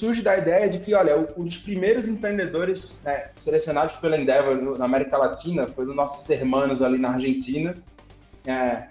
surge 0.00 0.22
da 0.22 0.38
ideia 0.38 0.66
de 0.66 0.78
que, 0.78 0.94
olha, 0.94 1.28
um 1.36 1.44
dos 1.44 1.58
primeiros 1.58 2.08
empreendedores 2.08 3.02
né, 3.04 3.28
selecionados 3.36 3.96
pela 3.96 4.16
Endeavor 4.16 4.78
na 4.78 4.86
América 4.86 5.18
Latina 5.18 5.68
foi 5.68 5.84
dos 5.84 5.94
nossos 5.94 6.26
irmãos 6.30 6.80
ali 6.80 6.98
na 6.98 7.10
Argentina. 7.10 7.74
É, 8.46 8.88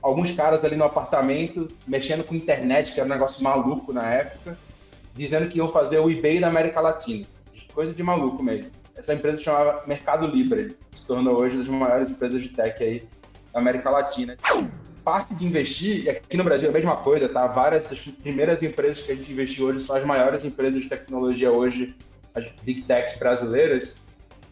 alguns 0.00 0.30
caras 0.30 0.64
ali 0.64 0.74
no 0.74 0.84
apartamento, 0.84 1.68
mexendo 1.86 2.24
com 2.24 2.34
internet, 2.34 2.94
que 2.94 3.00
era 3.00 3.06
um 3.06 3.12
negócio 3.12 3.44
maluco 3.44 3.92
na 3.92 4.08
época, 4.10 4.56
dizendo 5.14 5.48
que 5.48 5.58
iam 5.58 5.68
fazer 5.68 5.98
o 5.98 6.10
eBay 6.10 6.40
da 6.40 6.48
América 6.48 6.80
Latina. 6.80 7.26
Coisa 7.74 7.92
de 7.92 8.02
maluco 8.02 8.42
mesmo. 8.42 8.70
Essa 8.96 9.12
empresa 9.12 9.42
chamava 9.42 9.84
Mercado 9.86 10.26
Libre, 10.26 10.76
se 10.92 11.06
tornou 11.06 11.40
hoje 11.40 11.56
uma 11.56 11.62
das 11.62 11.68
maiores 11.68 12.10
empresas 12.10 12.42
de 12.42 12.48
tech 12.48 12.82
aí 12.82 13.06
da 13.52 13.60
América 13.60 13.90
Latina. 13.90 14.34
Parte 15.08 15.34
de 15.34 15.42
investir, 15.42 16.04
e 16.04 16.10
aqui 16.10 16.36
no 16.36 16.44
Brasil 16.44 16.66
é 16.66 16.70
a 16.70 16.74
mesma 16.74 16.94
coisa, 16.98 17.30
tá? 17.30 17.46
Várias 17.46 17.88
das 17.88 17.98
primeiras 17.98 18.62
empresas 18.62 19.00
que 19.00 19.10
a 19.10 19.14
gente 19.14 19.32
investiu 19.32 19.68
hoje 19.68 19.80
são 19.80 19.96
as 19.96 20.04
maiores 20.04 20.44
empresas 20.44 20.82
de 20.82 20.86
tecnologia 20.86 21.50
hoje, 21.50 21.96
as 22.34 22.44
big 22.62 22.82
techs 22.82 23.18
brasileiras, 23.18 23.96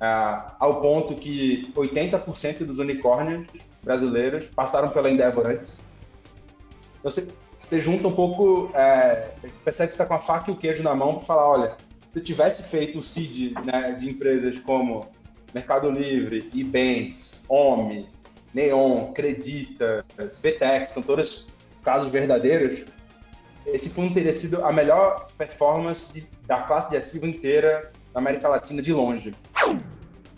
ah, 0.01 0.57
ao 0.59 0.81
ponto 0.81 1.15
que 1.15 1.71
80% 1.75 2.65
dos 2.65 2.79
unicórnios 2.79 3.47
brasileiros 3.83 4.47
passaram 4.47 4.89
pela 4.89 5.11
Endeavor 5.11 5.47
antes. 5.47 5.79
Então, 7.01 7.11
você, 7.11 7.29
você 7.59 7.79
junta 7.83 8.09
um 8.09 8.13
pouco, 8.13 8.71
é, 8.73 9.33
percebe 9.63 9.89
que 9.89 9.95
está 9.95 10.07
com 10.07 10.15
a 10.15 10.21
faca 10.21 10.51
e 10.51 10.55
o 10.55 10.57
queijo 10.57 10.83
na 10.83 10.95
mão 10.95 11.17
para 11.17 11.25
falar, 11.25 11.49
olha, 11.51 11.77
se 12.15 12.19
eu 12.19 12.25
tivesse 12.25 12.63
feito 12.63 13.01
o 13.01 13.05
seed 13.05 13.53
né, 13.63 13.93
de 14.01 14.09
empresas 14.09 14.59
como 14.61 15.07
Mercado 15.53 15.91
Livre, 15.91 16.51
Ebanks, 16.55 17.45
Omi, 17.47 18.09
Neon, 18.57 19.13
Credita, 19.13 20.05
VTEX, 20.43 20.91
são 20.91 21.03
todos 21.03 21.47
casos 21.85 22.11
verdadeiros, 22.11 22.85
esse 23.67 23.91
fundo 23.91 24.15
teria 24.15 24.33
sido 24.33 24.65
a 24.65 24.73
melhor 24.73 25.27
performance 25.37 26.13
de, 26.13 26.27
da 26.47 26.63
classe 26.63 26.89
de 26.91 26.97
ativo 26.97 27.27
inteira 27.27 27.93
da 28.13 28.21
América 28.21 28.49
Latina 28.49 28.81
de 28.81 28.93
longe 28.93 29.33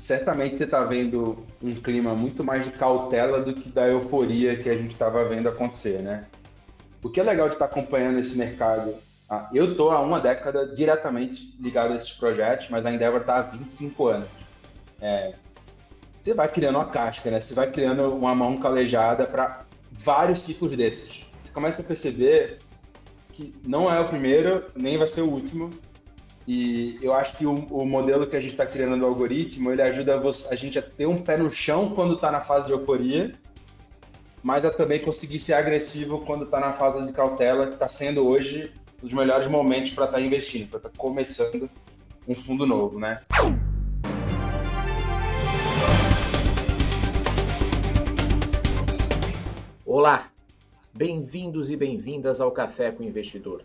certamente 0.08 0.56
você 0.56 0.64
está 0.64 0.84
vendo 0.84 1.44
um 1.62 1.72
clima 1.72 2.14
muito 2.14 2.44
mais 2.44 2.64
de 2.64 2.70
cautela 2.70 3.42
do 3.42 3.52
que 3.52 3.68
da 3.68 3.86
euforia 3.88 4.56
que 4.56 4.70
a 4.70 4.74
gente 4.74 4.92
estava 4.92 5.28
vendo 5.28 5.48
acontecer, 5.48 6.00
né? 6.00 6.24
O 7.02 7.10
que 7.10 7.20
é 7.20 7.22
legal 7.22 7.48
de 7.48 7.56
estar 7.56 7.66
tá 7.66 7.72
acompanhando 7.72 8.18
esse 8.18 8.36
mercado? 8.36 8.94
Ah, 9.28 9.50
eu 9.52 9.72
estou 9.72 9.90
há 9.90 10.00
uma 10.00 10.20
década 10.20 10.66
diretamente 10.74 11.54
ligado 11.60 11.92
a 11.92 11.96
esses 11.96 12.10
projetos, 12.12 12.68
mas 12.70 12.86
a 12.86 12.92
Endeavor 12.92 13.20
está 13.20 13.38
há 13.38 13.42
25 13.42 14.06
anos. 14.06 14.28
É, 15.00 15.34
você 16.28 16.34
vai 16.34 16.48
criando 16.48 16.76
uma 16.76 16.84
casca, 16.84 17.30
né? 17.30 17.40
Você 17.40 17.54
vai 17.54 17.70
criando 17.70 18.14
uma 18.14 18.34
mão 18.34 18.58
calejada 18.58 19.26
para 19.26 19.64
vários 19.90 20.42
ciclos 20.42 20.76
desses. 20.76 21.26
Você 21.40 21.50
começa 21.50 21.80
a 21.80 21.84
perceber 21.84 22.58
que 23.32 23.54
não 23.66 23.90
é 23.90 23.98
o 23.98 24.08
primeiro, 24.08 24.64
nem 24.76 24.98
vai 24.98 25.08
ser 25.08 25.22
o 25.22 25.30
último, 25.30 25.70
e 26.46 26.98
eu 27.00 27.14
acho 27.14 27.36
que 27.36 27.46
o, 27.46 27.54
o 27.54 27.86
modelo 27.86 28.26
que 28.26 28.36
a 28.36 28.40
gente 28.40 28.52
está 28.52 28.66
criando 28.66 28.98
do 28.98 29.06
algoritmo, 29.06 29.70
ele 29.70 29.80
ajuda 29.80 30.20
a, 30.50 30.54
gente 30.54 30.78
a 30.78 30.82
ter 30.82 31.06
um 31.06 31.22
pé 31.22 31.36
no 31.38 31.50
chão 31.50 31.94
quando 31.94 32.14
está 32.14 32.30
na 32.30 32.40
fase 32.40 32.66
de 32.66 32.72
euforia, 32.72 33.32
mas 34.42 34.64
a 34.64 34.70
também 34.70 34.98
conseguir 34.98 35.38
ser 35.38 35.54
agressivo 35.54 36.20
quando 36.26 36.44
está 36.44 36.60
na 36.60 36.72
fase 36.72 37.06
de 37.06 37.12
cautela, 37.12 37.66
que 37.66 37.74
está 37.74 37.88
sendo 37.88 38.26
hoje 38.26 38.72
os 39.02 39.12
melhores 39.12 39.48
momentos 39.48 39.92
para 39.92 40.04
estar 40.04 40.18
tá 40.18 40.22
investindo, 40.22 40.68
para 40.68 40.78
estar 40.78 40.90
tá 40.90 40.94
começando 40.98 41.70
um 42.26 42.34
fundo 42.34 42.66
novo, 42.66 42.98
né? 42.98 43.20
Olá, 50.00 50.30
bem-vindos 50.94 51.72
e 51.72 51.76
bem-vindas 51.76 52.40
ao 52.40 52.52
Café 52.52 52.92
com 52.92 53.02
o 53.02 53.06
Investidor. 53.06 53.64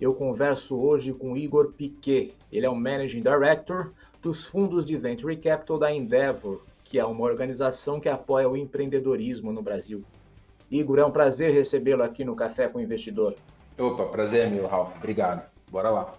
Eu 0.00 0.12
converso 0.12 0.76
hoje 0.76 1.12
com 1.12 1.36
Igor 1.36 1.70
Piquet. 1.70 2.34
Ele 2.50 2.66
é 2.66 2.68
o 2.68 2.74
Managing 2.74 3.20
Director 3.20 3.92
dos 4.20 4.44
fundos 4.44 4.84
de 4.84 4.96
Venture 4.96 5.36
Capital 5.36 5.78
da 5.78 5.92
Endeavor, 5.92 6.62
que 6.82 6.98
é 6.98 7.04
uma 7.04 7.24
organização 7.24 8.00
que 8.00 8.08
apoia 8.08 8.48
o 8.48 8.56
empreendedorismo 8.56 9.52
no 9.52 9.62
Brasil. 9.62 10.02
Igor, 10.68 10.98
é 10.98 11.04
um 11.04 11.12
prazer 11.12 11.52
recebê-lo 11.52 12.02
aqui 12.02 12.24
no 12.24 12.34
Café 12.34 12.66
com 12.66 12.80
o 12.80 12.82
Investidor. 12.82 13.36
Opa, 13.78 14.06
prazer 14.06 14.46
é 14.46 14.50
meu, 14.50 14.66
Ralf. 14.66 14.96
Obrigado. 14.96 15.48
Bora 15.70 15.90
lá. 15.90 16.12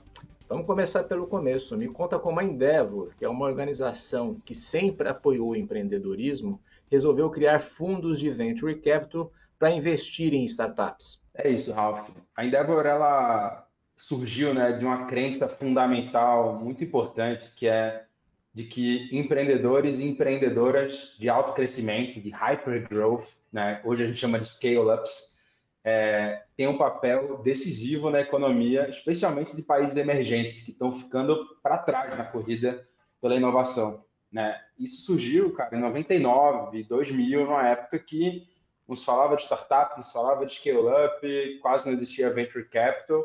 Vamos 0.48 0.66
começar 0.66 1.04
pelo 1.04 1.28
começo. 1.28 1.76
Me 1.76 1.90
conta 1.90 2.18
como 2.18 2.40
a 2.40 2.46
Endeavor, 2.46 3.10
que 3.20 3.26
é 3.26 3.30
uma 3.30 3.46
organização 3.46 4.38
que 4.46 4.56
sempre 4.56 5.10
apoiou 5.10 5.50
o 5.50 5.56
empreendedorismo, 5.58 6.62
resolveu 6.90 7.30
criar 7.30 7.60
fundos 7.60 8.22
de 8.22 8.30
Venture 8.30 8.76
Capital 8.76 9.30
para 9.60 9.72
investir 9.72 10.34
em 10.34 10.46
startups. 10.46 11.22
É 11.36 11.50
isso, 11.50 11.74
Ralf. 11.74 12.10
A 12.36 12.46
Endeavor, 12.46 12.86
ela 12.86 13.68
surgiu 13.96 14.54
né, 14.54 14.72
de 14.72 14.86
uma 14.86 15.06
crença 15.06 15.48
fundamental 15.48 16.58
muito 16.58 16.84
importante, 16.84 17.52
que 17.56 17.68
é 17.68 18.06
de 18.54 18.64
que 18.64 19.10
empreendedores 19.12 20.00
e 20.00 20.08
empreendedoras 20.08 21.16
de 21.20 21.30
alto 21.30 21.54
crescimento, 21.54 22.20
de 22.20 22.30
hypergrowth, 22.30 23.28
né, 23.52 23.82
hoje 23.84 24.04
a 24.04 24.08
gente 24.08 24.20
chama 24.20 24.40
de 24.40 24.48
scale-ups, 24.48 25.38
é, 25.84 26.44
têm 26.58 26.68
um 26.68 26.78
papel 26.78 27.42
decisivo 27.44 28.10
na 28.10 28.22
economia, 28.22 28.90
especialmente 28.90 29.56
de 29.56 29.62
países 29.62 29.96
emergentes, 29.96 30.62
que 30.64 30.72
estão 30.72 30.92
ficando 30.92 31.46
para 31.62 31.78
trás 31.78 32.18
na 32.18 32.26
corrida 32.26 32.86
pela 33.22 33.36
inovação. 33.36 34.04
Né? 34.32 34.60
Isso 34.78 35.02
surgiu, 35.02 35.54
cara, 35.54 35.76
em 35.78 35.82
99, 35.82 36.84
2000, 36.84 37.46
numa 37.46 37.68
época 37.68 38.00
que 38.00 38.49
nos 38.90 39.04
falava 39.04 39.36
de 39.36 39.44
startup, 39.44 39.96
nos 39.98 40.12
falava 40.12 40.46
de 40.46 40.54
scale-up, 40.54 41.60
quase 41.62 41.86
não 41.88 41.96
existia 41.96 42.34
venture 42.34 42.68
capital, 42.68 43.24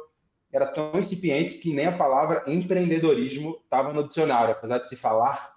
era 0.53 0.67
tão 0.67 0.93
incipiente 0.97 1.59
que 1.59 1.75
nem 1.75 1.87
a 1.87 1.97
palavra 1.97 2.45
empreendedorismo 2.47 3.59
estava 3.65 3.93
no 3.93 4.07
dicionário, 4.07 4.53
apesar 4.53 4.79
de 4.79 4.89
se 4.89 4.95
falar, 4.95 5.57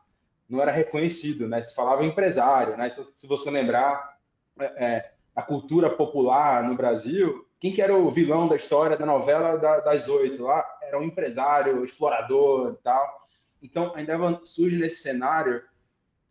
não 0.50 0.62
era 0.62 0.72
reconhecido, 0.72 1.47
né? 1.47 1.62
Se 1.62 1.75
falava 1.75 2.06
empresário, 2.06 2.78
né? 2.78 2.90
Se, 2.90 3.28
você 3.28 3.51
lembrar 3.51 4.17
é, 4.59 4.85
é, 4.85 5.12
a 5.35 5.41
cultura 5.41 5.90
popular 5.90 6.63
no 6.63 6.73
Brasil, 6.73 7.46
quem 7.59 7.73
que 7.73 7.81
era 7.81 7.96
o 7.96 8.09
vilão 8.09 8.47
da 8.47 8.56
história 8.56 8.97
da 8.97 9.06
novela 9.06 9.57
da, 9.57 9.81
das 9.81 10.07
oito 10.07 10.44
lá? 10.44 10.66
Era 10.81 10.97
um 10.97 11.03
empresário, 11.03 11.84
explorador 11.84 12.72
e 12.73 12.84
tal. 12.84 13.28
Então, 13.62 13.94
ainda 13.94 14.17
surge 14.46 14.78
nesse 14.78 15.01
cenário 15.01 15.62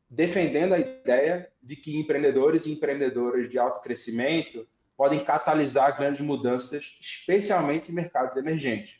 defendendo 0.08 0.74
a 0.74 0.78
ideia 0.78 1.50
de 1.62 1.76
que 1.76 1.96
empreendedores 1.96 2.66
e 2.66 2.72
empreendedoras 2.72 3.50
de 3.50 3.58
alto 3.58 3.80
crescimento 3.80 4.66
podem 4.96 5.22
catalisar 5.22 5.96
grandes 5.96 6.20
mudanças, 6.20 6.96
especialmente 7.00 7.90
em 7.90 7.94
mercados 7.94 8.36
emergentes. 8.36 8.96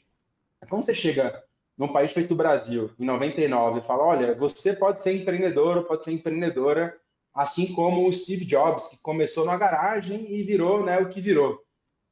Quando 0.69 0.85
você 0.85 0.95
chega 0.95 1.43
num 1.77 1.93
país 1.93 2.13
feito 2.13 2.33
o 2.33 2.37
Brasil, 2.37 2.91
em 2.99 3.05
99, 3.05 3.79
e 3.79 3.83
fala, 3.83 4.03
olha, 4.03 4.35
você 4.35 4.75
pode 4.75 5.01
ser 5.01 5.15
empreendedor, 5.15 5.85
pode 5.85 6.05
ser 6.05 6.13
empreendedora, 6.13 6.97
assim 7.35 7.73
como 7.73 8.07
o 8.07 8.13
Steve 8.13 8.45
Jobs, 8.45 8.89
que 8.89 8.99
começou 8.99 9.45
na 9.45 9.57
garagem 9.57 10.33
e 10.33 10.43
virou 10.43 10.85
né, 10.85 10.99
o 10.99 11.09
que 11.09 11.21
virou. 11.21 11.63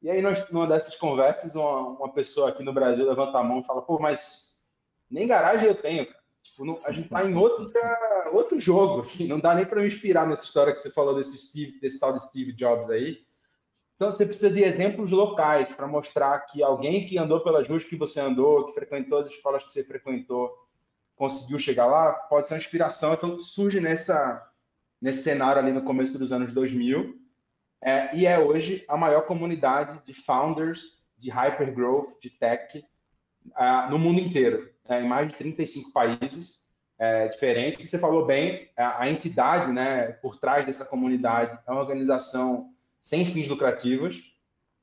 E 0.03 0.11
aí, 0.11 0.21
nós, 0.21 0.49
numa 0.51 0.67
dessas 0.67 0.97
conversas, 0.97 1.55
uma, 1.55 1.89
uma 1.89 2.13
pessoa 2.13 2.51
aqui 2.51 2.63
no 2.63 2.75
Brasil 2.75 3.07
levanta 3.07 3.39
a 3.39 3.43
mão 3.43 3.61
e 3.61 3.65
fala, 3.65 3.81
pô, 3.81 3.99
mas 3.99 4.61
nem 5.11 5.27
garagem 5.27 5.67
eu 5.67 5.75
tenho, 5.75 6.07
cara. 6.07 6.24
Tipo, 6.45 6.65
não, 6.65 6.79
a 6.85 6.93
gente 6.93 7.07
está 7.07 7.25
em 7.25 7.35
outra, 7.35 8.31
outro 8.33 8.61
jogo, 8.61 9.01
assim, 9.01 9.27
não 9.27 9.41
dá 9.41 9.55
nem 9.55 9.67
para 9.67 9.81
me 9.81 9.89
inspirar 9.89 10.27
nessa 10.27 10.45
história 10.45 10.73
que 10.73 10.81
você 10.81 10.91
falou 10.91 11.15
desse, 11.15 11.37
Steve, 11.37 11.81
desse 11.81 11.99
tal 11.99 12.13
de 12.13 12.25
Steve 12.25 12.53
Jobs 12.53 12.89
aí, 12.91 13.25
então, 13.97 14.11
você 14.11 14.27
precisa 14.27 14.51
de 14.51 14.63
exemplos 14.63 15.13
locais 15.13 15.73
para 15.75 15.87
mostrar 15.87 16.41
que 16.41 16.63
alguém 16.63 17.07
que 17.07 17.17
andou 17.17 17.41
pelas 17.41 17.69
ruas 17.69 17.85
que 17.85 17.97
você 17.97 18.21
andou, 18.21 18.67
que 18.67 18.75
frequentou 18.75 19.19
as 19.19 19.29
escolas 19.29 19.63
que 19.63 19.73
você 19.73 19.85
frequentou, 19.85 20.53
conseguiu 21.15 21.59
chegar 21.61 21.87
lá, 21.87 22.13
pode 22.13 22.49
ser 22.49 22.55
uma 22.55 22.61
inspiração. 22.61 23.15
Então, 23.15 23.39
surge 23.39 23.81
nessa, 23.81 24.47
nesse 25.01 25.23
cenário 25.23 25.63
ali 25.63 25.73
no 25.73 25.85
começo 25.85 26.19
dos 26.19 26.33
anos 26.33 26.53
2000, 26.53 27.17
é, 27.81 28.17
e 28.17 28.27
é 28.27 28.39
hoje 28.39 28.85
a 28.89 28.97
maior 28.97 29.23
comunidade 29.23 30.03
de 30.05 30.13
founders 30.13 31.03
de 31.17 31.31
hypergrowth, 31.31 32.19
de 32.21 32.31
tech, 32.31 32.85
no 33.91 33.99
mundo 33.99 34.21
inteiro, 34.21 34.71
é, 34.89 35.01
em 35.01 35.09
mais 35.09 35.29
de 35.29 35.35
35 35.35 35.93
países 35.93 36.65
é, 36.99 37.29
diferentes. 37.29 37.89
Você 37.89 37.99
falou 37.99 38.27
bem, 38.27 38.69
a, 38.77 39.03
a 39.03 39.11
entidade 39.11 39.73
né, 39.73 40.13
por 40.23 40.37
trás 40.37 40.67
dessa 40.67 40.85
comunidade 40.85 41.59
é 41.67 41.71
uma 41.71 41.81
organização 41.81 42.71
sem 43.01 43.25
fins 43.25 43.49
lucrativos. 43.49 44.33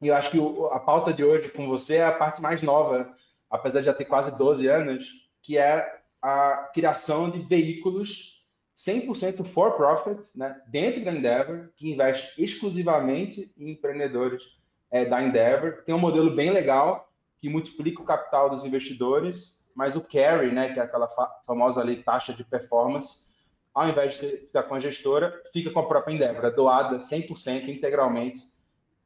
E 0.01 0.07
eu 0.07 0.15
acho 0.15 0.31
que 0.31 0.39
o, 0.39 0.68
a 0.68 0.80
pauta 0.80 1.13
de 1.13 1.24
hoje 1.24 1.50
com 1.50 1.68
você 1.68 1.97
é 1.97 2.06
a 2.06 2.12
parte 2.12 2.41
mais 2.41 2.62
nova, 2.62 3.15
apesar 3.50 3.80
de 3.80 3.85
já 3.85 3.94
ter 3.94 4.06
quase 4.06 4.35
12 4.38 4.68
anos, 4.68 5.06
que 5.41 5.57
é 5.57 6.00
a 6.21 6.69
criação 6.74 7.30
de 7.30 7.39
veículos 7.39 8.39
100% 8.75 9.44
for 9.45 9.74
profit, 9.74 10.38
né, 10.38 10.59
dentro 10.68 11.03
da 11.03 11.12
Endeavor, 11.12 11.69
que 11.75 11.91
investe 11.91 12.41
exclusivamente 12.41 13.51
em 13.57 13.71
empreendedores 13.71 14.44
é, 14.89 15.06
da 15.06 15.21
Endeavor. 15.21 15.83
Tem 15.85 15.94
um 15.94 16.00
modelo 16.00 16.35
bem 16.35 16.51
legal 16.51 17.10
que 17.41 17.49
multiplica 17.49 18.01
o 18.01 18.05
capital 18.05 18.51
dos 18.51 18.63
investidores, 18.63 19.59
mas 19.75 19.95
o 19.95 20.01
carry, 20.01 20.51
né, 20.51 20.73
que 20.73 20.79
é 20.79 20.83
aquela 20.83 21.07
fa 21.07 21.27
famosa 21.45 21.81
ali, 21.81 22.03
taxa 22.03 22.33
de 22.33 22.43
performance, 22.43 23.31
ao 23.73 23.89
invés 23.89 24.19
de 24.19 24.38
ficar 24.38 24.63
com 24.63 24.75
a 24.75 24.79
gestora, 24.79 25.41
fica 25.51 25.71
com 25.71 25.79
a 25.79 25.88
própria 25.88 26.13
Endeavor, 26.13 26.45
é 26.45 26.51
doada 26.51 26.99
100% 26.99 27.67
integralmente 27.67 28.47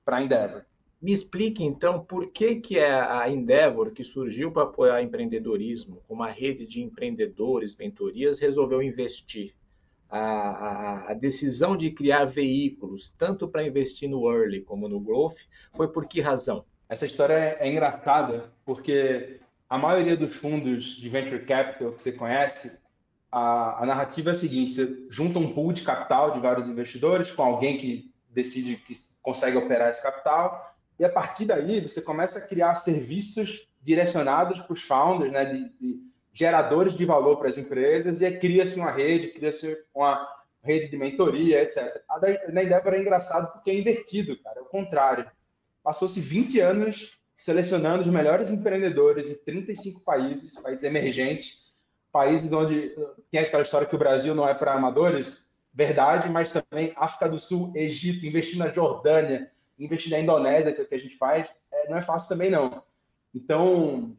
para 0.04 0.18
a 0.18 0.24
Endeavor. 0.24 0.64
Me 1.02 1.12
explique 1.12 1.64
então 1.64 2.04
por 2.04 2.32
que, 2.32 2.56
que 2.56 2.78
é 2.78 2.92
a 2.92 3.30
Endeavor, 3.30 3.92
que 3.92 4.04
surgiu 4.04 4.52
para 4.52 4.64
apoiar 4.64 5.02
empreendedorismo, 5.02 6.02
uma 6.10 6.28
rede 6.28 6.66
de 6.66 6.82
empreendedores, 6.82 7.78
mentorias, 7.78 8.40
resolveu 8.40 8.82
investir. 8.82 9.54
A, 10.10 10.20
a, 10.20 11.12
a 11.12 11.14
decisão 11.14 11.76
de 11.76 11.92
criar 11.92 12.26
veículos, 12.26 13.12
tanto 13.18 13.48
para 13.48 13.66
investir 13.68 14.10
no 14.10 14.30
early 14.32 14.62
como 14.62 14.88
no 14.88 15.00
growth, 15.00 15.38
foi 15.74 15.88
por 15.92 16.08
que 16.08 16.22
razão? 16.22 16.66
Essa 16.88 17.06
história 17.06 17.34
é, 17.34 17.58
é 17.60 17.72
engraçada, 17.72 18.52
porque 18.64 19.40
a 19.70 19.78
maioria 19.78 20.16
dos 20.16 20.36
fundos 20.36 20.86
de 20.96 21.10
venture 21.10 21.46
capital 21.46 21.94
que 21.94 22.02
você 22.02 22.12
conhece, 22.12 22.72
a, 23.32 23.84
a 23.84 23.86
narrativa 23.86 24.30
é 24.30 24.34
a 24.34 24.36
seguinte: 24.36 24.74
você 24.74 25.08
junta 25.10 25.40
um 25.40 25.54
pool 25.54 25.74
de 25.74 25.84
capital 25.84 26.32
de 26.32 26.40
vários 26.40 26.68
investidores 26.68 27.32
com 27.32 27.44
alguém 27.44 27.78
que 27.78 28.14
decide 28.30 28.76
que 28.78 28.94
consegue 29.22 29.58
operar 29.58 29.90
esse 29.90 30.04
capital 30.04 30.76
e 30.98 31.04
a 31.04 31.10
partir 31.10 31.46
daí, 31.46 31.82
você 31.82 32.02
começa 32.02 32.40
a 32.40 32.48
criar 32.48 32.76
serviços 32.76 33.68
direcionados 33.82 34.60
para 34.60 34.74
os 34.74 34.82
founders, 34.82 35.32
né, 35.32 35.46
de, 35.46 35.70
de 35.80 36.00
geradores 36.34 36.94
de 36.96 37.06
valor 37.06 37.38
para 37.38 37.50
as 37.50 37.58
empresas, 37.58 38.22
e 38.22 38.32
cria-se 38.32 38.80
uma 38.80 38.92
rede, 38.92 39.30
cria-se 39.30 39.78
uma 39.94 40.28
rede 40.64 40.90
de 40.90 40.98
mentoria, 40.98 41.62
etc. 41.62 42.02
A 42.10 42.18
da, 42.18 42.52
na 42.52 42.64
Endeavor 42.64 42.94
é 42.94 43.02
engraçado 43.02 43.52
porque 43.52 43.72
é 43.72 43.76
invertido, 43.76 44.38
cara, 44.42 44.60
é 44.60 44.64
o 44.64 44.66
contrário. 44.66 45.30
Passou-se 45.86 46.20
20 46.20 46.60
anos 46.62 47.16
selecionando 47.36 48.02
os 48.02 48.08
melhores 48.08 48.50
empreendedores 48.50 49.30
em 49.30 49.36
35 49.36 50.02
países, 50.02 50.60
países 50.60 50.84
emergentes, 50.84 51.72
países 52.12 52.52
onde 52.52 52.96
tem 53.30 53.42
aquela 53.42 53.62
história 53.62 53.86
que 53.86 53.96
o 53.96 54.00
Brasil 54.00 54.34
não 54.34 54.50
é 54.50 54.56
para 54.56 54.74
amadores, 54.74 55.48
verdade, 55.72 56.28
mas 56.28 56.50
também 56.50 56.92
África 56.96 57.30
do 57.30 57.38
Sul, 57.38 57.72
Egito, 57.76 58.26
investir 58.26 58.58
na 58.58 58.70
Jordânia, 58.70 59.52
investir 59.78 60.10
na 60.10 60.20
Indonésia, 60.20 60.74
que 60.74 60.82
é 60.82 60.84
o 60.84 60.88
que 60.88 60.96
a 60.96 61.00
gente 61.00 61.18
faz, 61.18 61.48
é, 61.72 61.88
não 61.88 61.98
é 61.98 62.02
fácil 62.02 62.30
também 62.30 62.50
não. 62.50 62.82
Então, 63.32 64.18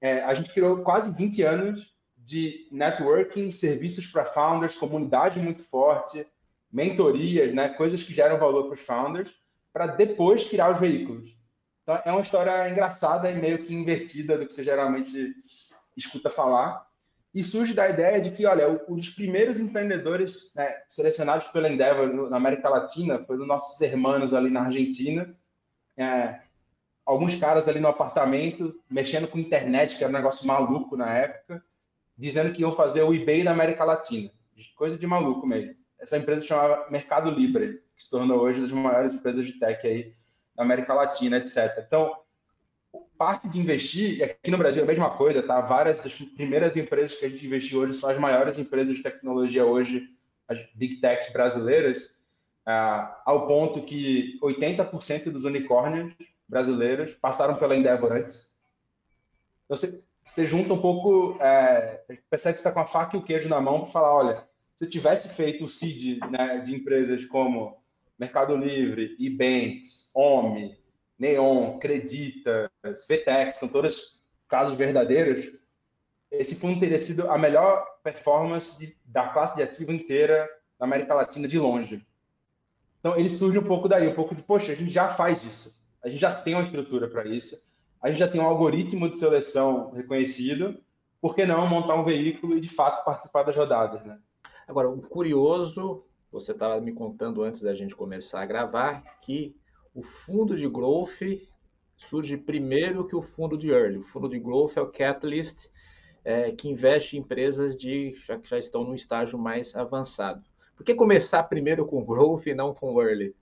é, 0.00 0.20
a 0.24 0.34
gente 0.34 0.52
criou 0.52 0.78
quase 0.78 1.12
20 1.12 1.42
anos 1.42 1.94
de 2.16 2.66
networking, 2.72 3.52
serviços 3.52 4.08
para 4.08 4.24
founders, 4.24 4.74
comunidade 4.74 5.38
muito 5.38 5.62
forte, 5.62 6.26
mentorias, 6.72 7.54
né, 7.54 7.68
coisas 7.68 8.02
que 8.02 8.12
geram 8.12 8.36
valor 8.36 8.64
para 8.64 8.74
os 8.74 8.80
founders, 8.80 9.30
para 9.74 9.88
depois 9.88 10.44
criar 10.44 10.72
os 10.72 10.78
veículos. 10.78 11.36
Então, 11.82 12.00
é 12.04 12.12
uma 12.12 12.20
história 12.20 12.70
engraçada 12.70 13.28
e 13.28 13.34
meio 13.34 13.64
que 13.64 13.74
invertida 13.74 14.38
do 14.38 14.46
que 14.46 14.54
você 14.54 14.62
geralmente 14.62 15.34
escuta 15.96 16.30
falar. 16.30 16.86
E 17.34 17.42
surge 17.42 17.74
da 17.74 17.88
ideia 17.88 18.20
de 18.20 18.30
que, 18.30 18.46
olha, 18.46 18.84
os 18.88 19.08
primeiros 19.08 19.58
empreendedores 19.58 20.54
né, 20.54 20.72
selecionados 20.88 21.48
pela 21.48 21.68
Endeavor 21.68 22.30
na 22.30 22.36
América 22.36 22.68
Latina 22.68 23.18
foram 23.24 23.44
nossos 23.44 23.80
irmãos 23.80 24.32
ali 24.32 24.48
na 24.48 24.66
Argentina. 24.66 25.36
É, 25.96 26.40
alguns 27.04 27.34
caras 27.34 27.66
ali 27.66 27.80
no 27.80 27.88
apartamento, 27.88 28.80
mexendo 28.88 29.26
com 29.26 29.40
internet, 29.40 29.98
que 29.98 30.04
era 30.04 30.12
um 30.12 30.16
negócio 30.16 30.46
maluco 30.46 30.96
na 30.96 31.12
época, 31.12 31.62
dizendo 32.16 32.52
que 32.52 32.62
iam 32.62 32.72
fazer 32.72 33.02
o 33.02 33.12
eBay 33.12 33.42
da 33.42 33.50
América 33.50 33.84
Latina. 33.84 34.30
Coisa 34.76 34.96
de 34.96 35.06
maluco 35.06 35.44
mesmo. 35.44 35.74
Essa 35.98 36.16
empresa 36.16 36.46
chamava 36.46 36.88
Mercado 36.88 37.30
Libre, 37.30 37.82
que 37.96 38.02
se 38.02 38.10
tornou 38.10 38.40
hoje 38.40 38.60
uma 38.60 38.66
das 38.66 38.72
maiores 38.72 39.14
empresas 39.14 39.46
de 39.46 39.58
tech 39.58 39.86
aí 39.86 40.14
da 40.54 40.62
América 40.62 40.94
Latina, 40.94 41.38
etc. 41.38 41.84
Então, 41.86 42.16
parte 43.16 43.48
de 43.48 43.58
investir, 43.58 44.18
e 44.18 44.22
aqui 44.22 44.50
no 44.50 44.58
Brasil 44.58 44.82
é 44.82 44.84
a 44.84 44.88
mesma 44.88 45.10
coisa, 45.10 45.42
tá? 45.42 45.60
Várias 45.60 46.02
das 46.02 46.12
primeiras 46.12 46.76
empresas 46.76 47.18
que 47.18 47.24
a 47.24 47.28
gente 47.28 47.46
investiu 47.46 47.80
hoje 47.80 47.94
são 47.94 48.10
as 48.10 48.18
maiores 48.18 48.58
empresas 48.58 48.96
de 48.96 49.02
tecnologia 49.02 49.64
hoje, 49.64 50.08
as 50.48 50.58
big 50.74 50.96
techs 50.96 51.32
brasileiras, 51.32 52.24
ah, 52.66 53.22
ao 53.24 53.46
ponto 53.46 53.82
que 53.82 54.38
80% 54.42 55.30
dos 55.30 55.44
unicórnios 55.44 56.14
brasileiros 56.48 57.14
passaram 57.14 57.56
pela 57.56 57.76
Endeavor 57.76 58.12
antes. 58.12 58.52
Então, 59.64 59.76
você, 59.76 60.02
você 60.22 60.46
junta 60.46 60.74
um 60.74 60.80
pouco, 60.80 61.36
é, 61.40 62.02
percebe 62.30 62.54
que 62.54 62.60
está 62.60 62.72
com 62.72 62.80
a 62.80 62.86
faca 62.86 63.16
e 63.16 63.20
o 63.20 63.22
queijo 63.22 63.48
na 63.48 63.60
mão 63.60 63.80
para 63.80 63.90
falar, 63.90 64.14
olha, 64.14 64.44
se 64.76 64.84
eu 64.84 64.90
tivesse 64.90 65.28
feito 65.28 65.64
o 65.64 65.68
seed 65.68 66.18
né, 66.30 66.58
de 66.58 66.74
empresas 66.74 67.24
como 67.26 67.82
Mercado 68.18 68.56
Livre, 68.56 69.16
Ebanks, 69.18 70.10
OMI, 70.14 70.78
Neon, 71.18 71.78
Creditas, 71.78 72.70
VTEX, 73.08 73.56
são 73.56 73.68
todos 73.68 74.22
casos 74.48 74.76
verdadeiros, 74.76 75.52
esse 76.38 76.54
fundo 76.56 76.80
teria 76.80 76.98
sido 76.98 77.30
a 77.30 77.38
melhor 77.38 77.84
performance 78.02 78.78
de, 78.78 78.96
da 79.04 79.28
classe 79.28 79.54
de 79.56 79.62
ativo 79.62 79.92
inteira 79.92 80.48
na 80.78 80.86
América 80.86 81.14
Latina 81.14 81.46
de 81.46 81.58
longe. 81.58 82.04
Então, 82.98 83.16
ele 83.16 83.30
surge 83.30 83.58
um 83.58 83.64
pouco 83.64 83.88
daí, 83.88 84.08
um 84.08 84.14
pouco 84.14 84.34
de, 84.34 84.42
poxa, 84.42 84.72
a 84.72 84.74
gente 84.74 84.90
já 84.90 85.10
faz 85.10 85.44
isso, 85.44 85.80
a 86.02 86.08
gente 86.08 86.20
já 86.20 86.34
tem 86.34 86.54
uma 86.54 86.62
estrutura 86.62 87.08
para 87.08 87.26
isso, 87.26 87.56
a 88.00 88.08
gente 88.08 88.18
já 88.18 88.28
tem 88.28 88.40
um 88.40 88.46
algoritmo 88.46 89.08
de 89.08 89.18
seleção 89.18 89.90
reconhecido, 89.92 90.78
por 91.20 91.34
que 91.34 91.46
não 91.46 91.66
montar 91.66 91.94
um 91.94 92.04
veículo 92.04 92.56
e, 92.56 92.60
de 92.60 92.68
fato, 92.68 93.04
participar 93.04 93.44
das 93.44 93.56
rodadas, 93.56 94.04
né? 94.04 94.18
Agora, 94.66 94.88
o 94.88 95.02
curioso, 95.02 96.04
você 96.34 96.50
estava 96.50 96.80
me 96.80 96.92
contando 96.92 97.44
antes 97.44 97.62
da 97.62 97.72
gente 97.74 97.94
começar 97.94 98.42
a 98.42 98.46
gravar, 98.46 99.04
que 99.20 99.54
o 99.94 100.02
fundo 100.02 100.56
de 100.56 100.68
growth 100.68 101.22
surge 101.96 102.36
primeiro 102.36 103.06
que 103.06 103.14
o 103.14 103.22
fundo 103.22 103.56
de 103.56 103.70
early. 103.70 103.98
O 103.98 104.02
fundo 104.02 104.28
de 104.28 104.40
growth 104.40 104.76
é 104.76 104.80
o 104.80 104.90
catalyst 104.90 105.68
é, 106.24 106.50
que 106.50 106.68
investe 106.68 107.16
em 107.16 107.20
empresas 107.20 107.76
de, 107.76 108.16
já, 108.26 108.36
que 108.36 108.50
já 108.50 108.58
estão 108.58 108.82
num 108.82 108.94
estágio 108.94 109.38
mais 109.38 109.76
avançado. 109.76 110.42
Por 110.76 110.84
que 110.84 110.92
começar 110.96 111.44
primeiro 111.44 111.86
com 111.86 112.04
growth 112.04 112.46
e 112.46 112.54
não 112.54 112.74
com 112.74 113.00
early? 113.00 113.32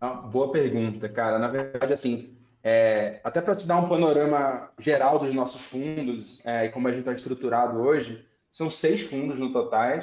Ah, 0.00 0.14
boa 0.14 0.50
pergunta, 0.50 1.10
cara. 1.10 1.38
Na 1.38 1.48
verdade, 1.48 1.92
assim, 1.92 2.34
é, 2.64 3.20
até 3.22 3.42
para 3.42 3.54
te 3.54 3.66
dar 3.66 3.76
um 3.76 3.88
panorama 3.88 4.70
geral 4.78 5.18
dos 5.18 5.34
nossos 5.34 5.60
fundos 5.60 6.40
é, 6.46 6.64
e 6.64 6.68
como 6.70 6.88
a 6.88 6.90
gente 6.90 7.00
está 7.00 7.12
estruturado 7.12 7.78
hoje, 7.78 8.26
são 8.50 8.70
seis 8.70 9.02
fundos 9.02 9.38
no 9.38 9.52
total, 9.52 10.00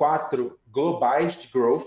quatro 0.00 0.58
globais 0.66 1.36
de 1.36 1.46
growth 1.48 1.86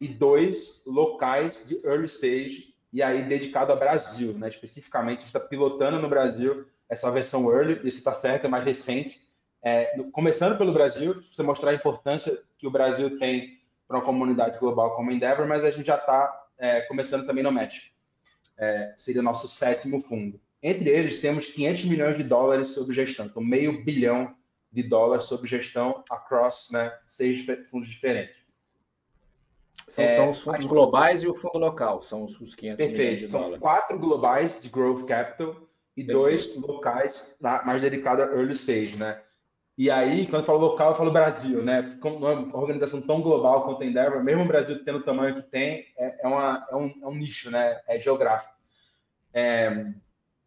e 0.00 0.06
dois 0.06 0.84
locais 0.86 1.66
de 1.66 1.84
early 1.84 2.04
stage, 2.04 2.72
e 2.92 3.02
aí 3.02 3.24
dedicado 3.24 3.72
ao 3.72 3.78
Brasil, 3.78 4.32
né? 4.34 4.48
especificamente, 4.48 5.18
a 5.18 5.20
gente 5.22 5.26
está 5.36 5.40
pilotando 5.40 5.98
no 5.98 6.08
Brasil 6.08 6.64
essa 6.88 7.10
versão 7.10 7.50
early, 7.50 7.80
isso 7.82 7.98
está 7.98 8.14
certo, 8.14 8.44
é 8.44 8.48
mais 8.48 8.64
recente. 8.64 9.28
É, 9.60 9.98
começando 10.12 10.56
pelo 10.56 10.72
Brasil, 10.72 11.24
você 11.32 11.42
mostrar 11.42 11.72
a 11.72 11.74
importância 11.74 12.40
que 12.56 12.68
o 12.68 12.70
Brasil 12.70 13.18
tem 13.18 13.60
para 13.88 13.96
uma 13.96 14.04
comunidade 14.04 14.60
global 14.60 14.94
como 14.94 15.10
Endeavor, 15.10 15.48
mas 15.48 15.64
a 15.64 15.72
gente 15.72 15.86
já 15.86 15.96
está 15.96 16.46
é, 16.56 16.82
começando 16.82 17.26
também 17.26 17.42
no 17.42 17.50
México. 17.50 17.88
É, 18.56 18.94
seria 18.96 19.22
nosso 19.22 19.48
sétimo 19.48 20.00
fundo. 20.00 20.40
Entre 20.62 20.88
eles, 20.88 21.20
temos 21.20 21.46
500 21.46 21.84
milhões 21.86 22.16
de 22.16 22.22
dólares 22.22 22.68
sob 22.68 22.94
gestão, 22.94 23.26
então 23.26 23.42
meio 23.42 23.84
bilhão 23.84 24.32
de 24.74 24.82
dólares 24.82 25.24
sob 25.26 25.46
gestão 25.46 26.02
across 26.10 26.70
né, 26.72 26.92
seis 27.06 27.46
fundos 27.70 27.88
diferentes. 27.88 28.42
São, 29.86 30.04
é, 30.04 30.16
são 30.16 30.30
os 30.30 30.40
fundos 30.40 30.66
globais 30.66 31.22
e 31.22 31.28
o 31.28 31.34
fundo 31.34 31.58
local, 31.58 32.02
são 32.02 32.24
os, 32.24 32.40
os 32.40 32.54
500 32.54 32.76
perfeito. 32.78 32.98
milhões 33.00 33.20
de 33.20 33.28
são 33.28 33.40
dólares. 33.40 33.60
quatro 33.60 33.98
globais 33.98 34.60
de 34.60 34.68
Growth 34.68 35.06
Capital 35.06 35.56
e 35.96 36.04
perfeito. 36.04 36.12
dois 36.12 36.56
locais 36.56 37.36
mais 37.40 37.82
dedicados 37.82 38.24
a 38.24 38.32
early 38.32 38.54
stage, 38.54 38.96
né? 38.96 39.22
E 39.76 39.90
aí, 39.90 40.26
quando 40.26 40.42
eu 40.42 40.46
falo 40.46 40.58
local, 40.58 40.90
eu 40.90 40.96
falo 40.96 41.10
Brasil, 41.10 41.62
né? 41.62 41.98
Como 42.00 42.26
é 42.26 42.34
uma 42.34 42.56
organização 42.56 43.00
tão 43.02 43.20
global 43.20 43.64
quanto 43.64 43.82
a 43.82 43.86
Endeavor, 43.86 44.22
mesmo 44.22 44.44
o 44.44 44.46
Brasil 44.46 44.84
tendo 44.84 44.98
o 44.98 45.02
tamanho 45.02 45.34
que 45.34 45.42
tem, 45.42 45.86
é, 45.96 46.20
é, 46.22 46.28
uma, 46.28 46.66
é, 46.70 46.76
um, 46.76 46.94
é 47.02 47.06
um 47.06 47.14
nicho, 47.14 47.50
né? 47.50 47.80
É 47.86 47.98
geográfico. 47.98 48.54
É, 49.32 49.92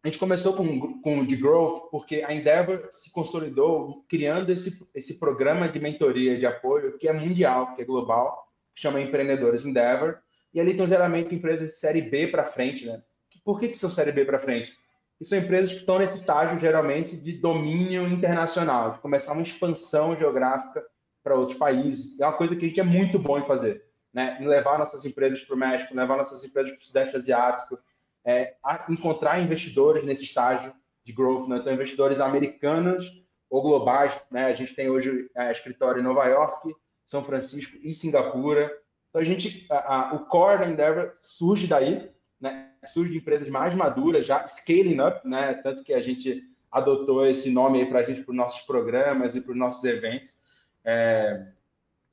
a 0.08 0.10
gente 0.10 0.18
começou 0.18 0.54
com, 0.54 1.02
com 1.02 1.18
o 1.18 1.26
de 1.26 1.36
Growth 1.36 1.90
porque 1.90 2.24
a 2.26 2.32
Endeavor 2.32 2.88
se 2.90 3.12
consolidou 3.12 4.06
criando 4.08 4.48
esse, 4.50 4.82
esse 4.94 5.18
programa 5.18 5.68
de 5.68 5.78
mentoria 5.78 6.38
de 6.38 6.46
apoio 6.46 6.96
que 6.96 7.06
é 7.06 7.12
mundial, 7.12 7.74
que 7.74 7.82
é 7.82 7.84
global, 7.84 8.48
que 8.74 8.80
chama 8.80 9.02
Empreendedores 9.02 9.66
Endeavor, 9.66 10.16
e 10.54 10.58
ali 10.58 10.70
estão 10.70 10.88
geralmente 10.88 11.34
empresas 11.34 11.70
de 11.70 11.76
série 11.76 12.00
B 12.00 12.26
para 12.28 12.46
frente, 12.46 12.86
né? 12.86 13.02
Por 13.44 13.60
que, 13.60 13.68
que 13.68 13.76
são 13.76 13.90
série 13.90 14.10
B 14.10 14.24
para 14.24 14.38
frente? 14.38 14.72
E 15.20 15.26
são 15.26 15.36
empresas 15.36 15.72
que 15.72 15.80
estão 15.80 15.98
nesse 15.98 16.18
estágio, 16.18 16.58
geralmente, 16.58 17.14
de 17.14 17.32
domínio 17.32 18.08
internacional, 18.08 18.92
de 18.92 19.00
começar 19.00 19.34
uma 19.34 19.42
expansão 19.42 20.16
geográfica 20.16 20.82
para 21.22 21.34
outros 21.34 21.58
países. 21.58 22.18
É 22.18 22.24
uma 22.24 22.36
coisa 22.36 22.56
que 22.56 22.64
a 22.64 22.68
gente 22.68 22.80
é 22.80 22.84
muito 22.84 23.18
bom 23.18 23.38
em 23.38 23.46
fazer, 23.46 23.84
né? 24.12 24.38
Em 24.40 24.46
levar 24.46 24.78
nossas 24.78 25.04
empresas 25.04 25.42
para 25.42 25.54
o 25.54 25.58
México, 25.58 25.94
levar 25.94 26.16
nossas 26.16 26.42
empresas 26.42 26.72
para 26.72 26.80
o 26.80 26.84
Sudeste 26.84 27.16
Asiático, 27.16 27.78
é, 28.28 28.54
encontrar 28.90 29.40
investidores 29.40 30.04
nesse 30.04 30.24
estágio 30.24 30.74
de 31.02 31.14
growth, 31.14 31.48
né? 31.48 31.56
Então, 31.56 31.72
investidores 31.72 32.20
americanos 32.20 33.24
ou 33.48 33.62
globais, 33.62 34.20
né? 34.30 34.44
A 34.44 34.52
gente 34.52 34.74
tem 34.74 34.90
hoje 34.90 35.30
é, 35.34 35.50
escritório 35.50 36.00
em 36.00 36.04
Nova 36.04 36.26
York, 36.26 36.76
são 37.06 37.24
Francisco 37.24 37.78
e 37.82 37.90
Singapura. 37.94 38.70
Então 39.08 39.22
a 39.22 39.24
gente, 39.24 39.66
a, 39.70 40.10
a, 40.10 40.14
o 40.14 40.26
core 40.26 40.58
da 40.58 40.68
Endeavor 40.68 41.14
surge 41.22 41.66
daí, 41.66 42.10
né? 42.38 42.70
Surge 42.84 43.12
de 43.12 43.16
empresas 43.16 43.48
mais 43.48 43.72
maduras, 43.72 44.26
já 44.26 44.46
scaling 44.46 45.00
up, 45.00 45.26
né? 45.26 45.54
Tanto 45.54 45.82
que 45.82 45.94
a 45.94 46.00
gente 46.02 46.44
adotou 46.70 47.26
esse 47.26 47.50
nome 47.50 47.80
aí 47.80 47.86
para 47.86 48.00
a 48.00 48.02
gente 48.02 48.22
para 48.22 48.32
os 48.32 48.36
nossos 48.36 48.60
programas 48.66 49.34
e 49.34 49.40
para 49.40 49.52
os 49.52 49.58
nossos 49.58 49.82
eventos. 49.84 50.38
É... 50.84 51.46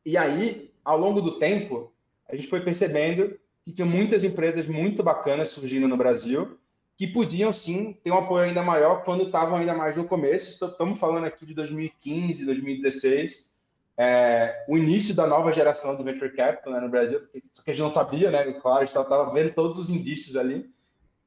E 0.06 0.16
aí, 0.16 0.74
ao 0.82 0.98
longo 0.98 1.20
do 1.20 1.38
tempo, 1.40 1.94
a 2.30 2.38
gente 2.38 2.48
foi 2.48 2.62
percebendo 2.62 3.38
que 3.66 3.74
tinha 3.74 3.86
muitas 3.86 4.24
empresas 4.24 4.68
muito 4.68 5.02
bacanas 5.02 5.50
surgindo 5.50 5.88
no 5.88 5.98
Brasil, 5.98 6.58
que 6.96 7.08
podiam 7.08 7.52
sim 7.52 7.94
ter 8.04 8.12
um 8.12 8.18
apoio 8.20 8.46
ainda 8.46 8.62
maior 8.62 9.04
quando 9.04 9.24
estavam 9.24 9.58
ainda 9.58 9.74
mais 9.74 9.98
no 9.98 10.06
começo. 10.06 10.66
Estamos 10.66 11.00
falando 11.00 11.26
aqui 11.26 11.46
de 11.46 11.54
2015, 11.56 12.46
2016, 12.46 13.54
é, 13.98 14.66
o 14.70 14.78
início 14.78 15.16
da 15.16 15.26
nova 15.26 15.52
geração 15.52 15.96
de 15.96 16.04
venture 16.04 16.36
capital 16.36 16.74
né, 16.74 16.80
no 16.80 16.90
Brasil, 16.90 17.20
só 17.52 17.64
que 17.64 17.72
a 17.72 17.74
gente 17.74 17.82
não 17.82 17.90
sabia, 17.90 18.30
né? 18.30 18.54
Claro, 18.54 18.78
a 18.78 18.86
gente 18.86 18.96
estava 18.96 19.34
vendo 19.34 19.54
todos 19.54 19.80
os 19.80 19.90
indícios 19.90 20.36
ali. 20.36 20.70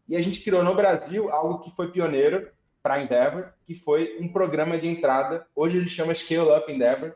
E 0.08 0.16
a 0.16 0.22
gente 0.22 0.40
criou 0.40 0.62
no 0.62 0.74
Brasil 0.74 1.30
algo 1.30 1.58
que 1.58 1.74
foi 1.74 1.90
pioneiro 1.90 2.48
para 2.82 2.94
a 2.94 3.02
Endeavor, 3.02 3.52
que 3.66 3.74
foi 3.74 4.16
um 4.20 4.28
programa 4.28 4.78
de 4.78 4.86
entrada. 4.86 5.46
Hoje 5.54 5.76
ele 5.76 5.88
chama 5.88 6.14
Scale 6.14 6.50
Up 6.56 6.72
Endeavor. 6.72 7.14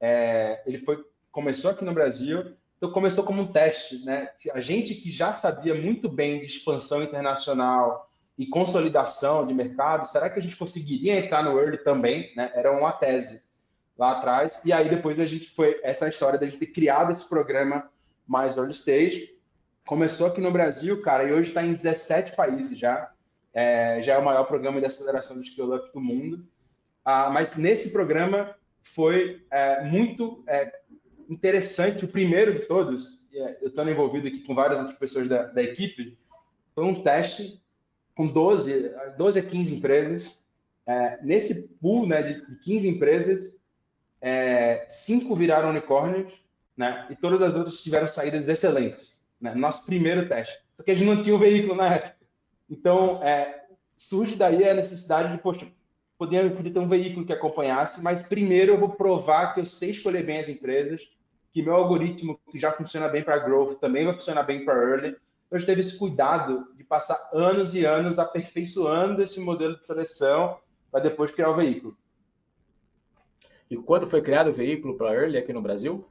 É, 0.00 0.62
ele 0.66 0.78
foi 0.78 1.04
começou 1.32 1.70
aqui 1.70 1.84
no 1.84 1.94
Brasil 1.94 2.54
então 2.82 2.90
começou 2.90 3.22
como 3.22 3.42
um 3.42 3.46
teste, 3.46 4.04
né? 4.04 4.28
A 4.52 4.60
gente 4.60 4.96
que 4.96 5.08
já 5.08 5.32
sabia 5.32 5.72
muito 5.72 6.08
bem 6.08 6.40
de 6.40 6.46
expansão 6.46 7.00
internacional 7.00 8.10
e 8.36 8.44
consolidação 8.44 9.46
de 9.46 9.54
mercado, 9.54 10.04
será 10.04 10.28
que 10.28 10.40
a 10.40 10.42
gente 10.42 10.56
conseguiria 10.56 11.16
entrar 11.16 11.44
no 11.44 11.56
early 11.60 11.78
também? 11.78 12.34
Né? 12.34 12.50
Era 12.56 12.76
uma 12.76 12.90
tese 12.90 13.44
lá 13.96 14.18
atrás. 14.18 14.60
E 14.64 14.72
aí 14.72 14.90
depois 14.90 15.20
a 15.20 15.26
gente 15.26 15.48
foi 15.50 15.78
essa 15.84 16.08
história 16.08 16.36
da 16.36 16.44
gente 16.44 16.58
ter 16.58 16.72
criado 16.72 17.12
esse 17.12 17.28
programa 17.28 17.88
mais 18.26 18.56
early 18.56 18.72
stage. 18.72 19.32
Começou 19.86 20.26
aqui 20.26 20.40
no 20.40 20.50
Brasil, 20.50 21.00
cara, 21.02 21.22
e 21.22 21.32
hoje 21.32 21.50
está 21.50 21.62
em 21.62 21.74
17 21.74 22.34
países 22.34 22.76
já. 22.76 23.12
É, 23.54 24.02
já 24.02 24.14
é 24.14 24.18
o 24.18 24.24
maior 24.24 24.42
programa 24.42 24.80
de 24.80 24.86
aceleração 24.86 25.40
de 25.40 25.46
skill 25.46 25.72
up 25.72 25.92
do 25.92 26.00
mundo. 26.00 26.44
Ah, 27.04 27.30
mas 27.30 27.54
nesse 27.54 27.92
programa 27.92 28.56
foi 28.82 29.46
é, 29.52 29.84
muito 29.84 30.42
é, 30.48 30.81
interessante, 31.28 32.04
o 32.04 32.08
primeiro 32.08 32.54
de 32.54 32.60
todos, 32.60 33.26
é, 33.32 33.58
eu 33.62 33.68
estou 33.68 33.88
envolvido 33.88 34.28
aqui 34.28 34.40
com 34.40 34.54
várias 34.54 34.78
outras 34.78 34.98
pessoas 34.98 35.28
da, 35.28 35.44
da 35.44 35.62
equipe, 35.62 36.18
foi 36.74 36.84
um 36.84 37.02
teste 37.02 37.60
com 38.14 38.26
12, 38.26 38.92
12 39.16 39.38
a 39.38 39.42
15 39.42 39.76
empresas. 39.76 40.38
É, 40.86 41.18
nesse 41.22 41.68
pool 41.80 42.06
né, 42.06 42.22
de, 42.22 42.46
de 42.46 42.56
15 42.60 42.88
empresas, 42.88 43.60
é, 44.20 44.86
cinco 44.88 45.34
viraram 45.34 45.70
unicórnios, 45.70 46.32
né, 46.76 47.06
e 47.10 47.16
todas 47.16 47.42
as 47.42 47.54
outras 47.54 47.82
tiveram 47.82 48.08
saídas 48.08 48.48
excelentes. 48.48 49.20
Né, 49.40 49.54
nosso 49.54 49.84
primeiro 49.86 50.28
teste. 50.28 50.58
Porque 50.76 50.90
a 50.90 50.94
gente 50.94 51.06
não 51.06 51.22
tinha 51.22 51.34
um 51.34 51.38
veículo 51.38 51.74
na 51.74 51.94
época. 51.94 52.16
Então, 52.68 53.22
é, 53.22 53.66
surge 53.96 54.34
daí 54.34 54.68
a 54.68 54.74
necessidade 54.74 55.32
de, 55.32 55.42
poxa, 55.42 55.66
podia, 56.22 56.48
podia 56.50 56.72
ter 56.72 56.78
um 56.78 56.88
veículo 56.88 57.26
que 57.26 57.32
acompanhasse, 57.32 58.00
mas 58.00 58.22
primeiro 58.22 58.72
eu 58.72 58.78
vou 58.78 58.90
provar 58.90 59.52
que 59.52 59.60
eu 59.60 59.66
sei 59.66 59.90
escolher 59.90 60.24
bem 60.24 60.38
as 60.38 60.48
empresas, 60.48 61.00
que 61.52 61.60
meu 61.60 61.74
algoritmo, 61.74 62.38
que 62.48 62.60
já 62.60 62.70
funciona 62.70 63.08
bem 63.08 63.24
para 63.24 63.38
growth, 63.40 63.80
também 63.80 64.04
vai 64.04 64.14
funcionar 64.14 64.44
bem 64.44 64.64
para 64.64 64.74
early. 64.74 65.16
Eu 65.50 65.58
já 65.58 65.66
teve 65.66 65.80
esse 65.80 65.98
cuidado 65.98 66.68
de 66.76 66.84
passar 66.84 67.30
anos 67.34 67.74
e 67.74 67.84
anos 67.84 68.20
aperfeiçoando 68.20 69.20
esse 69.20 69.40
modelo 69.40 69.76
de 69.76 69.84
seleção 69.84 70.58
para 70.92 71.00
depois 71.00 71.32
criar 71.32 71.50
o 71.50 71.56
veículo. 71.56 71.96
E 73.68 73.76
quando 73.76 74.06
foi 74.06 74.22
criado 74.22 74.50
o 74.50 74.52
veículo 74.52 74.96
para 74.96 75.12
early 75.12 75.36
aqui 75.36 75.52
no 75.52 75.60
Brasil? 75.60 76.06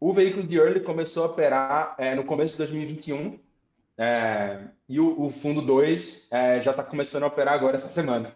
O 0.00 0.12
veículo 0.12 0.44
de 0.44 0.58
early 0.58 0.80
começou 0.80 1.22
a 1.22 1.26
operar 1.26 1.94
é, 1.98 2.14
no 2.14 2.24
começo 2.24 2.52
de 2.52 2.58
2021 2.58 3.38
é, 3.96 4.68
e 4.88 4.98
o, 4.98 5.22
o 5.22 5.30
fundo 5.30 5.62
2 5.62 6.26
é, 6.30 6.60
já 6.62 6.72
está 6.72 6.82
começando 6.82 7.22
a 7.22 7.28
operar 7.28 7.54
agora 7.54 7.76
essa 7.76 7.88
semana. 7.88 8.34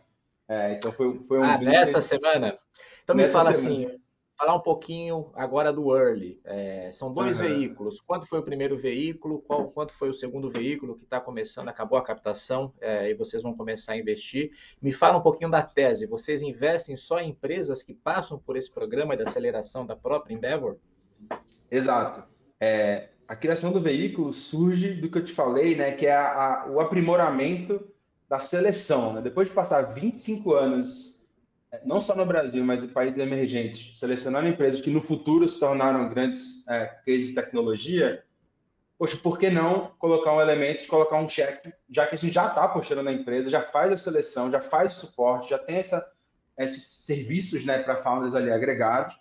É, 0.50 0.73
então 0.73 0.90
foi, 0.90 1.16
foi 1.28 1.38
um. 1.38 1.45
Ah, 1.45 1.59
nessa 1.59 2.02
semana? 2.02 2.59
Então 3.04 3.14
me 3.14 3.28
fala 3.28 3.54
semana. 3.54 3.87
assim, 3.87 4.00
falar 4.37 4.57
um 4.57 4.61
pouquinho 4.61 5.30
agora 5.33 5.73
do 5.73 5.97
Early. 5.97 6.40
É, 6.45 6.90
são 6.92 7.14
dois 7.14 7.38
uhum. 7.38 7.47
veículos. 7.47 8.00
Quanto 8.00 8.26
foi 8.26 8.40
o 8.40 8.42
primeiro 8.42 8.76
veículo? 8.76 9.42
Qual, 9.42 9.71
quanto 9.71 9.92
foi 9.92 10.11
o 10.11 10.14
segundo 10.14 10.50
veículo 10.50 10.97
que 10.97 11.04
está 11.04 11.21
começando? 11.21 11.69
Acabou 11.69 11.97
a 11.97 12.02
captação 12.02 12.75
é, 12.80 13.09
e 13.09 13.14
vocês 13.14 13.45
vão 13.45 13.57
começar 13.57 13.92
a 13.92 13.97
investir. 13.97 14.50
Me 14.83 14.90
fala 14.90 15.19
um 15.19 15.23
pouquinho 15.23 15.52
da 15.52 15.62
tese. 15.62 16.04
Vocês 16.04 16.42
investem 16.42 16.97
só 16.97 17.21
em 17.21 17.30
empresas 17.30 17.80
que 17.80 17.95
passam 17.95 18.37
por 18.37 18.57
esse 18.57 18.73
programa 18.73 19.16
de 19.16 19.23
aceleração 19.23 19.87
da 19.87 19.95
própria 19.95 20.35
Endeavor? 20.35 20.78
Exato. 21.71 22.25
É, 22.59 23.11
a 23.28 23.37
criação 23.37 23.71
do 23.71 23.80
veículo 23.80 24.33
surge 24.33 24.95
do 24.95 25.09
que 25.09 25.19
eu 25.19 25.25
te 25.25 25.33
falei, 25.33 25.76
né, 25.76 25.92
que 25.92 26.07
é 26.07 26.12
a, 26.12 26.64
a, 26.64 26.71
o 26.71 26.80
aprimoramento 26.80 27.88
da 28.30 28.38
seleção. 28.38 29.12
Né? 29.12 29.20
Depois 29.20 29.49
de 29.49 29.54
passar 29.54 29.82
25 29.92 30.54
anos 30.54 31.20
não 31.84 32.00
só 32.00 32.16
no 32.16 32.26
Brasil, 32.26 32.64
mas 32.64 32.82
em 32.82 32.88
países 32.88 33.18
emergentes, 33.18 33.99
selecionando 33.99 34.49
empresas 34.49 34.80
que 34.80 34.90
no 34.90 35.00
futuro 35.00 35.49
se 35.49 35.58
tornaram 35.60 36.08
grandes 36.08 36.66
é, 36.68 36.87
cases 37.06 37.28
de 37.28 37.34
tecnologia, 37.34 38.25
poxa, 38.99 39.16
por 39.16 39.38
que 39.38 39.49
não 39.50 39.92
colocar 39.99 40.32
um 40.32 40.40
elemento 40.40 40.82
de 40.82 40.88
colocar 40.88 41.16
um 41.16 41.28
cheque, 41.28 41.72
já 41.88 42.06
que 42.06 42.16
a 42.16 42.18
gente 42.18 42.34
já 42.34 42.49
está 42.49 42.64
apostando 42.64 43.04
na 43.04 43.12
empresa, 43.12 43.49
já 43.49 43.62
faz 43.62 43.92
a 43.92 43.96
seleção, 43.96 44.50
já 44.50 44.60
faz 44.60 44.96
o 44.96 45.06
suporte, 45.06 45.50
já 45.50 45.58
tem 45.58 45.76
essa, 45.76 46.04
esses 46.58 46.84
serviços 47.04 47.64
né, 47.64 47.78
para 47.78 48.02
founders 48.02 48.34
ali 48.34 48.50
agregados. 48.50 49.14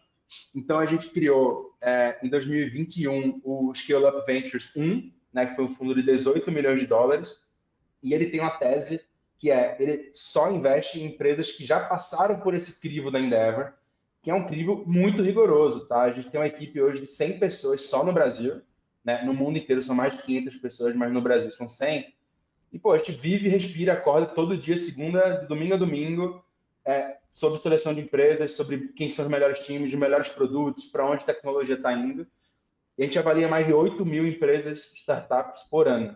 Então, 0.53 0.79
a 0.79 0.85
gente 0.87 1.09
criou 1.09 1.75
é, 1.81 2.17
em 2.23 2.29
2021 2.29 3.41
o 3.43 3.71
Scale 3.75 4.05
Up 4.05 4.25
Ventures 4.25 4.75
1, 4.75 5.11
né, 5.31 5.45
que 5.45 5.55
foi 5.55 5.65
um 5.65 5.69
fundo 5.69 5.93
de 5.93 6.01
18 6.01 6.51
milhões 6.51 6.79
de 6.79 6.87
dólares, 6.87 7.47
e 8.01 8.13
ele 8.13 8.29
tem 8.29 8.39
uma 8.39 8.51
tese 8.51 9.01
que 9.38 9.50
é 9.50 9.77
ele 9.79 10.12
só 10.13 10.51
investe 10.51 11.00
em 11.00 11.06
empresas 11.06 11.51
que 11.51 11.65
já 11.65 11.79
passaram 11.79 12.39
por 12.41 12.53
esse 12.53 12.79
crivo 12.79 13.10
da 13.10 13.20
Endeavor, 13.20 13.72
que 14.22 14.29
é 14.29 14.34
um 14.34 14.46
crivo 14.46 14.84
muito 14.86 15.22
rigoroso, 15.22 15.88
tá? 15.88 16.01
A 16.01 16.12
gente 16.12 16.29
tem 16.29 16.39
uma 16.39 16.48
equipe 16.48 16.82
hoje 16.82 17.00
de 17.00 17.08
100 17.08 17.39
pessoas 17.39 17.84
só 17.84 18.03
no 18.03 18.12
Brasil, 18.12 18.62
né? 19.03 19.24
No 19.24 19.34
mundo 19.34 19.58
inteiro 19.58 19.82
são 19.82 19.96
mais 19.96 20.15
de 20.15 20.22
500 20.24 20.58
pessoas, 20.58 20.96
mas 20.96 21.12
no 21.12 21.22
Brasil 21.22 21.51
são 21.53 21.70
100. 21.70 22.13
E, 22.72 22.77
pô, 22.77 22.91
a 22.91 22.98
gente 22.98 23.13
vive, 23.13 23.48
respira, 23.48 23.94
acorda 23.94 24.27
todo 24.27 24.58
dia, 24.58 24.75
de 24.75 24.84
segunda, 24.84 25.38
de 25.38 25.48
domingo 25.48 25.74
a 25.74 25.77
domingo, 25.77 26.46
é, 26.86 27.18
sobre 27.32 27.58
seleção 27.60 27.94
de 27.94 28.01
empresas, 28.01 28.51
sobre 28.51 28.89
quem 28.89 29.10
são 29.10 29.25
os 29.25 29.32
melhores 29.32 29.60
times, 29.60 29.94
os 29.94 30.00
melhores 30.00 30.27
produtos, 30.27 30.86
para 30.86 31.10
onde 31.10 31.24
a 31.24 31.27
tecnologia 31.27 31.75
está 31.75 31.94
indo. 31.94 32.27
E 32.98 33.03
a 33.03 33.06
gente 33.06 33.18
avalia 33.18 33.48
mais 33.48 33.65
de 33.65 33.72
8 33.74 34.06
mil 34.06 34.27
empresas, 34.27 34.91
startups 34.96 35.63
por 35.63 35.88
ano. 35.88 36.15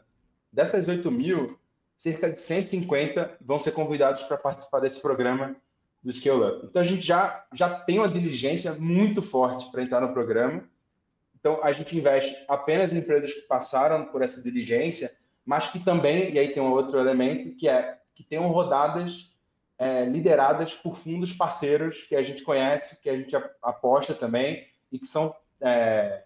Dessas 0.52 0.88
8 0.88 1.10
mil, 1.10 1.58
cerca 2.04 2.30
de 2.30 2.38
150 2.38 3.38
vão 3.40 3.58
ser 3.58 3.72
convidados 3.72 4.24
para 4.24 4.36
participar 4.36 4.82
desse 4.82 5.02
programa 5.02 5.56
do 6.04 6.12
Scale 6.12 6.44
Up. 6.44 6.66
Então 6.66 6.82
a 6.82 6.86
gente 6.86 7.02
já, 7.02 7.46
já 7.54 7.80
tem 7.80 7.98
uma 7.98 8.10
diligência 8.10 8.74
muito 8.74 9.22
forte 9.22 9.72
para 9.72 9.84
entrar 9.84 10.02
no 10.02 10.12
programa. 10.12 10.66
Então 11.40 11.64
a 11.64 11.72
gente 11.72 11.98
investe 11.98 12.36
apenas 12.50 12.92
em 12.92 12.98
empresas 12.98 13.32
que 13.32 13.44
passaram 13.44 14.04
por 14.08 14.22
essa 14.22 14.42
diligência, 14.42 15.16
mas 15.46 15.68
que 15.68 15.80
também, 15.80 16.34
e 16.34 16.40
aí 16.40 16.50
tem 16.50 16.62
um 16.62 16.72
outro 16.72 17.00
elemento, 17.00 17.56
que 17.56 17.70
é 17.70 17.98
que 18.14 18.22
tenham 18.22 18.50
rodadas 18.50 19.32
é, 19.78 20.04
lideradas 20.04 20.74
por 20.74 20.98
fundos 20.98 21.32
parceiros 21.32 22.02
que 22.02 22.18
a 22.18 22.22
gente 22.22 22.44
conhece, 22.44 23.02
que 23.02 23.10
a 23.10 23.16
gente 23.16 23.34
aposta 23.62 24.14
também 24.14 24.68
e 24.92 25.00
que 25.00 25.08
são 25.08 25.34
é, 25.62 26.26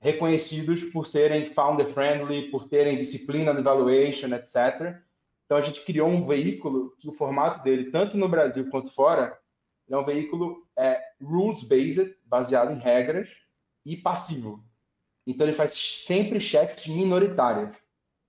reconhecidos 0.00 0.82
por 0.84 1.06
serem 1.06 1.52
founder 1.52 1.86
friendly, 1.88 2.50
por 2.50 2.68
terem 2.68 2.98
disciplina 2.98 3.54
de 3.54 3.62
valuation, 3.62 4.28
etc. 4.34 4.96
Então 5.44 5.58
a 5.58 5.60
gente 5.60 5.84
criou 5.84 6.08
um 6.08 6.26
veículo 6.26 6.96
que 6.98 7.08
o 7.08 7.12
formato 7.12 7.62
dele, 7.62 7.90
tanto 7.90 8.16
no 8.16 8.28
Brasil 8.28 8.68
quanto 8.70 8.90
fora, 8.90 9.38
é 9.88 9.96
um 9.96 10.04
veículo 10.04 10.66
é, 10.78 11.00
rules 11.20 11.62
based, 11.64 12.16
baseado 12.24 12.72
em 12.72 12.78
regras 12.78 13.28
e 13.84 13.96
passivo. 13.96 14.64
Então 15.26 15.46
ele 15.46 15.52
faz 15.52 15.72
sempre 15.72 16.40
cheques 16.40 16.86
minoritários 16.86 17.76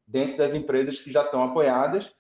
dentro 0.06 0.38
das 0.38 0.54
empresas 0.54 1.00
que 1.00 1.12
já 1.12 1.24
estão 1.24 1.44
apoiadas, 1.44 2.12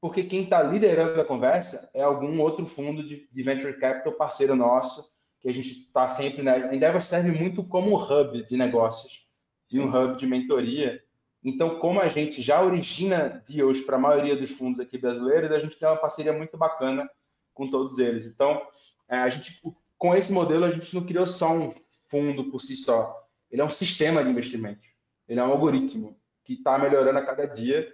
porque 0.00 0.24
quem 0.24 0.44
está 0.44 0.62
liderando 0.62 1.20
a 1.20 1.24
conversa 1.24 1.90
é 1.94 2.02
algum 2.02 2.40
outro 2.40 2.66
fundo 2.66 3.06
de, 3.06 3.28
de 3.30 3.42
venture 3.42 3.78
capital 3.78 4.14
parceiro 4.14 4.56
nosso 4.56 5.15
que 5.40 5.48
a 5.48 5.52
gente 5.52 5.80
está 5.80 6.08
sempre, 6.08 6.42
né? 6.42 6.68
A 6.68 6.74
Endeavor 6.74 7.02
serve 7.02 7.30
muito 7.30 7.62
como 7.64 7.96
hub 7.96 8.46
de 8.46 8.56
negócios 8.56 9.26
e 9.72 9.78
um 9.78 9.88
hub 9.88 10.18
de 10.18 10.26
mentoria. 10.26 11.02
Então, 11.44 11.78
como 11.78 12.00
a 12.00 12.08
gente 12.08 12.42
já 12.42 12.62
origina 12.62 13.42
deals 13.48 13.80
para 13.80 13.96
a 13.96 14.00
maioria 14.00 14.36
dos 14.36 14.50
fundos 14.50 14.80
aqui 14.80 14.98
brasileiros, 14.98 15.52
a 15.52 15.60
gente 15.60 15.78
tem 15.78 15.88
uma 15.88 15.96
parceria 15.96 16.32
muito 16.32 16.56
bacana 16.56 17.08
com 17.54 17.70
todos 17.70 17.98
eles. 17.98 18.26
Então, 18.26 18.60
é, 19.08 19.18
a 19.18 19.28
gente, 19.28 19.60
com 19.96 20.14
esse 20.14 20.32
modelo, 20.32 20.64
a 20.64 20.70
gente 20.70 20.94
não 20.94 21.06
criou 21.06 21.26
só 21.26 21.52
um 21.52 21.72
fundo 22.08 22.50
por 22.50 22.60
si 22.60 22.74
só. 22.74 23.14
Ele 23.50 23.62
é 23.62 23.64
um 23.64 23.70
sistema 23.70 24.24
de 24.24 24.30
investimento. 24.30 24.82
Ele 25.28 25.40
é 25.40 25.44
um 25.44 25.50
algoritmo 25.52 26.18
que 26.44 26.54
está 26.54 26.78
melhorando 26.78 27.18
a 27.18 27.24
cada 27.24 27.46
dia. 27.46 27.92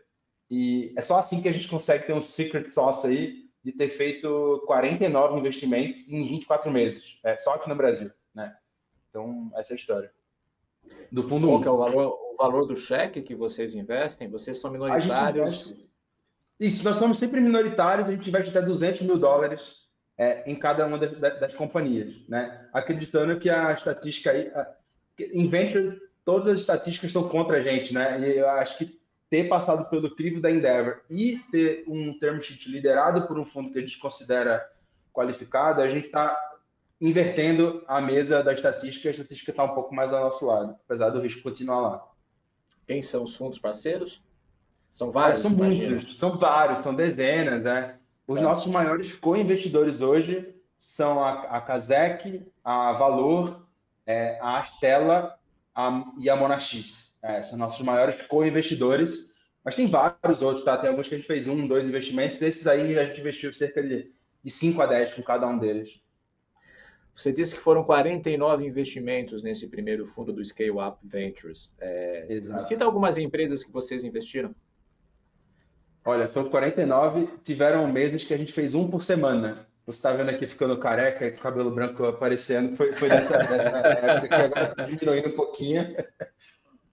E 0.51 0.93
é 0.97 1.01
só 1.01 1.19
assim 1.19 1.41
que 1.41 1.49
a 1.49 1.53
gente 1.53 1.69
consegue 1.69 2.07
ter 2.07 2.13
um 2.13 2.23
secret 2.23 2.69
sauce 2.71 3.07
aí 3.07 3.42
de 3.65 3.73
ter 3.73 3.89
feito 3.89 4.63
49 4.67 5.39
investimentos 5.39 6.11
em 6.11 6.27
24 6.27 6.71
meses, 6.71 7.19
é, 7.25 7.37
só 7.37 7.55
aqui 7.55 7.69
no 7.69 7.77
Brasil, 7.77 8.11
né? 8.35 8.57
Então, 9.09 9.51
essa 9.55 9.73
é 9.73 9.75
a 9.75 9.77
história. 9.77 10.13
Do 11.11 11.23
fundo 11.23 11.47
Qual 11.47 11.61
que 11.61 11.69
é 11.69 11.71
o 11.71 11.77
valor, 11.77 12.19
o 12.33 12.37
valor 12.37 12.67
do 12.67 12.77
cheque 12.77 13.23
que 13.23 13.35
vocês 13.35 13.75
investem? 13.75 14.29
Vocês 14.29 14.59
são 14.59 14.71
minoritários? 14.71 15.67
Investe... 15.67 15.91
Isso, 16.59 16.85
nós 16.85 16.97
somos 16.97 17.19
sempre 17.19 17.41
minoritários, 17.41 18.09
a 18.09 18.13
gente 18.13 18.29
investe 18.29 18.51
até 18.51 18.63
200 18.63 19.03
mil 19.03 19.19
dólares 19.19 19.83
é, 20.17 20.49
em 20.51 20.55
cada 20.55 20.87
uma 20.87 20.99
das, 20.99 21.41
das, 21.41 21.55
companhias, 21.55 22.15
né? 22.29 22.69
Acreditando 22.73 23.39
que 23.39 23.51
a 23.51 23.73
estatística 23.73 24.31
aí, 24.31 24.49
a, 24.49 24.75
em 25.19 25.49
venture, 25.49 26.01
todas 26.25 26.47
as 26.47 26.61
estatísticas 26.61 27.11
estão 27.11 27.29
contra 27.29 27.59
a 27.59 27.61
gente, 27.61 27.93
né? 27.93 28.21
E 28.21 28.39
eu 28.39 28.49
acho 28.49 28.79
que 28.79 29.02
ter 29.33 29.49
passado 29.49 29.87
pelo 29.87 30.15
crivo 30.15 30.43
da 30.43 30.51
Endeavor 30.51 31.01
e 31.09 31.39
ter 31.51 31.85
um 31.89 32.19
term 32.19 32.39
sheet 32.39 32.71
liderado 32.71 33.27
por 33.27 33.39
um 33.39 33.47
fundo 33.47 33.73
que 33.73 33.79
a 33.79 33.81
gente 33.81 33.99
considera 33.99 34.63
qualificado, 35.11 35.81
a 35.81 35.89
gente 35.89 36.05
está 36.09 36.39
invertendo 37.01 37.83
a 37.89 37.99
mesa 37.99 38.43
da 38.43 38.53
estatística, 38.53 39.09
a 39.09 39.11
estatística 39.11 39.51
está 39.51 39.65
um 39.65 39.75
pouco 39.75 39.95
mais 39.95 40.13
ao 40.13 40.21
nosso 40.21 40.45
lado, 40.45 40.77
apesar 40.85 41.09
do 41.09 41.23
risco 41.23 41.43
continuar 41.43 41.81
lá. 41.81 42.07
Quem 42.87 43.01
são 43.01 43.25
os 43.25 43.35
fundos 43.35 43.59
parceiros? 43.59 44.23
São 44.93 45.11
vários? 45.11 45.39
são 45.39 45.51
imagino. 45.51 45.93
muitos, 45.93 46.19
são 46.19 46.37
vários, 46.37 46.81
são 46.81 46.95
dezenas, 46.95 47.63
né? 47.63 47.97
Os 48.29 48.39
é. 48.39 48.43
nossos 48.43 48.71
maiores 48.71 49.15
co-investidores 49.15 50.03
hoje 50.03 50.55
são 50.77 51.25
a, 51.25 51.45
a 51.45 51.61
Kazek, 51.63 52.47
a 52.63 52.93
Valor, 52.93 53.67
é, 54.05 54.39
a 54.43 54.59
Astela 54.59 55.39
a, 55.75 56.05
e 56.19 56.29
a 56.29 56.37
Monax. 56.37 57.12
É, 57.23 57.43
são 57.43 57.57
nossos 57.57 57.85
maiores 57.85 58.21
co-investidores, 58.27 59.33
mas 59.65 59.77
tem 59.77 59.87
vários 59.87 60.43
outros, 60.43 60.65
tá? 60.65 60.77
Tem 60.77 60.91
alguns 60.91 61.09
que 61.09 61.15
a 61.15 61.19
gente 61.19 61.27
fez 61.27 61.47
um, 61.47 61.67
dois 61.67 61.85
investimentos, 61.85 62.43
esses 62.43 62.67
aí 62.67 62.99
a 62.99 63.05
gente 63.05 63.21
investiu 63.21 63.53
cerca 63.53 63.83
de, 63.83 64.11
de 64.43 64.51
5 64.51 64.83
a 64.83 64.87
10 64.87 65.15
com 65.15 65.23
cada 65.23 65.47
um 65.47 65.59
deles. 65.59 66.03
Você 67.15 67.33
disse 67.33 67.55
que 67.55 67.61
foram 67.61 67.85
49 67.85 68.67
investimentos 68.67 69.43
nesse 69.43 69.69
primeiro 69.69 70.07
fundo 70.07 70.33
do 70.33 70.45
Scale 70.45 70.71
Up 70.71 70.99
Ventures. 71.05 71.73
É, 71.79 72.27
Exato. 72.29 72.63
Cita 72.65 72.85
algumas 72.85 73.19
empresas 73.19 73.63
que 73.63 73.71
vocês 73.71 74.03
investiram. 74.03 74.55
Olha, 76.05 76.27
foram 76.27 76.51
49, 76.51 77.29
tiveram 77.45 77.87
meses 77.87 78.25
que 78.25 78.35
a 78.35 78.37
gente 78.37 78.53
fez 78.53 78.75
um 78.75 78.91
por 78.91 79.03
semana. 79.03 79.69
Você 79.87 79.99
está 79.99 80.13
vendo 80.13 80.31
aqui 80.31 80.47
ficando 80.47 80.79
careca, 80.79 81.31
com 81.31 81.37
o 81.37 81.41
cabelo 81.41 81.71
branco 81.71 82.05
aparecendo, 82.05 82.77
foi, 82.77 82.93
foi 82.93 83.09
dessa, 83.09 83.37
dessa 83.39 83.69
época 83.79 84.29
que 84.29 84.35
agora 84.35 84.71
está 84.71 84.85
diminuindo 84.85 85.29
um 85.29 85.37
pouquinho. 85.37 85.95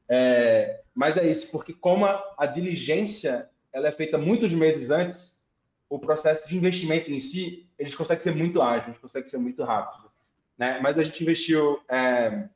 É, 0.10 0.82
mas 0.94 1.18
é 1.18 1.30
isso, 1.30 1.52
porque 1.52 1.72
como 1.72 2.06
a, 2.06 2.36
a, 2.38 2.48
diligência 2.48 3.48
ela 3.72 3.88
é 3.88 3.92
feita 3.92 4.18
muitos 4.18 4.52
meses 4.52 4.90
antes, 4.90 5.46
o 5.88 6.00
processo 6.00 6.50
de 6.50 6.58
investimento 6.58 7.12
em 7.12 7.20
si, 7.20 7.70
eles 7.78 7.96
conseguem 7.96 8.22
ser 8.22 8.36
muito 8.36 8.62
ágeis, 8.62 8.98
conseguem 8.98 9.30
ser 9.30 9.38
muito 9.38 9.64
rápido. 9.64 10.10
Né? 10.58 10.80
Mas 10.82 10.98
a 10.98 11.04
gente 11.04 11.22
investiu 11.22 11.80
é, 11.88 12.50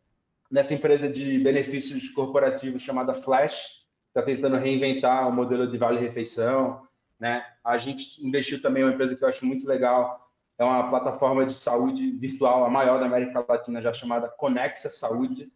nessa 0.49 0.73
empresa 0.73 1.07
de 1.07 1.37
benefícios 1.39 2.09
corporativos 2.09 2.81
chamada 2.81 3.13
Flash, 3.13 3.83
está 4.07 4.21
tentando 4.21 4.57
reinventar 4.57 5.27
o 5.27 5.31
modelo 5.31 5.69
de 5.69 5.77
vale-refeição. 5.77 6.87
Né? 7.19 7.45
A 7.63 7.77
gente 7.77 8.25
investiu 8.25 8.61
também 8.61 8.81
em 8.81 8.85
uma 8.85 8.93
empresa 8.93 9.15
que 9.15 9.23
eu 9.23 9.27
acho 9.29 9.45
muito 9.45 9.67
legal, 9.67 10.31
é 10.57 10.63
uma 10.63 10.89
plataforma 10.89 11.45
de 11.45 11.53
saúde 11.53 12.11
virtual, 12.11 12.65
a 12.65 12.69
maior 12.69 12.99
da 12.99 13.05
América 13.05 13.45
Latina, 13.47 13.81
já 13.81 13.93
chamada 13.93 14.27
Conexa 14.27 14.89
Saúde, 14.89 15.51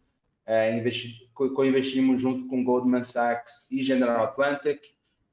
é, 0.48 0.74
investi, 0.74 1.30
co-investimos 1.34 2.22
junto 2.22 2.48
com 2.48 2.64
Goldman 2.64 3.04
Sachs 3.04 3.66
e 3.70 3.82
General 3.82 4.24
Atlantic. 4.24 4.80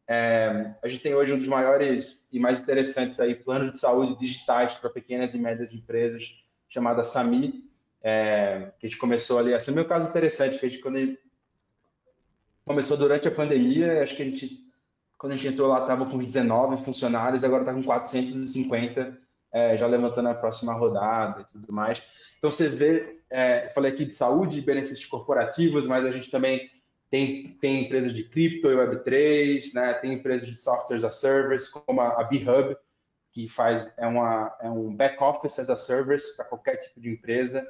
É, 0.06 0.76
a 0.84 0.88
gente 0.90 1.02
tem 1.02 1.16
hoje 1.16 1.34
um 1.34 1.38
dos 1.38 1.48
maiores 1.48 2.28
e 2.34 2.38
mais 2.38 2.60
interessantes 2.60 3.18
aí 3.22 3.34
planos 3.34 3.72
de 3.72 3.80
saúde 3.80 4.20
digitais 4.20 4.76
para 4.76 4.90
pequenas 4.90 5.34
e 5.34 5.40
médias 5.40 5.74
empresas, 5.74 6.36
chamada 6.68 7.02
Sami, 7.02 7.64
é, 8.04 8.74
que 8.78 8.86
a 8.86 8.90
gente 8.90 9.00
começou 9.00 9.40
ali. 9.40 9.54
Esse 9.54 9.70
é 9.70 9.72
o 9.72 9.76
meu 9.76 9.86
caso 9.86 10.10
interessante, 10.10 10.60
que 10.60 10.66
a 10.66 10.70
gente, 10.70 10.82
quando 10.82 10.98
a 10.98 11.18
começou 12.66 12.98
durante 12.98 13.26
a 13.26 13.32
pandemia, 13.32 14.04
acho 14.04 14.18
que 14.18 14.22
a 14.22 14.26
gente, 14.26 14.60
quando 15.18 15.32
a 15.32 15.36
gente 15.38 15.48
entrou 15.48 15.70
lá, 15.70 15.80
estava 15.80 16.06
com 16.06 16.18
19 16.18 16.84
funcionários, 16.84 17.42
agora 17.42 17.62
está 17.62 17.74
com 17.74 17.82
450, 17.82 19.18
é, 19.54 19.78
já 19.78 19.88
levantando 19.88 20.28
a 20.28 20.36
próxima 20.36 20.74
rodada 20.74 21.42
e 21.42 21.46
tudo 21.46 21.72
mais. 21.72 22.04
Então 22.46 22.52
você 22.52 22.70
vê, 22.70 23.22
é, 23.28 23.70
falei 23.70 23.92
aqui 23.92 24.06
de 24.06 24.14
saúde 24.14 24.60
e 24.60 24.62
benefícios 24.62 25.08
corporativos, 25.08 25.88
mas 25.88 26.06
a 26.06 26.12
gente 26.12 26.30
também 26.30 26.70
tem, 27.10 27.58
tem 27.60 27.86
empresas 27.86 28.14
de 28.14 28.24
cripto 28.24 28.70
e 28.70 28.75
Web3, 28.75 29.74
né? 29.74 29.96
tem 29.96 30.14
empresas 30.14 30.48
de 30.48 30.54
softwares 30.54 31.04
as 31.04 31.12
a 31.12 31.20
service, 31.20 31.72
como 31.72 32.02
a, 32.02 32.22
a 32.22 32.24
B-Hub, 32.24 32.78
que 33.32 33.50
faz 33.50 33.92
é, 33.98 34.06
uma, 34.06 34.56
é 34.62 34.70
um 34.70 34.96
back 34.96 35.24
office 35.24 35.58
as 35.58 35.72
a 35.72 35.75
service 35.75 36.36
para 36.36 36.46
qualquer 36.46 36.75
tipo 36.75 37.02
de 37.02 37.10
empresa. 37.10 37.68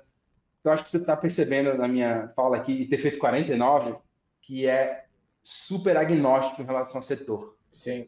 Então 0.60 0.74
acho 0.74 0.84
que 0.84 0.90
você 0.90 0.98
está 0.98 1.16
percebendo 1.16 1.74
na 1.78 1.88
minha 1.88 2.34
fala 2.36 2.58
aqui, 2.58 2.74
e 2.74 2.86
ter 2.86 2.98
feito 2.98 3.18
49, 3.18 3.96
que 4.42 4.68
é 4.68 5.06
super 5.42 5.96
agnóstico 5.96 6.62
em 6.62 6.66
relação 6.66 6.98
ao 6.98 7.02
setor. 7.02 7.58
Sim. 7.72 8.08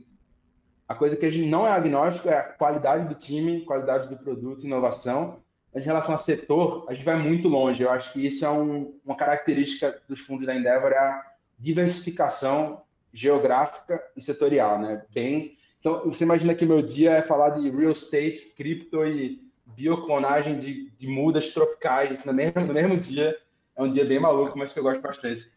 A 0.86 0.94
coisa 0.94 1.16
que 1.16 1.26
a 1.26 1.30
gente 1.30 1.48
não 1.48 1.66
é 1.66 1.72
agnóstico 1.72 2.28
é 2.28 2.38
a 2.38 2.44
qualidade 2.44 3.08
do 3.08 3.16
time, 3.16 3.64
qualidade 3.64 4.10
do 4.10 4.18
produto, 4.18 4.66
inovação, 4.66 5.47
mas 5.74 5.84
em 5.84 5.88
relação 5.88 6.14
ao 6.14 6.20
setor, 6.20 6.86
a 6.88 6.94
gente 6.94 7.06
vai 7.06 7.18
muito 7.18 7.48
longe. 7.48 7.84
Eu 7.84 7.90
acho 7.90 8.12
que 8.14 8.26
isso 8.26 8.46
é 8.46 8.50
um, 8.50 8.98
uma 9.06 9.16
característica 9.16 10.02
dos 10.08 10.20
fundos 10.22 10.46
da 10.46 10.56
Endeavor, 10.56 10.92
é 10.92 10.98
a 10.98 11.24
diversificação 11.58 12.82
geográfica 13.14 14.02
e 14.16 14.22
setorial, 14.22 14.80
né? 14.80 15.04
Bem, 15.10 15.58
então 15.80 16.04
você 16.06 16.24
imagina 16.24 16.56
que 16.56 16.66
meu 16.66 16.82
dia 16.82 17.12
é 17.12 17.22
falar 17.22 17.52
de 17.52 17.70
real 17.70 17.92
estate, 17.92 18.54
cripto 18.56 19.06
e 19.06 19.42
bioclonagem 19.66 20.60
de, 20.60 20.90
de 20.92 21.08
mudas 21.08 21.52
tropicais 21.52 22.26
no 22.26 22.34
mesmo, 22.34 22.62
no 22.62 22.74
mesmo 22.74 22.98
dia. 22.98 23.38
É 23.76 23.82
um 23.84 23.92
dia 23.92 24.06
bem 24.06 24.20
maluco, 24.20 24.58
mas 24.58 24.74
que 24.74 24.80
eu 24.80 24.84
gosto 24.84 25.02
bastante. 25.02 25.50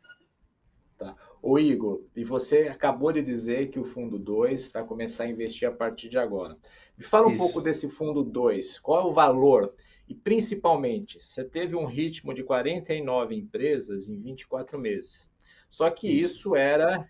Tá. 0.99 1.17
O 1.41 1.59
Igor, 1.59 2.03
e 2.15 2.23
você 2.23 2.69
acabou 2.69 3.11
de 3.13 3.23
dizer 3.23 3.71
que 3.71 3.79
o 3.79 3.85
fundo 3.85 4.19
2 4.19 4.73
vai 4.73 4.85
começar 4.85 5.25
a 5.25 5.29
investir 5.29 5.67
a 5.67 5.73
partir 5.73 6.11
de 6.11 6.19
agora. 6.19 6.59
Me 6.99 7.03
fala 7.03 7.29
um 7.29 7.31
Isso. 7.31 7.39
pouco 7.39 7.63
desse 7.63 7.89
fundo 7.89 8.23
2. 8.23 8.79
Qual 8.81 9.01
é 9.01 9.05
o 9.07 9.13
valor? 9.13 9.73
E 10.11 10.15
principalmente, 10.15 11.23
você 11.23 11.45
teve 11.45 11.77
um 11.77 11.85
ritmo 11.85 12.35
de 12.35 12.43
49 12.43 13.33
empresas 13.33 14.09
em 14.09 14.19
24 14.19 14.77
meses. 14.77 15.31
Só 15.69 15.89
que 15.89 16.11
isso, 16.11 16.35
isso 16.35 16.57
era 16.57 17.09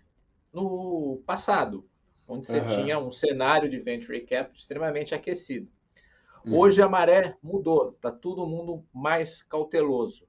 no 0.53 1.19
passado, 1.25 1.83
onde 2.27 2.45
você 2.45 2.59
uhum. 2.59 2.67
tinha 2.67 2.99
um 2.99 3.11
cenário 3.11 3.67
de 3.67 3.79
venture 3.79 4.19
capital 4.19 4.53
extremamente 4.53 5.15
aquecido. 5.15 5.67
Uhum. 6.45 6.59
Hoje 6.59 6.79
a 6.79 6.87
maré 6.87 7.35
mudou, 7.41 7.89
está 7.89 8.11
todo 8.11 8.45
mundo 8.45 8.85
mais 8.93 9.41
cauteloso. 9.41 10.27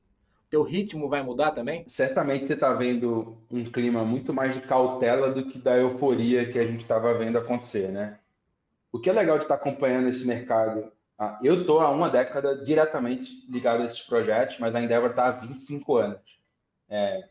Teu 0.48 0.62
ritmo 0.62 1.10
vai 1.10 1.22
mudar 1.22 1.50
também? 1.50 1.84
Certamente 1.88 2.46
você 2.46 2.54
está 2.54 2.72
vendo 2.72 3.36
um 3.50 3.70
clima 3.70 4.02
muito 4.02 4.32
mais 4.32 4.54
de 4.54 4.62
cautela 4.62 5.30
do 5.30 5.46
que 5.46 5.58
da 5.58 5.76
euforia 5.76 6.50
que 6.50 6.58
a 6.58 6.66
gente 6.66 6.80
estava 6.80 7.12
vendo 7.18 7.36
acontecer, 7.36 7.90
né? 7.90 8.18
O 8.90 8.98
que 8.98 9.10
é 9.10 9.12
legal 9.12 9.36
de 9.36 9.44
estar 9.44 9.56
acompanhando 9.56 10.08
esse 10.08 10.26
mercado 10.26 10.90
eu 11.42 11.60
estou 11.60 11.80
há 11.80 11.90
uma 11.90 12.08
década 12.08 12.56
diretamente 12.56 13.46
ligado 13.48 13.82
a 13.82 13.84
esses 13.84 14.00
projetos, 14.00 14.58
mas 14.58 14.74
a 14.74 14.80
Endeavor 14.80 15.10
está 15.10 15.26
há 15.26 15.32
25 15.32 15.96
anos. 15.96 16.20
É, 16.88 17.28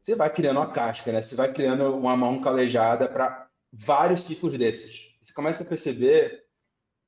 você 0.00 0.14
vai 0.14 0.30
criando 0.30 0.58
uma 0.58 0.70
casca, 0.70 1.12
né? 1.12 1.22
Você 1.22 1.34
vai 1.34 1.52
criando 1.52 1.94
uma 1.96 2.16
mão 2.16 2.40
calejada 2.40 3.08
para 3.08 3.48
vários 3.72 4.22
ciclos 4.22 4.56
desses. 4.58 5.16
Você 5.20 5.32
começa 5.32 5.64
a 5.64 5.66
perceber 5.66 6.44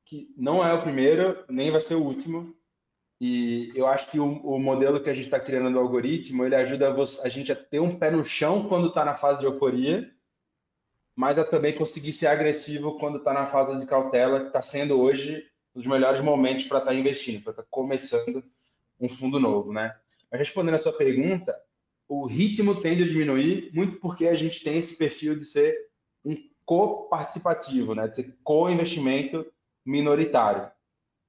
que 0.05 0.33
não 0.37 0.65
é 0.65 0.73
o 0.73 0.83
primeiro, 0.83 1.45
nem 1.49 1.71
vai 1.71 1.81
ser 1.81 1.95
o 1.95 2.03
último. 2.03 2.55
E 3.21 3.73
eu 3.75 3.87
acho 3.87 4.11
que 4.11 4.21
o, 4.21 4.25
o 4.25 4.59
modelo 4.59 5.03
que 5.03 5.11
a 5.11 5.15
gente 5.15 5.25
está 5.27 5.41
criando 5.41 5.71
no 5.71 5.81
algoritmo, 5.81 6.45
ele 6.45 6.55
ajuda 6.55 6.95
a 7.23 7.29
gente 7.29 7.53
a 7.53 7.57
ter 7.57 7.81
um 7.81 7.99
pé 7.99 8.11
no 8.11 8.25
chão 8.25 8.69
quando 8.69 8.89
está 8.89 9.05
na 9.05 9.15
fase 9.15 9.41
de 9.41 9.47
euforia, 9.47 10.11
mas 11.15 11.39
a 11.39 11.45
também 11.45 11.77
conseguir 11.77 12.13
ser 12.13 12.27
agressivo 12.27 12.99
quando 12.99 13.19
está 13.19 13.33
na 13.33 13.47
fase 13.47 13.79
de 13.79 13.87
cautela, 13.87 14.41
que 14.41 14.47
está 14.49 14.61
sendo 14.63 15.01
hoje 15.01 15.43
dos 15.77 15.85
melhores 15.85 16.23
momentos 16.23 16.65
para 16.65 16.79
estar 16.79 16.91
tá 16.91 16.97
investindo, 16.97 17.43
para 17.43 17.51
estar 17.51 17.63
tá 17.63 17.69
começando 17.71 18.43
um 18.99 19.11
fundo 19.11 19.39
novo, 19.39 19.75
né? 19.75 19.95
Mas 20.33 20.41
respondendo 20.41 20.75
a 20.75 20.79
sua 20.79 20.95
pergunta, 20.95 21.55
o 22.09 22.25
ritmo 22.25 22.81
tende 22.81 23.03
a 23.03 23.07
diminuir 23.07 23.71
muito 23.75 23.97
porque 23.97 24.27
a 24.27 24.35
gente 24.35 24.65
tem 24.65 24.79
esse 24.79 24.97
perfil 24.97 25.37
de 25.37 25.45
ser 25.45 25.77
um 26.25 26.35
co-participativo, 26.65 27.95
né? 27.95 28.09
De 28.09 28.15
ser 28.15 28.39
co-investimento 28.43 29.45
minoritário. 29.85 30.71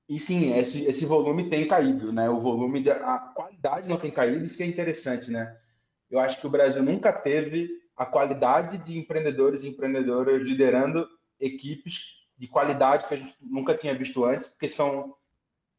E 0.08 0.18
sim, 0.18 0.58
esse, 0.58 0.86
esse 0.86 1.06
volume 1.06 1.50
tem 1.50 1.68
caído, 1.68 2.14
né? 2.14 2.30
O 2.30 2.40
volume, 2.40 2.82
de, 2.82 2.90
a 2.90 3.20
qualidade 3.36 3.90
não 3.90 4.00
tem 4.00 4.10
caído, 4.10 4.46
isso 4.46 4.56
que 4.56 4.64
é 4.64 4.68
interessante, 4.68 5.30
né? 5.30 5.58
Eu 6.10 6.22
acho 6.22 6.40
que 6.40 6.48
o 6.48 6.50
Brasil 6.50 6.82
nunca 6.82 7.12
teve 7.12 7.70
a 7.98 8.06
qualidade 8.06 8.78
de 8.78 8.98
empreendedores 8.98 9.64
e 9.64 9.68
empreendedoras 9.68 10.42
liderando 10.42 11.06
equipes 11.38 12.16
de 12.38 12.48
qualidade 12.48 13.08
que 13.08 13.14
a 13.14 13.18
gente 13.18 13.36
nunca 13.42 13.76
tinha 13.76 13.96
visto 13.96 14.24
antes, 14.24 14.48
porque 14.50 14.70
são 14.70 15.16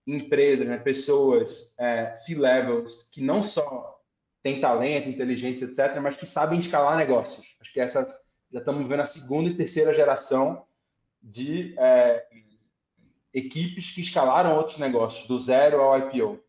empresas, 0.06 0.66
né, 0.66 0.78
pessoas, 0.78 1.74
é, 1.78 2.14
C-levels, 2.16 3.08
que 3.12 3.20
não 3.20 3.42
só 3.42 4.00
têm 4.42 4.60
talento, 4.60 5.08
inteligência, 5.08 5.66
etc., 5.66 6.00
mas 6.00 6.16
que 6.16 6.26
sabem 6.26 6.58
escalar 6.58 6.96
negócios. 6.96 7.56
Acho 7.60 7.72
que 7.72 7.80
essas 7.80 8.26
já 8.50 8.60
estamos 8.60 8.86
vendo 8.88 9.00
a 9.00 9.06
segunda 9.06 9.50
e 9.50 9.56
terceira 9.56 9.94
geração 9.94 10.64
de 11.22 11.74
é, 11.78 12.26
equipes 13.32 13.90
que 13.90 14.00
escalaram 14.00 14.56
outros 14.56 14.78
negócios, 14.78 15.26
do 15.26 15.38
zero 15.38 15.80
ao 15.80 15.98
IPO, 15.98 16.40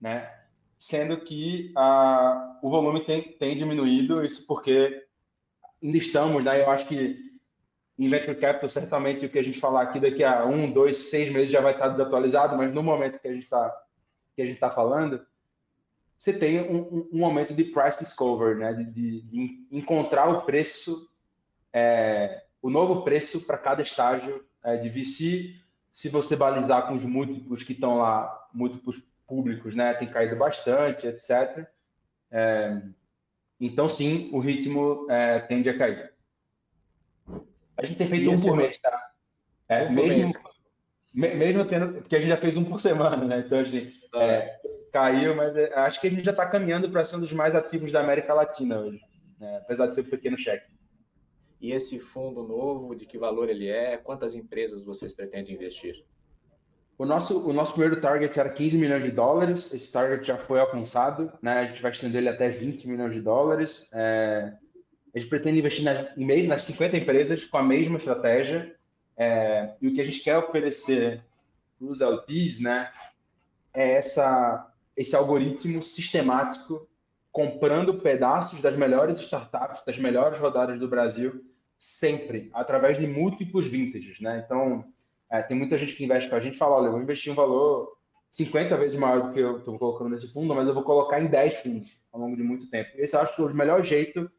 né? 0.00 0.32
Sendo 0.78 1.20
que 1.20 1.72
a, 1.76 2.60
o 2.62 2.70
volume 2.70 3.04
tem, 3.04 3.32
tem 3.32 3.58
diminuído, 3.58 4.24
isso 4.24 4.46
porque 4.46 5.04
ainda 5.82 5.98
estamos, 5.98 6.44
né? 6.44 6.62
Eu 6.62 6.70
acho 6.70 6.86
que 6.86 7.18
em 7.98 8.08
venture 8.08 8.36
capital, 8.36 8.68
certamente 8.68 9.26
o 9.26 9.28
que 9.28 9.38
a 9.38 9.42
gente 9.42 9.58
falar 9.58 9.82
aqui 9.82 9.98
daqui 9.98 10.22
a 10.22 10.44
um, 10.44 10.70
dois, 10.70 10.96
seis 11.10 11.32
meses 11.32 11.50
já 11.50 11.60
vai 11.60 11.72
estar 11.72 11.88
desatualizado, 11.88 12.56
mas 12.56 12.72
no 12.72 12.82
momento 12.82 13.20
que 13.20 13.26
a 13.26 13.32
gente 13.32 13.44
está 13.44 13.84
que 14.36 14.42
a 14.42 14.44
gente 14.44 14.54
está 14.54 14.70
falando, 14.70 15.20
você 16.16 16.32
tem 16.32 16.60
um, 16.60 17.08
um 17.12 17.18
momento 17.18 17.52
de 17.52 17.64
price 17.64 17.98
discovery, 17.98 18.58
né? 18.58 18.72
de, 18.72 18.84
de, 18.84 19.22
de 19.22 19.68
encontrar 19.72 20.28
o 20.28 20.42
preço, 20.42 21.10
é, 21.72 22.44
o 22.62 22.70
novo 22.70 23.02
preço 23.02 23.44
para 23.44 23.58
cada 23.58 23.82
estágio 23.82 24.44
é, 24.64 24.76
de 24.76 24.88
VC. 24.88 25.56
Se 25.92 26.08
você 26.08 26.36
balizar 26.36 26.86
com 26.86 26.94
os 26.94 27.02
múltiplos 27.02 27.64
que 27.64 27.72
estão 27.72 27.98
lá, 27.98 28.48
múltiplos 28.54 29.02
públicos, 29.26 29.74
né? 29.74 29.92
tem 29.94 30.08
caído 30.08 30.36
bastante, 30.36 31.06
etc. 31.06 31.66
É, 32.30 32.80
então, 33.60 33.88
sim, 33.88 34.30
o 34.32 34.38
ritmo 34.38 35.06
é, 35.10 35.40
tende 35.40 35.68
a 35.68 35.76
cair. 35.76 36.12
A 37.78 37.86
gente 37.86 37.96
tem 37.96 38.08
feito 38.08 38.30
um 38.30 38.40
por 38.40 38.56
mês, 38.56 38.78
tá? 38.80 39.12
É, 39.68 39.84
um 39.84 39.92
mesmo, 39.92 40.34
mesmo 41.14 41.64
tendo, 41.64 42.00
porque 42.00 42.16
a 42.16 42.20
gente 42.20 42.28
já 42.28 42.36
fez 42.36 42.56
um 42.56 42.64
por 42.64 42.80
semana, 42.80 43.24
né? 43.24 43.44
Então, 43.46 43.60
assim, 43.60 43.92
é, 44.16 44.58
caiu, 44.92 45.36
mas 45.36 45.56
é, 45.56 45.72
acho 45.78 46.00
que 46.00 46.08
a 46.08 46.10
gente 46.10 46.24
já 46.24 46.32
está 46.32 46.44
caminhando 46.44 46.90
para 46.90 47.04
ser 47.04 47.16
um 47.16 47.20
dos 47.20 47.32
mais 47.32 47.54
ativos 47.54 47.92
da 47.92 48.00
América 48.00 48.34
Latina 48.34 48.80
hoje, 48.80 49.00
né? 49.38 49.58
apesar 49.58 49.86
de 49.86 49.94
ser 49.94 50.00
um 50.00 50.10
pequeno 50.10 50.36
cheque. 50.36 50.66
E 51.60 51.72
esse 51.72 52.00
fundo 52.00 52.42
novo, 52.42 52.94
de 52.94 53.06
que 53.06 53.16
valor 53.16 53.48
ele 53.48 53.68
é? 53.68 53.96
Quantas 53.96 54.34
empresas 54.34 54.82
vocês 54.84 55.14
pretendem 55.14 55.54
investir? 55.54 56.04
O 56.96 57.04
nosso, 57.04 57.48
o 57.48 57.52
nosso 57.52 57.72
primeiro 57.72 58.00
target 58.00 58.38
era 58.38 58.48
15 58.48 58.76
milhões 58.76 59.04
de 59.04 59.12
dólares, 59.12 59.72
esse 59.72 59.92
target 59.92 60.26
já 60.26 60.36
foi 60.36 60.58
alcançado, 60.58 61.32
né? 61.40 61.60
a 61.60 61.66
gente 61.66 61.80
vai 61.80 61.92
estender 61.92 62.20
ele 62.20 62.28
até 62.28 62.48
20 62.48 62.88
milhões 62.88 63.12
de 63.12 63.20
dólares. 63.20 63.88
É, 63.92 64.52
a 65.18 65.20
gente 65.20 65.30
pretende 65.30 65.58
investir 65.58 65.84
nas, 65.84 66.16
nas 66.16 66.64
50 66.64 66.96
empresas 66.96 67.44
com 67.44 67.58
a 67.58 67.62
mesma 67.62 67.98
estratégia, 67.98 68.74
é, 69.16 69.74
e 69.80 69.88
o 69.88 69.94
que 69.94 70.00
a 70.00 70.04
gente 70.04 70.20
quer 70.20 70.38
oferecer 70.38 71.24
para 71.78 71.88
os 71.88 72.00
LPs 72.00 72.60
né, 72.60 72.90
é 73.74 73.94
essa, 73.94 74.72
esse 74.96 75.14
algoritmo 75.16 75.82
sistemático 75.82 76.88
comprando 77.32 78.00
pedaços 78.00 78.60
das 78.60 78.76
melhores 78.76 79.20
startups, 79.20 79.84
das 79.84 79.98
melhores 79.98 80.38
rodadas 80.38 80.78
do 80.78 80.88
Brasil, 80.88 81.44
sempre, 81.76 82.50
através 82.52 82.98
de 82.98 83.06
múltiplos 83.06 83.66
vintages. 83.66 84.20
Né? 84.20 84.42
Então, 84.44 84.84
é, 85.30 85.42
tem 85.42 85.56
muita 85.56 85.76
gente 85.78 85.94
que 85.94 86.04
investe 86.04 86.28
com 86.28 86.36
a 86.36 86.40
gente 86.40 86.54
e 86.54 86.58
fala, 86.58 86.76
olha, 86.76 86.86
eu 86.86 86.92
vou 86.92 87.02
investir 87.02 87.32
um 87.32 87.36
valor 87.36 87.96
50 88.30 88.76
vezes 88.76 88.98
maior 88.98 89.28
do 89.28 89.32
que 89.32 89.40
eu 89.40 89.58
estou 89.58 89.78
colocando 89.78 90.10
nesse 90.10 90.32
fundo, 90.32 90.54
mas 90.54 90.68
eu 90.68 90.74
vou 90.74 90.82
colocar 90.82 91.20
em 91.20 91.26
10 91.26 91.54
fundos 91.56 92.00
ao 92.12 92.20
longo 92.20 92.36
de 92.36 92.42
muito 92.42 92.68
tempo. 92.70 92.90
Esse 92.94 93.16
eu 93.16 93.20
acho 93.20 93.34
que 93.34 93.42
é 93.42 93.44
o 93.44 93.54
melhor 93.54 93.82
jeito 93.82 94.30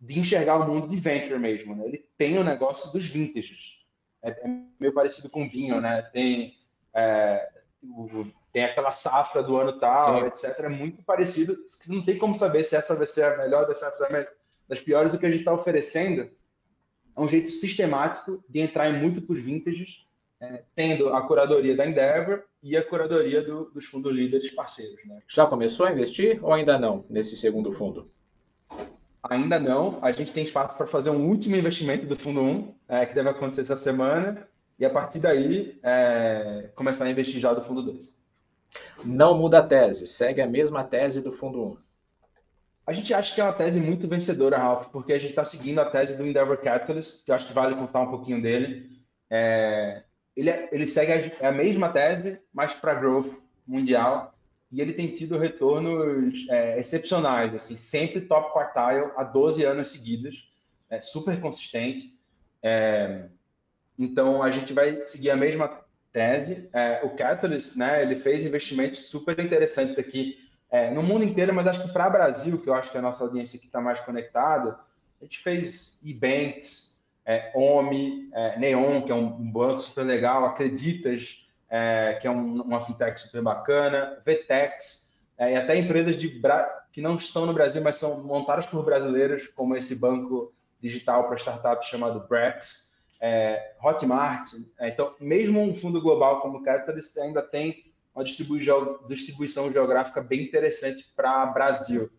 de 0.00 0.18
enxergar 0.18 0.56
o 0.56 0.66
mundo 0.66 0.88
de 0.88 0.96
venture 0.96 1.38
mesmo. 1.38 1.74
Né? 1.74 1.86
Ele 1.86 2.08
tem 2.16 2.38
o 2.38 2.44
negócio 2.44 2.92
dos 2.92 3.06
vintages. 3.06 3.76
É, 4.22 4.30
é 4.30 4.48
meio 4.78 4.92
parecido 4.92 5.28
com 5.30 5.48
vinho, 5.48 5.80
né? 5.80 6.02
Tem, 6.12 6.54
é, 6.94 7.48
o, 7.82 8.26
tem 8.52 8.64
aquela 8.64 8.92
safra 8.92 9.42
do 9.42 9.56
ano 9.56 9.78
tal, 9.78 10.20
Sim. 10.20 10.26
etc. 10.26 10.64
É 10.64 10.68
muito 10.68 11.02
parecido. 11.02 11.56
Não 11.86 12.04
tem 12.04 12.18
como 12.18 12.34
saber 12.34 12.64
se 12.64 12.76
essa 12.76 12.94
vai 12.94 13.06
ser 13.06 13.24
a 13.24 13.36
melhor, 13.38 13.66
das 13.66 13.80
das 14.68 14.80
piores. 14.80 15.14
O 15.14 15.18
que 15.18 15.26
a 15.26 15.30
gente 15.30 15.40
está 15.40 15.52
oferecendo 15.52 16.30
é 17.16 17.20
um 17.20 17.28
jeito 17.28 17.48
sistemático 17.48 18.44
de 18.48 18.60
entrar 18.60 18.90
em 18.90 19.00
múltiplos 19.00 19.40
vintages, 19.40 20.06
é, 20.40 20.62
tendo 20.74 21.14
a 21.14 21.26
curadoria 21.26 21.74
da 21.74 21.86
Endeavor 21.86 22.42
e 22.62 22.76
a 22.76 22.84
curadoria 22.84 23.42
do, 23.42 23.70
dos 23.70 23.86
fundos 23.86 24.14
líderes 24.14 24.50
parceiros. 24.50 25.02
Né? 25.06 25.20
Já 25.26 25.46
começou 25.46 25.86
a 25.86 25.92
investir 25.92 26.44
ou 26.44 26.52
ainda 26.52 26.78
não 26.78 27.06
nesse 27.08 27.36
segundo 27.36 27.72
fundo? 27.72 28.10
Ainda 29.28 29.58
não. 29.58 29.98
A 30.02 30.12
gente 30.12 30.32
tem 30.32 30.44
espaço 30.44 30.76
para 30.76 30.86
fazer 30.86 31.10
um 31.10 31.28
último 31.28 31.56
investimento 31.56 32.06
do 32.06 32.16
Fundo 32.16 32.40
1, 32.40 32.74
é, 32.88 33.06
que 33.06 33.14
deve 33.14 33.28
acontecer 33.28 33.62
essa 33.62 33.76
semana, 33.76 34.46
e 34.78 34.84
a 34.84 34.90
partir 34.90 35.18
daí 35.18 35.78
é, 35.82 36.70
começar 36.74 37.04
a 37.04 37.10
investir 37.10 37.40
já 37.40 37.52
do 37.52 37.62
Fundo 37.62 37.82
2. 37.82 38.14
Não 39.04 39.36
muda 39.36 39.58
a 39.58 39.66
tese, 39.66 40.06
segue 40.06 40.40
a 40.40 40.46
mesma 40.46 40.84
tese 40.84 41.20
do 41.20 41.32
Fundo 41.32 41.64
1. 41.64 41.76
A 42.86 42.92
gente 42.92 43.12
acha 43.12 43.34
que 43.34 43.40
é 43.40 43.44
uma 43.44 43.52
tese 43.52 43.80
muito 43.80 44.06
vencedora, 44.06 44.58
Ralph, 44.58 44.88
porque 44.92 45.12
a 45.12 45.18
gente 45.18 45.30
está 45.30 45.44
seguindo 45.44 45.80
a 45.80 45.86
tese 45.86 46.14
do 46.14 46.24
Endeavor 46.24 46.58
Catalyst, 46.58 47.24
que 47.24 47.30
eu 47.30 47.34
acho 47.34 47.46
que 47.46 47.52
vale 47.52 47.74
contar 47.74 48.00
um 48.00 48.10
pouquinho 48.10 48.40
dele. 48.40 48.90
É, 49.28 50.04
ele, 50.36 50.50
é, 50.50 50.68
ele 50.70 50.86
segue 50.86 51.32
a, 51.40 51.48
a 51.48 51.52
mesma 51.52 51.88
tese, 51.88 52.38
mas 52.52 52.74
para 52.74 52.94
growth 52.94 53.32
mundial 53.66 54.35
e 54.70 54.80
ele 54.80 54.92
tem 54.92 55.08
tido 55.08 55.38
retornos 55.38 56.46
é, 56.48 56.78
excepcionais, 56.78 57.54
assim, 57.54 57.76
sempre 57.76 58.20
top 58.20 58.52
quartile 58.52 59.12
há 59.16 59.22
12 59.22 59.64
anos 59.64 59.88
seguidos, 59.88 60.48
é 60.90 61.00
super 61.00 61.40
consistente. 61.40 62.18
É, 62.62 63.26
então 63.98 64.42
a 64.42 64.50
gente 64.50 64.72
vai 64.72 65.06
seguir 65.06 65.30
a 65.30 65.36
mesma 65.36 65.80
tese. 66.12 66.68
É, 66.72 67.00
o 67.04 67.10
Catalyst, 67.10 67.76
né, 67.76 68.02
ele 68.02 68.16
fez 68.16 68.44
investimentos 68.44 69.06
super 69.08 69.38
interessantes 69.38 69.98
aqui 69.98 70.38
é, 70.70 70.90
no 70.90 71.02
mundo 71.02 71.24
inteiro, 71.24 71.54
mas 71.54 71.66
acho 71.66 71.82
que 71.82 71.92
para 71.92 72.08
o 72.08 72.12
Brasil, 72.12 72.60
que 72.60 72.68
eu 72.68 72.74
acho 72.74 72.90
que 72.90 72.96
é 72.96 73.00
a 73.00 73.02
nossa 73.02 73.22
audiência 73.22 73.56
aqui 73.56 73.66
está 73.66 73.80
mais 73.80 74.00
conectada, 74.00 74.78
a 75.20 75.24
gente 75.24 75.38
fez 75.38 76.02
eBanks, 76.04 77.06
é, 77.24 77.52
OMI, 77.54 78.30
Neon, 78.58 79.02
que 79.02 79.10
é 79.10 79.14
um 79.14 79.50
banco 79.50 79.80
super 79.80 80.04
legal, 80.04 80.44
Acreditas, 80.44 81.45
é, 81.68 82.18
que 82.20 82.26
é 82.26 82.30
um, 82.30 82.62
uma 82.62 82.80
fintech 82.80 83.18
super 83.18 83.42
bacana, 83.42 84.18
VTEX, 84.24 85.06
é, 85.38 85.52
e 85.52 85.56
até 85.56 85.76
empresas 85.76 86.16
de 86.16 86.40
que 86.92 87.00
não 87.02 87.16
estão 87.16 87.44
no 87.44 87.52
Brasil, 87.52 87.82
mas 87.82 87.96
são 87.96 88.22
montadas 88.22 88.66
por 88.66 88.84
brasileiros, 88.84 89.46
como 89.48 89.76
esse 89.76 89.94
banco 89.94 90.54
digital 90.80 91.26
para 91.26 91.36
startups 91.36 91.88
chamado 91.88 92.26
Brex, 92.26 92.94
é, 93.20 93.74
Hotmart. 93.82 94.50
É, 94.78 94.88
então, 94.88 95.14
mesmo 95.20 95.60
um 95.60 95.74
fundo 95.74 96.00
global 96.00 96.40
como 96.40 96.58
o 96.58 96.62
Catalyst 96.62 97.16
ainda 97.18 97.42
tem 97.42 97.92
uma 98.14 98.24
distribuição 98.24 99.70
geográfica 99.70 100.22
bem 100.22 100.44
interessante 100.44 101.04
para 101.14 101.44
Brasil. 101.46 102.10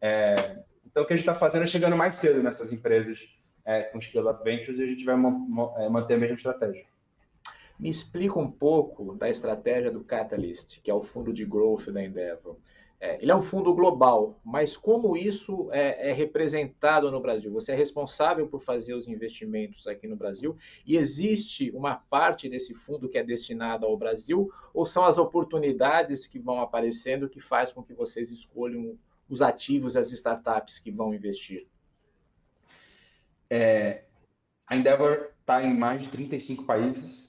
É, 0.00 0.58
então, 0.84 1.04
o 1.04 1.06
que 1.06 1.12
a 1.12 1.16
gente 1.16 1.28
está 1.28 1.34
fazendo 1.34 1.64
é 1.64 1.68
chegando 1.68 1.96
mais 1.96 2.16
cedo 2.16 2.42
nessas 2.42 2.72
empresas 2.72 3.20
é, 3.64 3.82
com 3.82 4.00
Scale 4.00 4.28
Up 4.28 4.42
Ventures 4.42 4.78
e 4.78 4.82
a 4.82 4.86
gente 4.86 5.04
vai 5.04 5.14
é, 5.14 5.88
manter 5.88 6.14
a 6.14 6.18
mesma 6.18 6.36
estratégia. 6.36 6.84
Me 7.78 7.90
explica 7.90 8.38
um 8.38 8.50
pouco 8.50 9.14
da 9.14 9.28
estratégia 9.28 9.90
do 9.90 10.02
Catalyst, 10.02 10.80
que 10.82 10.90
é 10.90 10.94
o 10.94 11.02
fundo 11.02 11.32
de 11.32 11.44
growth 11.44 11.88
da 11.90 12.02
Endeavor. 12.02 12.56
É, 12.98 13.22
ele 13.22 13.30
é 13.30 13.36
um 13.36 13.42
fundo 13.42 13.74
global, 13.74 14.40
mas 14.42 14.74
como 14.74 15.16
isso 15.16 15.68
é, 15.70 16.08
é, 16.08 16.12
representado 16.14 17.10
no 17.10 17.20
Brasil? 17.20 17.52
Você 17.52 17.72
é 17.72 17.74
responsável 17.74 18.48
por 18.48 18.60
fazer 18.60 18.94
os 18.94 19.06
investimentos 19.06 19.86
aqui 19.86 20.06
no 20.06 20.16
Brasil 20.16 20.56
e 20.86 20.96
existe 20.96 21.70
uma 21.72 21.96
parte 21.96 22.48
desse 22.48 22.72
fundo 22.72 23.08
que 23.08 23.18
é 23.18 23.22
destinada 23.22 23.84
ao 23.84 23.98
Brasil 23.98 24.50
ou 24.72 24.86
são 24.86 25.04
as 25.04 25.18
oportunidades 25.18 26.26
que 26.26 26.38
vão 26.38 26.58
aparecendo 26.58 27.28
que 27.28 27.38
faz 27.38 27.70
com 27.70 27.82
que 27.82 27.92
vocês 27.92 28.30
escolham 28.30 28.98
os 29.28 29.42
ativos, 29.42 29.94
as 29.94 30.10
startups 30.10 30.78
que 30.78 30.90
vão 30.90 31.12
investir? 31.12 31.66
É, 33.50 34.04
a 34.66 34.74
Endeavor 34.74 35.32
está 35.40 35.62
em 35.62 35.76
mais 35.76 36.02
de 36.02 36.08
35 36.08 36.64
países, 36.64 37.25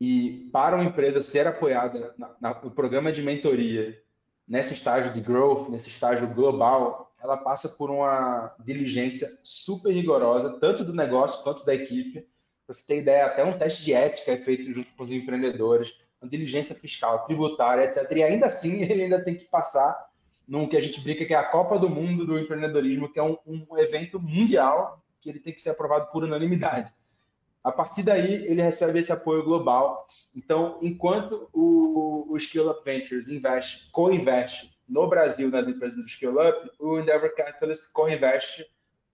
e 0.00 0.48
para 0.52 0.76
uma 0.76 0.84
empresa 0.84 1.22
ser 1.22 1.46
apoiada 1.46 2.14
na, 2.16 2.30
na, 2.40 2.60
no 2.62 2.70
programa 2.70 3.12
de 3.12 3.22
mentoria, 3.22 4.00
nesse 4.46 4.74
estágio 4.74 5.12
de 5.12 5.20
growth, 5.20 5.68
nesse 5.68 5.88
estágio 5.88 6.26
global, 6.28 7.12
ela 7.20 7.36
passa 7.36 7.68
por 7.68 7.90
uma 7.90 8.54
diligência 8.64 9.28
super 9.42 9.92
rigorosa, 9.92 10.58
tanto 10.60 10.84
do 10.84 10.94
negócio 10.94 11.42
quanto 11.42 11.66
da 11.66 11.74
equipe. 11.74 12.20
Pra 12.64 12.74
você 12.74 12.86
ter 12.86 12.98
ideia, 12.98 13.26
até 13.26 13.44
um 13.44 13.58
teste 13.58 13.84
de 13.84 13.92
ética 13.92 14.32
é 14.32 14.38
feito 14.38 14.72
junto 14.72 14.88
com 14.94 15.04
os 15.04 15.10
empreendedores, 15.10 15.92
uma 16.20 16.30
diligência 16.30 16.74
fiscal, 16.74 17.24
tributária, 17.24 17.84
etc. 17.84 18.10
E 18.12 18.22
ainda 18.22 18.46
assim, 18.46 18.82
ele 18.84 19.04
ainda 19.04 19.22
tem 19.22 19.34
que 19.34 19.46
passar 19.46 20.08
num 20.46 20.68
que 20.68 20.76
a 20.76 20.80
gente 20.80 21.00
brinca 21.00 21.26
que 21.26 21.34
é 21.34 21.36
a 21.36 21.44
Copa 21.44 21.78
do 21.78 21.90
Mundo 21.90 22.24
do 22.24 22.38
empreendedorismo, 22.38 23.12
que 23.12 23.18
é 23.18 23.22
um, 23.22 23.36
um 23.46 23.76
evento 23.76 24.18
mundial 24.18 25.02
que 25.20 25.28
ele 25.28 25.40
tem 25.40 25.52
que 25.52 25.60
ser 25.60 25.70
aprovado 25.70 26.10
por 26.10 26.24
unanimidade. 26.24 26.90
A 27.62 27.72
partir 27.72 28.02
daí, 28.02 28.46
ele 28.46 28.62
recebe 28.62 28.98
esse 28.98 29.12
apoio 29.12 29.44
global. 29.44 30.06
Então, 30.34 30.78
enquanto 30.80 31.48
o, 31.52 32.26
o 32.30 32.36
Skill 32.36 32.70
Up 32.70 32.84
Ventures 32.84 33.28
investe, 33.28 33.90
co-investe 33.90 34.70
no 34.88 35.08
Brasil 35.08 35.50
nas 35.50 35.66
empresas 35.68 35.98
do 35.98 36.06
Skill 36.06 36.36
Up, 36.40 36.70
o 36.78 36.98
Endeavor 36.98 37.34
Catalyst 37.34 37.92
co-investe 37.92 38.64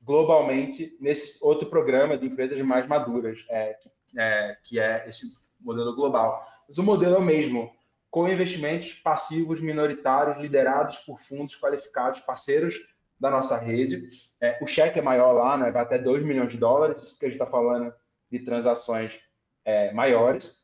globalmente 0.03 0.97
nesse 1.01 1.43
outro 1.45 1.69
programa 1.69 2.17
de 2.17 2.27
empresas 2.27 2.61
mais 2.61 2.87
maduras, 2.87 3.45
é, 3.49 3.77
é, 4.17 4.57
que 4.63 4.79
é 4.79 5.09
esse 5.09 5.27
modelo 5.61 5.97
global. 5.97 6.47
Mas 6.69 6.79
o 6.79 6.83
modelo 6.83 7.17
é 7.17 7.19
o 7.19 7.23
mesmo, 7.23 7.73
com 8.11 8.29
investimentos 8.29 8.93
passivos 8.95 9.61
minoritários 9.61 10.37
liderados 10.37 10.99
por 10.99 11.19
fundos 11.19 11.57
qualificados, 11.57 12.21
parceiros 12.21 12.75
da 13.19 13.31
nossa 13.31 13.57
rede. 13.57 14.09
É, 14.41 14.59
o 14.63 14.67
cheque 14.67 14.99
é 14.99 15.03
maior 15.03 15.33
lá, 15.33 15.57
né, 15.57 15.71
vai 15.71 15.83
até 15.83 15.99
2 15.99 16.23
milhões 16.23 16.53
de 16.53 16.59
dólares, 16.59 17.03
isso 17.03 17.19
que 17.19 17.25
a 17.25 17.29
gente 17.29 17.41
está 17.41 17.51
falando 17.51 17.93
de 18.39 18.45
transações 18.45 19.21
é, 19.65 19.93
maiores. 19.93 20.57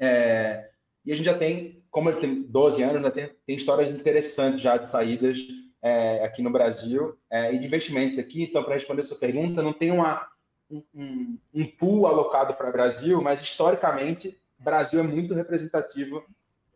É, 0.00 0.68
e 1.04 1.12
a 1.12 1.16
gente 1.16 1.24
já 1.24 1.36
tem, 1.36 1.84
como 1.90 2.08
ele 2.08 2.20
tem 2.20 2.42
12 2.42 2.82
anos, 2.82 3.02
já 3.02 3.10
tem, 3.10 3.30
tem 3.46 3.56
histórias 3.56 3.90
interessantes 3.90 4.60
já 4.60 4.76
de 4.76 4.88
saídas 4.88 5.38
é, 5.80 6.24
aqui 6.24 6.42
no 6.42 6.50
Brasil 6.50 7.16
é, 7.30 7.54
e 7.54 7.58
de 7.58 7.66
investimentos 7.66 8.18
aqui. 8.18 8.42
Então, 8.42 8.64
para 8.64 8.74
responder 8.74 9.02
a 9.02 9.04
sua 9.04 9.18
pergunta, 9.18 9.62
não 9.62 9.72
tem 9.72 9.92
uma, 9.92 10.26
um, 10.70 11.38
um 11.52 11.66
pool 11.66 12.06
alocado 12.06 12.54
para 12.54 12.68
o 12.68 12.72
Brasil, 12.72 13.22
mas 13.22 13.42
historicamente, 13.42 14.38
Brasil 14.58 15.00
é 15.00 15.02
muito 15.02 15.34
representativo 15.34 16.24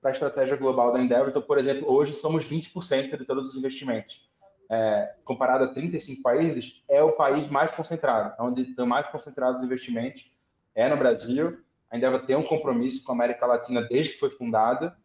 para 0.01 0.11
a 0.11 0.13
estratégia 0.13 0.57
global 0.57 0.93
da 0.93 1.01
Endeavor. 1.01 1.31
Então, 1.31 1.43
por 1.43 1.59
exemplo, 1.59 1.91
hoje 1.91 2.13
somos 2.13 2.45
20% 2.45 3.17
de 3.17 3.25
todos 3.25 3.51
os 3.51 3.57
investimentos. 3.57 4.29
É, 4.71 5.15
comparado 5.25 5.65
a 5.65 5.69
35 5.69 6.23
países, 6.23 6.83
é 6.89 7.03
o 7.03 7.13
país 7.13 7.49
mais 7.49 7.71
concentrado, 7.71 8.35
onde 8.39 8.63
estão 8.63 8.87
mais 8.87 9.07
concentrados 9.09 9.61
os 9.61 9.65
investimentos, 9.65 10.31
é 10.75 10.89
no 10.89 10.97
Brasil. 10.97 11.59
A 11.91 11.97
Endeavor 11.97 12.27
tem 12.27 12.37
um 12.37 12.43
compromisso 12.43 13.03
com 13.03 13.13
a 13.13 13.15
América 13.15 13.47
Latina 13.47 13.83
desde 13.83 14.13
que 14.13 14.21
foi 14.21 14.31
fundada, 14.31 14.97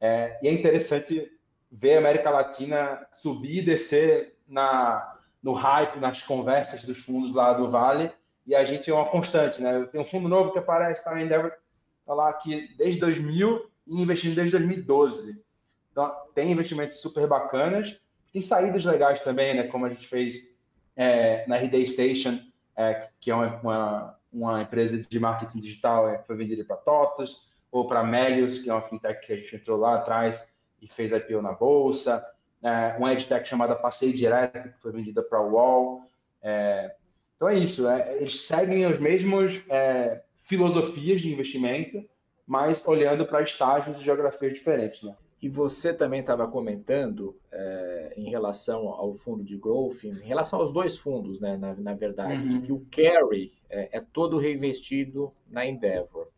é, 0.00 0.38
e 0.42 0.48
é 0.48 0.52
interessante 0.52 1.30
ver 1.70 1.94
a 1.94 1.98
América 1.98 2.30
Latina 2.30 3.06
subir 3.12 3.58
e 3.58 3.64
descer 3.64 4.36
na, 4.48 5.18
no 5.42 5.52
hype, 5.52 6.00
nas 6.00 6.22
conversas 6.22 6.84
dos 6.84 6.98
fundos 6.98 7.32
lá 7.32 7.52
do 7.52 7.70
Vale, 7.70 8.12
e 8.46 8.54
a 8.54 8.64
gente 8.64 8.90
é 8.90 8.94
uma 8.94 9.08
constante, 9.08 9.62
né? 9.62 9.84
Tem 9.92 10.00
um 10.00 10.04
fundo 10.04 10.28
novo 10.28 10.52
que 10.52 10.58
aparece, 10.58 11.04
tá? 11.04 11.14
A 11.14 11.22
Endeavor 11.22 11.52
está 12.00 12.12
lá 12.12 12.28
aqui 12.28 12.74
desde 12.76 13.00
2000 13.00 13.70
e 13.86 14.02
investindo 14.02 14.34
desde 14.34 14.52
2012. 14.52 15.44
Então, 15.92 16.12
tem 16.34 16.50
investimentos 16.50 17.00
super 17.00 17.26
bacanas, 17.26 17.96
tem 18.32 18.40
saídas 18.40 18.84
legais 18.84 19.20
também, 19.20 19.54
né? 19.54 19.64
Como 19.64 19.84
a 19.84 19.88
gente 19.88 20.06
fez 20.06 20.52
é, 20.96 21.46
na 21.46 21.56
RD 21.56 21.86
Station, 21.86 22.38
é, 22.76 23.08
que 23.20 23.30
é 23.30 23.34
uma, 23.34 24.18
uma, 24.32 24.62
empresa 24.62 24.98
de 24.98 25.20
marketing 25.20 25.58
digital 25.58 26.08
é, 26.08 26.18
foi 26.18 26.36
vendida 26.36 26.64
para 26.64 26.76
TOTOS, 26.76 27.50
ou 27.70 27.86
para 27.86 28.02
Melius, 28.02 28.58
que 28.58 28.70
é 28.70 28.72
uma 28.72 28.82
fintech 28.82 29.26
que 29.26 29.32
a 29.32 29.36
gente 29.36 29.56
entrou 29.56 29.78
lá 29.78 29.96
atrás 29.96 30.54
e 30.80 30.88
fez 30.88 31.12
IPO 31.12 31.40
na 31.42 31.52
bolsa, 31.52 32.26
é, 32.62 32.96
uma 32.98 33.12
edtech 33.12 33.48
chamada 33.48 33.74
Passeio 33.74 34.12
Direto, 34.12 34.70
que 34.70 34.80
foi 34.80 34.92
vendida 34.92 35.22
para 35.22 35.38
a 35.38 35.42
UOL. 35.42 36.02
É, 36.42 36.94
então 37.36 37.48
é 37.48 37.56
isso, 37.56 37.88
é, 37.88 38.16
eles 38.16 38.46
seguem 38.46 38.84
as 38.84 38.98
mesmas 39.00 39.60
é, 39.68 40.22
filosofias 40.42 41.20
de 41.20 41.32
investimento, 41.32 42.04
mas 42.46 42.86
olhando 42.86 43.26
para 43.26 43.42
estágios 43.42 43.98
e 43.98 44.04
geografias 44.04 44.52
diferentes. 44.52 45.02
Né? 45.02 45.14
E 45.42 45.48
você 45.48 45.92
também 45.92 46.20
estava 46.20 46.46
comentando 46.46 47.36
é, 47.50 48.14
em 48.16 48.30
relação 48.30 48.88
ao 48.88 49.12
fundo 49.12 49.42
de 49.42 49.56
growth, 49.56 50.04
em 50.04 50.20
relação 50.20 50.60
aos 50.60 50.72
dois 50.72 50.96
fundos, 50.96 51.40
né, 51.40 51.56
na, 51.56 51.74
na 51.74 51.94
verdade, 51.94 52.54
uhum. 52.54 52.62
que 52.62 52.72
o 52.72 52.86
carry 52.88 53.52
é, 53.68 53.98
é, 53.98 54.00
todo 54.00 54.38
reinvestido 54.38 55.32
na 55.50 55.66
Endeavor. 55.66 56.28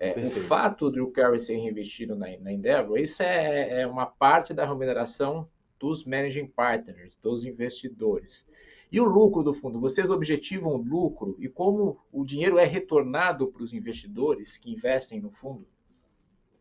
É, 0.00 0.18
o 0.26 0.30
fato 0.30 0.90
de 0.90 1.00
o 1.00 1.10
carry 1.10 1.38
ser 1.38 1.56
reinvestido 1.56 2.16
na, 2.16 2.28
na 2.38 2.50
Endeavor, 2.50 2.98
isso 2.98 3.22
é, 3.22 3.82
é, 3.82 3.86
uma 3.86 4.06
parte 4.06 4.54
da 4.54 4.64
remuneração 4.64 5.46
dos 5.78 6.06
managing 6.06 6.46
partners, 6.46 7.14
dos 7.16 7.44
investidores. 7.44 8.46
E 8.90 8.98
o 8.98 9.04
lucro 9.04 9.42
do 9.42 9.52
fundo? 9.52 9.78
Vocês 9.78 10.08
objetivam 10.08 10.72
o 10.72 10.82
lucro 10.82 11.36
e 11.38 11.46
como 11.46 11.98
o 12.10 12.24
dinheiro 12.24 12.56
é 12.56 12.64
retornado 12.64 13.48
para 13.48 13.62
os 13.62 13.74
investidores 13.74 14.56
que 14.56 14.72
investem 14.72 15.20
no 15.20 15.30
fundo? 15.30 15.66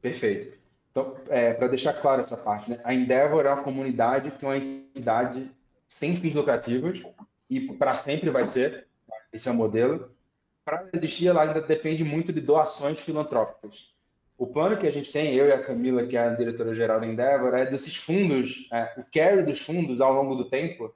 Perfeito. 0.01 0.64
Então, 0.95 1.17
é, 1.27 1.53
para 1.53 1.67
deixar 1.67 1.91
claro 1.91 2.21
essa 2.21 2.37
parte, 2.37 2.71
né? 2.71 2.79
a 2.85 2.93
Endeavor 2.93 3.45
é 3.45 3.51
uma 3.51 3.63
comunidade 3.63 4.31
que 4.31 4.45
é 4.45 4.47
uma 4.47 4.57
entidade 4.57 5.51
sem 5.89 6.15
fins 6.15 6.33
lucrativos 6.33 7.03
e 7.49 7.59
para 7.73 7.95
sempre 7.95 8.29
vai 8.29 8.47
ser, 8.47 8.87
esse 9.33 9.49
é 9.49 9.51
o 9.51 9.55
modelo 9.55 10.09
para 10.63 10.87
existir, 10.93 11.27
ela 11.27 11.41
ainda 11.41 11.59
depende 11.59 12.01
muito 12.01 12.31
de 12.31 12.39
doações 12.39 12.97
filantrópicas. 13.01 13.93
O 14.37 14.47
plano 14.47 14.77
que 14.77 14.87
a 14.87 14.91
gente 14.91 15.11
tem, 15.11 15.33
eu 15.33 15.47
e 15.47 15.51
a 15.51 15.61
Camila, 15.61 16.07
que 16.07 16.15
é 16.15 16.21
a 16.21 16.33
diretora-geral 16.33 17.01
da 17.01 17.05
Endeavor, 17.05 17.53
é 17.53 17.65
desses 17.65 17.97
fundos, 17.97 18.65
é, 18.71 18.93
o 18.97 19.03
carry 19.03 19.43
dos 19.43 19.59
fundos 19.59 19.99
ao 19.99 20.13
longo 20.13 20.35
do 20.35 20.49
tempo, 20.49 20.95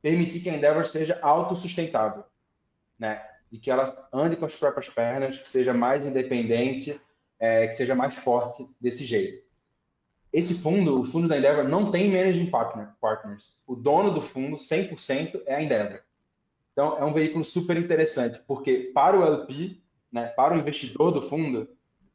permitir 0.00 0.40
que 0.40 0.48
a 0.48 0.54
Endeavor 0.54 0.86
seja 0.86 1.18
autossustentável, 1.20 2.24
né? 2.98 3.22
E 3.52 3.58
que 3.58 3.70
ela 3.70 4.08
ande 4.10 4.34
com 4.34 4.46
as 4.46 4.54
próprias 4.54 4.88
pernas, 4.88 5.38
que 5.38 5.48
seja 5.48 5.74
mais 5.74 6.04
independente, 6.04 6.98
é, 7.38 7.66
que 7.66 7.74
seja 7.74 7.94
mais 7.94 8.14
forte 8.14 8.66
desse 8.80 9.04
jeito. 9.04 9.44
Esse 10.32 10.54
fundo, 10.54 11.00
o 11.00 11.04
fundo 11.04 11.28
da 11.28 11.38
Endeavor, 11.38 11.64
não 11.64 11.90
tem 11.90 12.10
managing 12.10 12.46
partner, 12.46 12.88
partners. 13.00 13.56
O 13.66 13.76
dono 13.76 14.12
do 14.12 14.20
fundo, 14.20 14.56
100%, 14.56 15.42
é 15.46 15.54
a 15.54 15.62
Endeavor. 15.62 16.00
Então, 16.72 16.98
é 16.98 17.04
um 17.04 17.12
veículo 17.12 17.44
super 17.44 17.76
interessante, 17.76 18.40
porque 18.46 18.90
para 18.92 19.16
o 19.16 19.24
LP, 19.24 19.80
né, 20.10 20.26
para 20.26 20.54
o 20.54 20.58
investidor 20.58 21.12
do 21.12 21.22
fundo, 21.22 21.68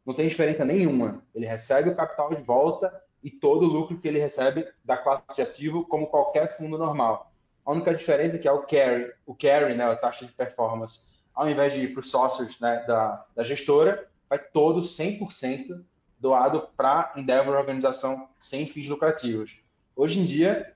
não 0.06 0.14
tem 0.14 0.28
diferença 0.28 0.66
nenhuma. 0.66 1.24
Ele 1.34 1.46
recebe 1.46 1.90
o 1.90 1.96
capital 1.96 2.36
de 2.36 2.42
volta 2.42 2.92
e 3.24 3.32
todo 3.32 3.64
o 3.64 3.70
lucro 3.70 3.98
que 3.98 4.08
ele 4.08 4.20
recebe 4.20 4.68
da 4.84 4.98
classe 4.98 5.24
de 5.36 5.42
ativo, 5.42 5.86
como 5.86 6.08
qualquer 6.08 6.58
fundo 6.58 6.78
normal. 6.78 7.32
A 7.66 7.72
única 7.72 7.94
diferença 7.94 8.36
é 8.36 8.40
que 8.40 8.48
é 8.48 8.52
o 8.52 8.64
carry, 8.64 9.14
o 9.26 9.36
carry, 9.36 9.76
né, 9.76 9.86
a 9.86 9.96
taxa 9.96 10.26
de 10.26 10.32
performance, 10.34 11.02
ao 11.34 11.50
invés 11.50 11.72
de 11.72 11.82
ir 11.82 11.94
para 11.94 12.02
os 12.02 12.10
sócios 12.10 12.60
né, 12.60 12.84
da, 12.86 13.26
da 13.34 13.44
gestora, 13.44 14.09
vai 14.30 14.40
todo 14.40 14.82
100% 14.82 15.84
doado 16.20 16.68
para 16.76 17.14
Endeavor, 17.16 17.56
organização 17.56 18.30
sem 18.38 18.68
fins 18.68 18.88
lucrativos. 18.88 19.58
Hoje 19.96 20.20
em 20.20 20.26
dia, 20.26 20.74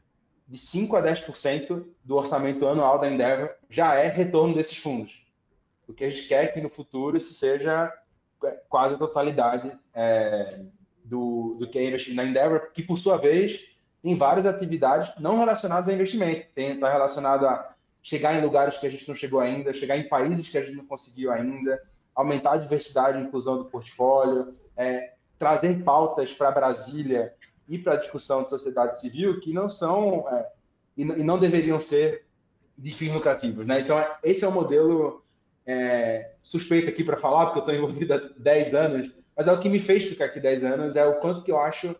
de 0.47 0.57
5 0.57 0.95
a 0.95 1.03
10% 1.03 1.85
do 2.03 2.15
orçamento 2.15 2.67
anual 2.67 2.99
da 2.99 3.09
Endeavor 3.09 3.51
já 3.69 3.95
é 3.95 4.07
retorno 4.07 4.55
desses 4.55 4.77
fundos. 4.77 5.21
O 5.87 5.93
que 5.93 6.05
a 6.05 6.09
gente 6.09 6.27
quer 6.27 6.45
é 6.45 6.47
que 6.47 6.61
no 6.61 6.69
futuro 6.69 7.17
isso 7.17 7.33
seja 7.33 7.93
quase 8.69 8.95
a 8.95 8.97
totalidade 8.97 9.71
é, 9.93 10.61
do, 11.03 11.55
do 11.59 11.69
que 11.69 11.77
é 11.77 11.87
investido 11.87 12.15
na 12.15 12.25
Endeavor, 12.25 12.71
que 12.73 12.83
por 12.83 12.97
sua 12.97 13.17
vez 13.17 13.59
tem 14.01 14.15
várias 14.15 14.45
atividades 14.45 15.13
não 15.19 15.37
relacionadas 15.37 15.89
a 15.89 15.93
investimento. 15.93 16.47
Está 16.55 16.91
relacionado 16.91 17.47
a 17.47 17.73
chegar 18.01 18.35
em 18.35 18.41
lugares 18.41 18.77
que 18.77 18.85
a 18.87 18.89
gente 18.89 19.07
não 19.07 19.15
chegou 19.15 19.39
ainda, 19.39 19.73
chegar 19.73 19.97
em 19.97 20.07
países 20.07 20.49
que 20.49 20.57
a 20.57 20.61
gente 20.61 20.75
não 20.75 20.85
conseguiu 20.85 21.31
ainda, 21.31 21.81
aumentar 22.15 22.53
a 22.53 22.57
diversidade 22.57 23.17
e 23.17 23.21
inclusão 23.21 23.57
do 23.57 23.65
portfólio, 23.65 24.55
é, 24.77 25.13
trazer 25.37 25.83
pautas 25.83 26.31
para 26.33 26.51
Brasília 26.51 27.33
e 27.67 27.77
para 27.77 27.93
a 27.93 27.97
discussão 27.97 28.43
de 28.43 28.49
sociedade 28.49 28.99
civil 28.99 29.39
que 29.39 29.53
não 29.53 29.69
são 29.69 30.27
é, 30.29 30.47
e, 30.97 31.05
não 31.05 31.39
deveriam 31.39 31.79
ser 31.79 32.25
de 32.77 32.93
fins 32.93 33.13
lucrativos. 33.13 33.65
Né? 33.65 33.81
Então, 33.81 34.03
esse 34.23 34.43
é 34.43 34.47
um 34.47 34.51
modelo 34.51 35.23
é, 35.65 36.33
suspeito 36.41 36.89
aqui 36.89 37.03
para 37.03 37.17
falar, 37.17 37.45
porque 37.47 37.59
eu 37.59 37.61
estou 37.61 37.75
envolvido 37.75 38.13
há 38.13 38.17
10 38.37 38.73
anos, 38.73 39.11
mas 39.35 39.47
é 39.47 39.51
o 39.51 39.59
que 39.59 39.69
me 39.69 39.79
fez 39.79 40.07
ficar 40.07 40.25
aqui 40.25 40.39
10 40.39 40.63
anos, 40.63 40.95
é 40.95 41.05
o 41.05 41.19
quanto 41.19 41.43
que 41.43 41.51
eu 41.51 41.59
acho 41.59 41.95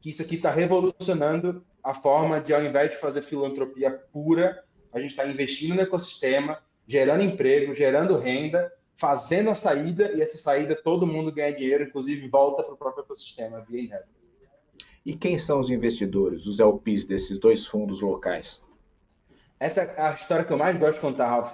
que 0.00 0.10
isso 0.10 0.22
aqui 0.22 0.36
está 0.36 0.50
revolucionando 0.50 1.64
a 1.82 1.94
forma 1.94 2.40
de, 2.40 2.52
ao 2.52 2.62
invés 2.62 2.90
de 2.90 2.96
fazer 2.96 3.22
filantropia 3.22 3.90
pura, 4.12 4.62
a 4.92 5.00
gente 5.00 5.10
está 5.10 5.26
investindo 5.26 5.74
no 5.74 5.80
ecossistema, 5.80 6.58
gerando 6.86 7.22
emprego, 7.22 7.74
gerando 7.74 8.18
renda, 8.18 8.70
fazendo 9.02 9.50
a 9.50 9.54
saída, 9.56 10.12
e 10.12 10.22
essa 10.22 10.38
saída 10.38 10.76
todo 10.76 11.04
mundo 11.04 11.32
ganha 11.32 11.52
dinheiro, 11.52 11.82
inclusive 11.82 12.28
volta 12.28 12.62
para 12.62 12.74
o 12.74 12.76
próprio 12.76 13.02
ecossistema 13.02 13.60
via 13.68 13.80
Inherit. 13.80 14.06
E 15.04 15.16
quem 15.16 15.36
são 15.40 15.58
os 15.58 15.68
investidores, 15.68 16.46
os 16.46 16.60
LPs 16.60 17.04
desses 17.04 17.36
dois 17.36 17.66
fundos 17.66 18.00
locais? 18.00 18.62
Essa 19.58 19.82
é 19.82 20.00
a 20.00 20.12
história 20.12 20.44
que 20.44 20.52
eu 20.52 20.56
mais 20.56 20.78
gosto 20.78 20.94
de 20.94 21.00
contar, 21.00 21.26
Ralf. 21.26 21.52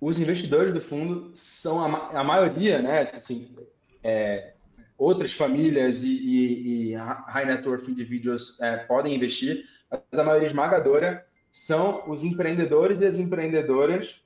Os 0.00 0.18
investidores 0.18 0.72
do 0.72 0.80
fundo 0.80 1.30
são 1.34 1.78
a, 1.78 2.20
a 2.20 2.24
maioria, 2.24 2.80
né? 2.80 3.00
Assim, 3.00 3.54
é, 4.02 4.54
outras 4.96 5.34
famílias 5.34 6.02
e, 6.04 6.08
e, 6.08 6.92
e, 6.92 6.94
high 6.94 7.44
net 7.44 7.68
worth 7.68 7.86
individuals 7.86 8.58
é, 8.62 8.78
podem 8.78 9.14
investir, 9.14 9.66
mas 9.90 10.18
a 10.18 10.24
maioria 10.24 10.48
esmagadora 10.48 11.26
são 11.50 12.08
os 12.08 12.24
empreendedores 12.24 13.02
e 13.02 13.04
as 13.04 13.18
empreendedoras 13.18 14.22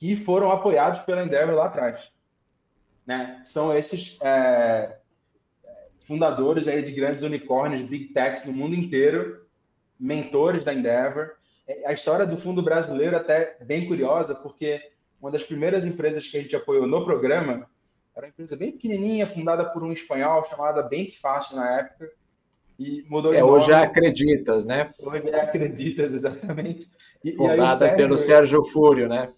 que 0.00 0.16
foram 0.16 0.50
apoiados 0.50 1.00
pela 1.02 1.22
Endeavor 1.22 1.54
lá 1.54 1.66
atrás. 1.66 2.10
Né? 3.06 3.38
São 3.44 3.76
esses 3.76 4.18
é, 4.22 4.96
fundadores 6.00 6.66
aí 6.66 6.82
de 6.82 6.90
grandes 6.90 7.22
unicórnios, 7.22 7.82
big 7.82 8.06
techs 8.06 8.46
no 8.46 8.52
mundo 8.54 8.74
inteiro, 8.74 9.44
mentores 9.98 10.64
da 10.64 10.72
Endeavor. 10.72 11.32
É, 11.68 11.86
a 11.86 11.92
história 11.92 12.26
do 12.26 12.38
fundo 12.38 12.62
brasileiro 12.62 13.14
até 13.14 13.58
bem 13.60 13.86
curiosa, 13.86 14.34
porque 14.34 14.80
uma 15.20 15.30
das 15.30 15.42
primeiras 15.42 15.84
empresas 15.84 16.26
que 16.26 16.38
a 16.38 16.40
gente 16.40 16.56
apoiou 16.56 16.86
no 16.86 17.04
programa 17.04 17.68
era 18.16 18.26
uma 18.26 18.30
empresa 18.30 18.56
bem 18.56 18.72
pequenininha, 18.72 19.26
fundada 19.26 19.66
por 19.66 19.82
um 19.82 19.92
espanhol 19.92 20.48
chamada 20.48 20.82
Bem 20.82 21.12
Fácil 21.12 21.56
na 21.56 21.78
época, 21.78 22.10
e 22.78 23.04
mudou 23.06 23.34
é, 23.34 23.44
Hoje 23.44 23.70
é 23.70 23.74
Acreditas, 23.74 24.64
né? 24.64 24.90
Hoje 24.98 25.28
é 25.28 25.40
Acreditas, 25.42 26.14
exatamente. 26.14 26.90
E, 27.22 27.32
Fundada 27.32 27.74
e 27.74 27.76
Sérgio, 27.76 27.96
pelo 27.98 28.18
Sérgio 28.18 28.64
Fúrio, 28.64 29.06
né? 29.06 29.30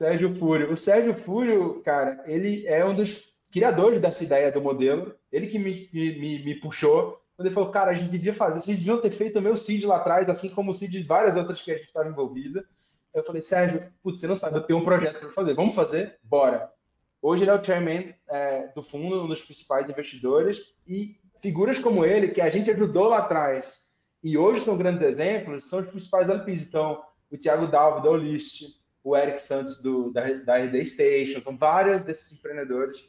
Sérgio 0.00 0.34
Fúrio. 0.36 0.72
O 0.72 0.76
Sérgio 0.78 1.14
Fúrio, 1.14 1.82
cara, 1.82 2.24
ele 2.26 2.66
é 2.66 2.82
um 2.82 2.94
dos 2.94 3.30
criadores 3.52 4.00
dessa 4.00 4.24
ideia 4.24 4.50
do 4.50 4.58
modelo, 4.58 5.14
ele 5.30 5.46
que 5.46 5.58
me, 5.58 5.90
me, 5.92 6.42
me 6.42 6.54
puxou, 6.54 7.20
quando 7.36 7.46
ele 7.46 7.54
falou, 7.54 7.70
cara, 7.70 7.90
a 7.90 7.94
gente 7.94 8.10
devia 8.10 8.32
fazer, 8.32 8.62
vocês 8.62 8.78
deviam 8.78 8.98
ter 8.98 9.10
feito 9.10 9.38
o 9.38 9.42
meu 9.42 9.58
CID 9.58 9.86
lá 9.86 9.96
atrás, 9.96 10.30
assim 10.30 10.48
como 10.48 10.70
o 10.70 10.74
CID 10.74 11.02
de 11.02 11.06
várias 11.06 11.36
outras 11.36 11.60
que 11.60 11.70
a 11.70 11.76
gente 11.76 11.88
estava 11.88 12.08
envolvida. 12.08 12.64
Eu 13.12 13.22
falei, 13.24 13.42
Sérgio, 13.42 13.92
putz, 14.02 14.20
você 14.20 14.26
não 14.26 14.36
sabe, 14.36 14.56
eu 14.56 14.62
tenho 14.62 14.78
um 14.78 14.84
projeto 14.84 15.20
para 15.20 15.28
fazer, 15.32 15.52
vamos 15.52 15.74
fazer? 15.74 16.18
Bora. 16.22 16.72
Hoje 17.20 17.42
ele 17.42 17.50
é 17.50 17.54
o 17.54 17.62
chairman 17.62 18.14
é, 18.26 18.68
do 18.68 18.82
fundo, 18.82 19.24
um 19.24 19.28
dos 19.28 19.42
principais 19.42 19.90
investidores, 19.90 20.72
e 20.86 21.16
figuras 21.42 21.78
como 21.78 22.06
ele, 22.06 22.28
que 22.28 22.40
a 22.40 22.48
gente 22.48 22.70
ajudou 22.70 23.08
lá 23.08 23.18
atrás, 23.18 23.86
e 24.22 24.38
hoje 24.38 24.60
são 24.60 24.78
grandes 24.78 25.02
exemplos, 25.02 25.68
são 25.68 25.80
os 25.80 25.88
principais 25.88 26.30
LPs. 26.30 26.66
Então, 26.66 27.02
o 27.30 27.36
Thiago 27.36 27.66
Dalvo, 27.66 28.00
da 28.00 28.10
Olist, 28.10 28.79
o 29.02 29.16
Eric 29.16 29.40
Santos, 29.40 29.80
do, 29.80 30.10
da, 30.10 30.32
da 30.32 30.56
RD 30.56 30.84
Station, 30.84 31.38
então, 31.38 31.56
vários 31.56 32.04
desses 32.04 32.38
empreendedores 32.38 33.08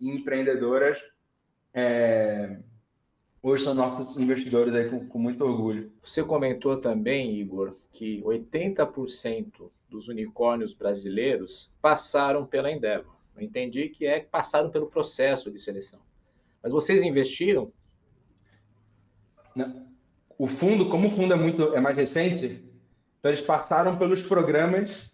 e 0.00 0.08
empreendedoras 0.08 1.02
é, 1.74 2.58
hoje 3.42 3.64
são 3.64 3.74
nossos 3.74 4.16
investidores 4.16 4.74
aí 4.74 4.88
com, 4.88 5.06
com 5.06 5.18
muito 5.18 5.44
orgulho. 5.44 5.92
Você 6.02 6.22
comentou 6.22 6.80
também, 6.80 7.40
Igor, 7.40 7.74
que 7.90 8.22
80% 8.22 9.70
dos 9.88 10.08
unicórnios 10.08 10.72
brasileiros 10.72 11.70
passaram 11.80 12.46
pela 12.46 12.70
Endeavor. 12.70 13.14
Eu 13.36 13.42
entendi 13.42 13.88
que 13.88 14.06
é 14.06 14.20
passaram 14.20 14.70
pelo 14.70 14.86
processo 14.86 15.50
de 15.50 15.58
seleção. 15.58 16.00
Mas 16.62 16.72
vocês 16.72 17.02
investiram? 17.02 17.72
Não. 19.54 19.86
O 20.38 20.46
fundo, 20.46 20.88
como 20.88 21.08
o 21.08 21.10
fundo 21.10 21.32
é 21.32 21.36
muito 21.36 21.74
é 21.74 21.80
mais 21.80 21.96
recente, 21.96 22.64
então 23.18 23.30
eles 23.30 23.40
passaram 23.40 23.96
pelos 23.96 24.22
programas 24.22 25.11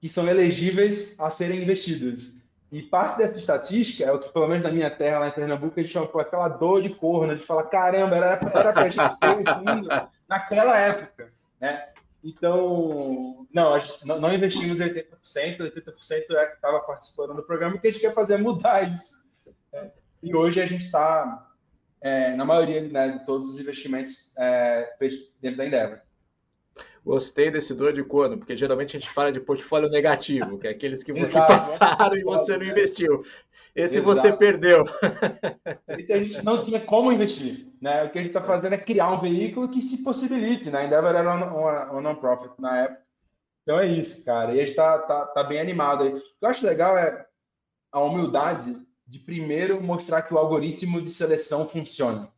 que 0.00 0.08
são 0.08 0.28
elegíveis 0.28 1.14
a 1.18 1.30
serem 1.30 1.62
investidos. 1.62 2.32
E 2.70 2.82
parte 2.82 3.18
dessa 3.18 3.38
estatística 3.38 4.04
é 4.04 4.12
o 4.12 4.18
que, 4.18 4.28
pelo 4.30 4.46
menos 4.46 4.62
na 4.62 4.70
minha 4.70 4.90
terra, 4.90 5.20
lá 5.20 5.28
em 5.28 5.32
Pernambuco, 5.32 5.78
a 5.78 5.82
gente 5.82 5.92
chama 5.92 6.08
aquela 6.20 6.48
dor 6.48 6.82
de 6.82 6.90
corno, 6.90 7.34
de 7.34 7.42
falar, 7.42 7.64
caramba, 7.64 8.16
era, 8.16 8.26
era 8.26 8.72
pra 8.72 8.88
gente 8.88 9.18
ter 9.18 9.28
um 9.28 9.58
fundo 9.58 9.88
naquela 10.28 10.78
época, 10.78 11.32
né? 11.58 11.88
Então, 12.22 13.46
não, 13.52 13.80
não, 14.20 14.34
investimos 14.34 14.80
80%, 14.80 15.06
80% 15.24 16.36
é 16.36 16.46
que 16.46 16.54
estava 16.56 16.80
participando 16.80 17.34
do 17.34 17.42
programa, 17.42 17.76
o 17.76 17.80
que 17.80 17.88
a 17.88 17.90
gente 17.90 18.00
quer 18.00 18.12
fazer 18.12 18.34
é 18.34 18.38
mudar 18.38 18.92
isso. 18.92 19.14
Né? 19.72 19.90
E 20.22 20.34
hoje 20.34 20.60
a 20.60 20.66
gente 20.66 20.84
está, 20.84 21.48
é, 22.00 22.34
na 22.34 22.44
maioria 22.44 22.82
né, 22.82 23.08
de 23.12 23.24
todos 23.24 23.46
os 23.46 23.60
investimentos 23.60 24.32
é, 24.36 24.94
dentro 25.40 25.58
da 25.58 25.66
Endeavor. 25.66 26.00
Gostei 27.04 27.50
desse 27.50 27.74
dor 27.74 27.92
de 27.92 28.02
corno, 28.02 28.38
porque 28.38 28.56
geralmente 28.56 28.96
a 28.96 29.00
gente 29.00 29.10
fala 29.10 29.32
de 29.32 29.40
portfólio 29.40 29.88
negativo, 29.88 30.58
que 30.58 30.66
é 30.66 30.70
aqueles 30.70 31.02
que, 31.02 31.12
que 31.12 31.32
passaram 31.32 32.16
e 32.16 32.22
você 32.22 32.56
não 32.56 32.66
investiu. 32.66 33.24
Esse 33.74 33.98
Exato. 33.98 34.16
você 34.16 34.32
perdeu. 34.32 34.84
Esse 35.88 36.12
a 36.12 36.18
gente 36.18 36.42
não 36.42 36.64
tinha 36.64 36.80
como 36.80 37.12
investir. 37.12 37.66
Né? 37.80 38.04
O 38.04 38.10
que 38.10 38.18
a 38.18 38.22
gente 38.22 38.30
está 38.30 38.42
fazendo 38.42 38.72
é 38.72 38.78
criar 38.78 39.10
um 39.10 39.20
veículo 39.20 39.68
que 39.68 39.80
se 39.80 40.02
possibilite. 40.02 40.70
Né? 40.70 40.86
Endeavor 40.86 41.14
era 41.14 41.34
um, 41.34 41.98
um 41.98 42.00
non-profit 42.00 42.52
na 42.58 42.78
época. 42.84 43.02
Então 43.62 43.78
é 43.78 43.86
isso, 43.86 44.24
cara. 44.24 44.52
E 44.52 44.56
a 44.56 44.60
gente 44.60 44.70
está 44.70 44.98
tá, 44.98 45.26
tá 45.26 45.44
bem 45.44 45.60
animado 45.60 46.04
aí. 46.04 46.10
O 46.10 46.20
que 46.20 46.24
eu 46.42 46.48
acho 46.48 46.66
legal 46.66 46.98
é 46.98 47.26
a 47.92 48.00
humildade 48.00 48.76
de 49.06 49.18
primeiro 49.18 49.82
mostrar 49.82 50.22
que 50.22 50.34
o 50.34 50.38
algoritmo 50.38 51.00
de 51.00 51.10
seleção 51.10 51.68
funciona 51.68 52.28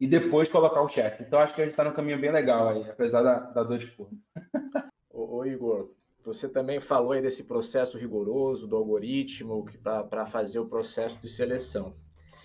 e 0.00 0.06
depois 0.06 0.48
colocar 0.48 0.80
o 0.82 0.88
chefe. 0.88 1.22
Então 1.22 1.38
acho 1.38 1.54
que 1.54 1.60
a 1.60 1.64
gente 1.64 1.72
está 1.72 1.84
no 1.84 1.92
caminho 1.92 2.20
bem 2.20 2.30
legal 2.30 2.68
aí, 2.68 2.88
apesar 2.88 3.22
da, 3.22 3.38
da 3.38 3.62
dor 3.62 3.78
de 3.78 3.86
forno. 3.86 4.18
ô, 5.10 5.38
ô, 5.38 5.44
Igor, 5.44 5.90
você 6.24 6.48
também 6.48 6.80
falou 6.80 7.12
aí 7.12 7.22
desse 7.22 7.44
processo 7.44 7.98
rigoroso 7.98 8.66
do 8.66 8.76
algoritmo 8.76 9.64
para 9.82 10.26
fazer 10.26 10.58
o 10.58 10.66
processo 10.66 11.18
de 11.20 11.28
seleção. 11.28 11.94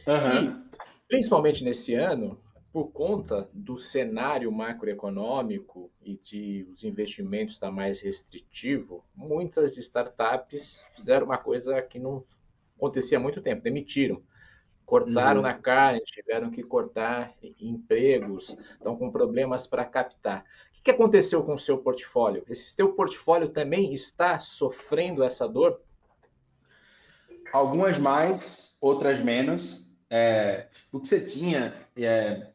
Uhum. 0.07 0.43
E, 0.43 0.63
principalmente 1.07 1.63
nesse 1.63 1.93
ano, 1.93 2.39
por 2.71 2.91
conta 2.91 3.47
do 3.53 3.75
cenário 3.75 4.51
macroeconômico 4.51 5.91
e 6.01 6.17
de 6.17 6.67
os 6.71 6.83
investimentos 6.83 7.53
estar 7.53 7.69
mais 7.69 8.01
restritivo, 8.01 9.05
muitas 9.15 9.77
startups 9.77 10.83
fizeram 10.95 11.27
uma 11.27 11.37
coisa 11.37 11.79
que 11.83 11.99
não 11.99 12.23
acontecia 12.75 13.19
há 13.19 13.21
muito 13.21 13.41
tempo, 13.41 13.61
demitiram 13.61 14.23
cortaram 14.93 15.37
uhum. 15.37 15.47
na 15.47 15.55
carne, 15.55 16.01
tiveram 16.01 16.51
que 16.51 16.61
cortar 16.61 17.33
empregos, 17.59 18.55
estão 18.73 18.95
com 18.95 19.09
problemas 19.09 19.65
para 19.65 19.83
captar. 19.83 20.45
O 20.77 20.83
que 20.83 20.91
aconteceu 20.91 21.43
com 21.43 21.55
o 21.55 21.57
seu 21.57 21.79
portfólio? 21.79 22.43
Esse 22.47 22.75
seu 22.75 22.93
portfólio 22.93 23.49
também 23.49 23.91
está 23.91 24.37
sofrendo 24.37 25.23
essa 25.23 25.47
dor? 25.47 25.81
Algumas 27.51 27.97
mais, 27.97 28.77
outras 28.79 29.19
menos. 29.19 29.83
É, 30.11 30.67
o 30.91 30.99
que 30.99 31.07
você 31.07 31.21
tinha 31.21 31.73
é 31.97 32.51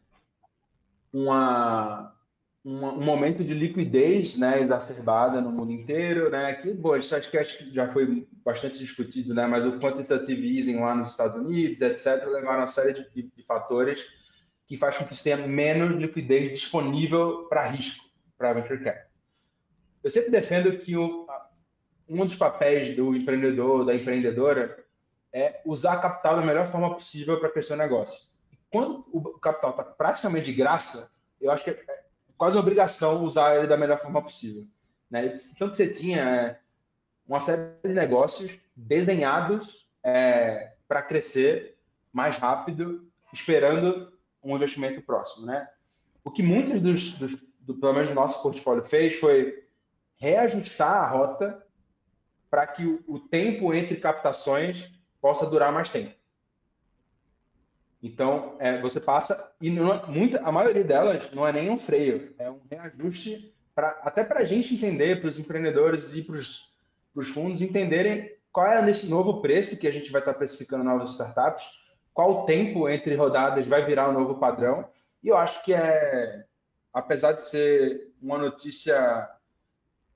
uma 1.13 2.15
um, 2.65 2.85
um, 2.87 3.05
momento 3.05 3.45
de 3.45 3.55
liquidez 3.55 4.37
né, 4.37 4.61
exacerbada 4.61 5.41
no 5.41 5.51
mundo 5.51 5.73
inteiro, 5.73 6.31
né? 6.31 6.55
Que, 6.55 6.73
bom, 6.73 6.97
isso 6.97 7.15
acho 7.15 7.31
que, 7.31 7.39
acho 7.39 7.59
que 7.59 7.73
já 7.73 7.89
foi 7.91 8.27
bastante 8.45 8.79
discutido, 8.79 9.33
né? 9.35 9.47
Mas 9.47 9.65
o 9.65 9.79
quantitative 9.79 10.59
easing 10.59 10.81
lá 10.81 10.95
nos 10.95 11.11
Estados 11.11 11.37
Unidos, 11.37 11.81
etc., 11.81 12.27
levaram 12.27 12.61
uma 12.61 12.67
série 12.67 12.93
de, 12.93 13.11
de, 13.11 13.33
de 13.37 13.43
fatores 13.45 14.05
que 14.67 14.77
faz 14.77 14.97
com 14.97 15.05
que 15.05 15.15
você 15.15 15.25
tenha 15.25 15.47
menos 15.47 15.97
liquidez 15.97 16.51
disponível 16.51 17.47
para 17.49 17.69
risco, 17.69 18.05
para 18.37 18.53
venture 18.53 18.83
capital. 18.85 19.09
Eu 20.05 20.11
sempre 20.11 20.31
defendo 20.31 20.79
que 20.79 20.97
o, 20.97 21.27
um 22.09 22.25
dos 22.25 22.37
papéis 22.37 22.95
do 22.95 23.15
empreendedor, 23.17 23.85
da 23.85 23.95
empreendedora, 23.95 24.85
é 25.33 25.61
usar 25.65 26.01
capital 26.01 26.37
da 26.37 26.43
melhor 26.43 26.67
forma 26.67 26.95
possível 26.95 27.39
para 27.41 27.51
crescer 27.51 27.75
o 27.75 27.77
negócio. 27.77 28.29
quando 28.71 29.07
o 29.13 29.39
capital 29.39 29.71
está 29.71 29.85
praticamente 29.85 30.47
de 30.47 30.53
graça, 30.53 31.11
eu 31.41 31.51
acho 31.51 31.65
que 31.65 31.71
é, 31.71 32.05
quase 32.39 32.57
obrigação 32.57 33.25
usar 33.25 33.57
ele 33.57 33.67
da 33.67 33.77
melhor 33.77 34.01
forma 34.01 34.23
possível. 34.23 34.65
Né? 35.11 35.37
Então, 35.55 35.69
que 35.69 35.77
você 35.77 35.89
tinha 35.89 36.23
é, 36.23 36.59
uma 37.27 37.41
série 37.41 37.63
de 37.85 37.93
negócios 37.93 38.51
desenhados 38.75 39.87
é, 40.03 40.73
para 40.87 41.03
crescer 41.03 41.77
mais 42.13 42.37
rápido, 42.39 43.07
esperando 43.33 44.13
um 44.43 44.55
investimento 44.57 45.03
próximo. 45.03 45.45
Né? 45.45 45.69
O 46.25 46.31
que 46.31 46.43
muitos 46.43 46.81
dos, 46.81 47.13
dos 47.15 47.37
do, 47.69 47.75
pelo 47.75 47.93
menos 47.93 48.09
do 48.09 48.15
nosso 48.15 48.43
portfólio 48.43 48.83
fez 48.83 49.19
foi 49.19 49.63
reajustar 50.17 50.91
a 50.91 51.07
rota 51.07 51.63
para 52.51 52.67
que 52.67 52.87
o, 52.87 53.05
o 53.07 53.21
tempo 53.21 53.75
entre 53.75 53.97
captações 53.97 54.91
possa 55.21 55.45
durar 55.45 55.71
mais 55.71 55.91
tempo. 55.91 56.15
Então, 58.03 58.57
é, 58.61 58.81
você 58.81 59.01
passa, 59.01 59.53
e 59.61 59.71
não, 59.71 59.93
é, 59.93 60.07
muita, 60.07 60.41
a 60.41 60.53
maioria 60.53 60.85
delas 60.85 61.31
não 61.33 61.47
é 61.47 61.53
nem 61.53 61.69
um 61.69 61.77
freio, 61.77 62.33
é 62.39 62.49
um 62.49 62.61
reajuste, 62.71 63.53
pra, 63.75 63.99
até 64.03 64.23
para 64.23 64.41
a 64.41 64.45
gente 64.45 64.75
entender, 64.75 65.21
para 65.21 65.29
os 65.29 65.39
empreendedores 65.39 66.15
e 66.15 66.23
para 66.23 66.37
os 66.37 67.29
fundos 67.29 67.61
entenderem 67.61 68.33
qual 68.53 68.67
é 68.67 68.83
nesse 68.83 69.09
novo 69.11 69.41
preço 69.41 69.77
que 69.77 69.87
a 69.87 69.93
gente 69.93 70.11
vai 70.11 70.21
estar 70.21 70.35
precificando 70.35 70.85
novas 70.85 71.11
startups, 71.11 71.65
qual 72.15 72.31
o 72.31 72.45
tempo 72.45 72.89
entre 72.89 73.15
rodadas 73.15 73.67
vai 73.67 73.85
virar 73.85 74.09
um 74.09 74.13
novo 74.13 74.37
padrão. 74.37 74.89
E 75.23 75.29
eu 75.29 75.37
acho 75.37 75.63
que 75.65 75.73
é, 75.73 76.45
apesar 76.93 77.33
de 77.33 77.45
ser 77.49 78.13
uma 78.21 78.39
notícia 78.39 79.29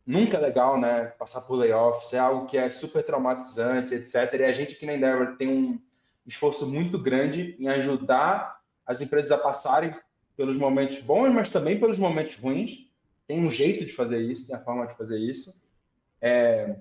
nunca 0.05 0.39
legal, 0.39 0.81
né, 0.81 1.13
passar 1.19 1.43
por 1.43 1.55
layoffs, 1.55 2.13
é 2.13 2.19
algo 2.19 2.47
que 2.47 2.59
é 2.59 2.69
super 2.71 3.05
traumatizante, 3.05 3.95
etc. 3.95 4.35
E 4.35 4.45
a 4.45 4.53
gente 4.53 4.75
aqui 4.75 4.87
na 4.87 4.95
Endeavor 4.95 5.37
tem 5.37 5.49
um 5.49 5.81
esforço 6.27 6.67
muito 6.67 6.99
grande 6.99 7.57
em 7.59 7.69
ajudar 7.69 8.61
as 8.87 9.01
empresas 9.01 9.31
a 9.33 9.39
passarem 9.39 9.95
pelos 10.37 10.57
momentos 10.57 10.99
bons, 11.01 11.33
mas 11.33 11.51
também 11.51 11.79
pelos 11.79 11.99
momentos 11.99 12.37
ruins. 12.37 12.91
Tem 13.27 13.41
um 13.45 13.51
jeito 13.51 13.85
de 13.85 13.93
fazer 13.93 14.21
isso, 14.21 14.47
tem 14.47 14.57
a 14.57 14.61
forma 14.61 14.87
de 14.87 14.97
fazer 14.97 15.19
isso. 15.19 15.61
É... 16.21 16.77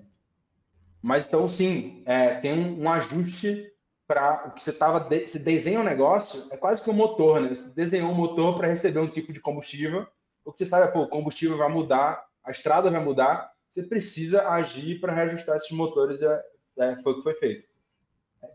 Mas 1.00 1.26
então, 1.26 1.48
sim, 1.48 2.02
é, 2.06 2.36
tem 2.36 2.52
um, 2.52 2.88
ajuste 2.90 3.72
para 4.06 4.48
o 4.48 4.52
que 4.52 4.62
você 4.62 4.70
estava. 4.70 5.00
De... 5.00 5.26
Você 5.26 5.38
desenha 5.38 5.80
um 5.80 5.84
negócio, 5.84 6.46
é 6.52 6.56
quase 6.56 6.82
que 6.82 6.90
um 6.90 6.94
motor, 6.94 7.40
né? 7.40 7.48
Você 7.48 7.68
desenhou 7.70 8.10
um 8.10 8.14
motor 8.14 8.56
para 8.56 8.68
receber 8.68 9.00
um 9.00 9.08
tipo 9.08 9.32
de 9.32 9.40
combustível. 9.40 10.06
O 10.44 10.52
que 10.52 10.58
você 10.58 10.66
sabe 10.66 10.86
é, 10.86 10.90
pô, 10.90 11.02
o 11.02 11.08
combustível 11.08 11.56
vai 11.56 11.68
mudar, 11.68 12.24
a 12.44 12.50
estrada 12.50 12.90
vai 12.90 13.02
mudar, 13.02 13.52
você 13.68 13.82
precisa 13.82 14.48
agir 14.48 15.00
para 15.00 15.12
reajustar 15.12 15.56
esses 15.56 15.70
motores. 15.70 16.20
É, 16.22 16.42
é, 16.78 16.96
foi 17.02 17.12
o 17.12 17.16
que 17.16 17.22
foi 17.22 17.34
feito. 17.34 17.68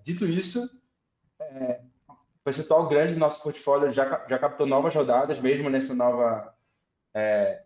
Dito 0.04 0.26
isso, 0.26 0.70
é, 1.40 1.82
percentual 2.44 2.88
grande 2.88 3.14
do 3.14 3.20
nosso 3.20 3.42
portfólio 3.44 3.92
já, 3.92 4.26
já 4.28 4.40
captou 4.40 4.66
novas 4.66 4.96
rodadas, 4.96 5.40
mesmo 5.40 5.70
nessa 5.70 5.94
nova, 5.94 6.56
é, 7.14 7.64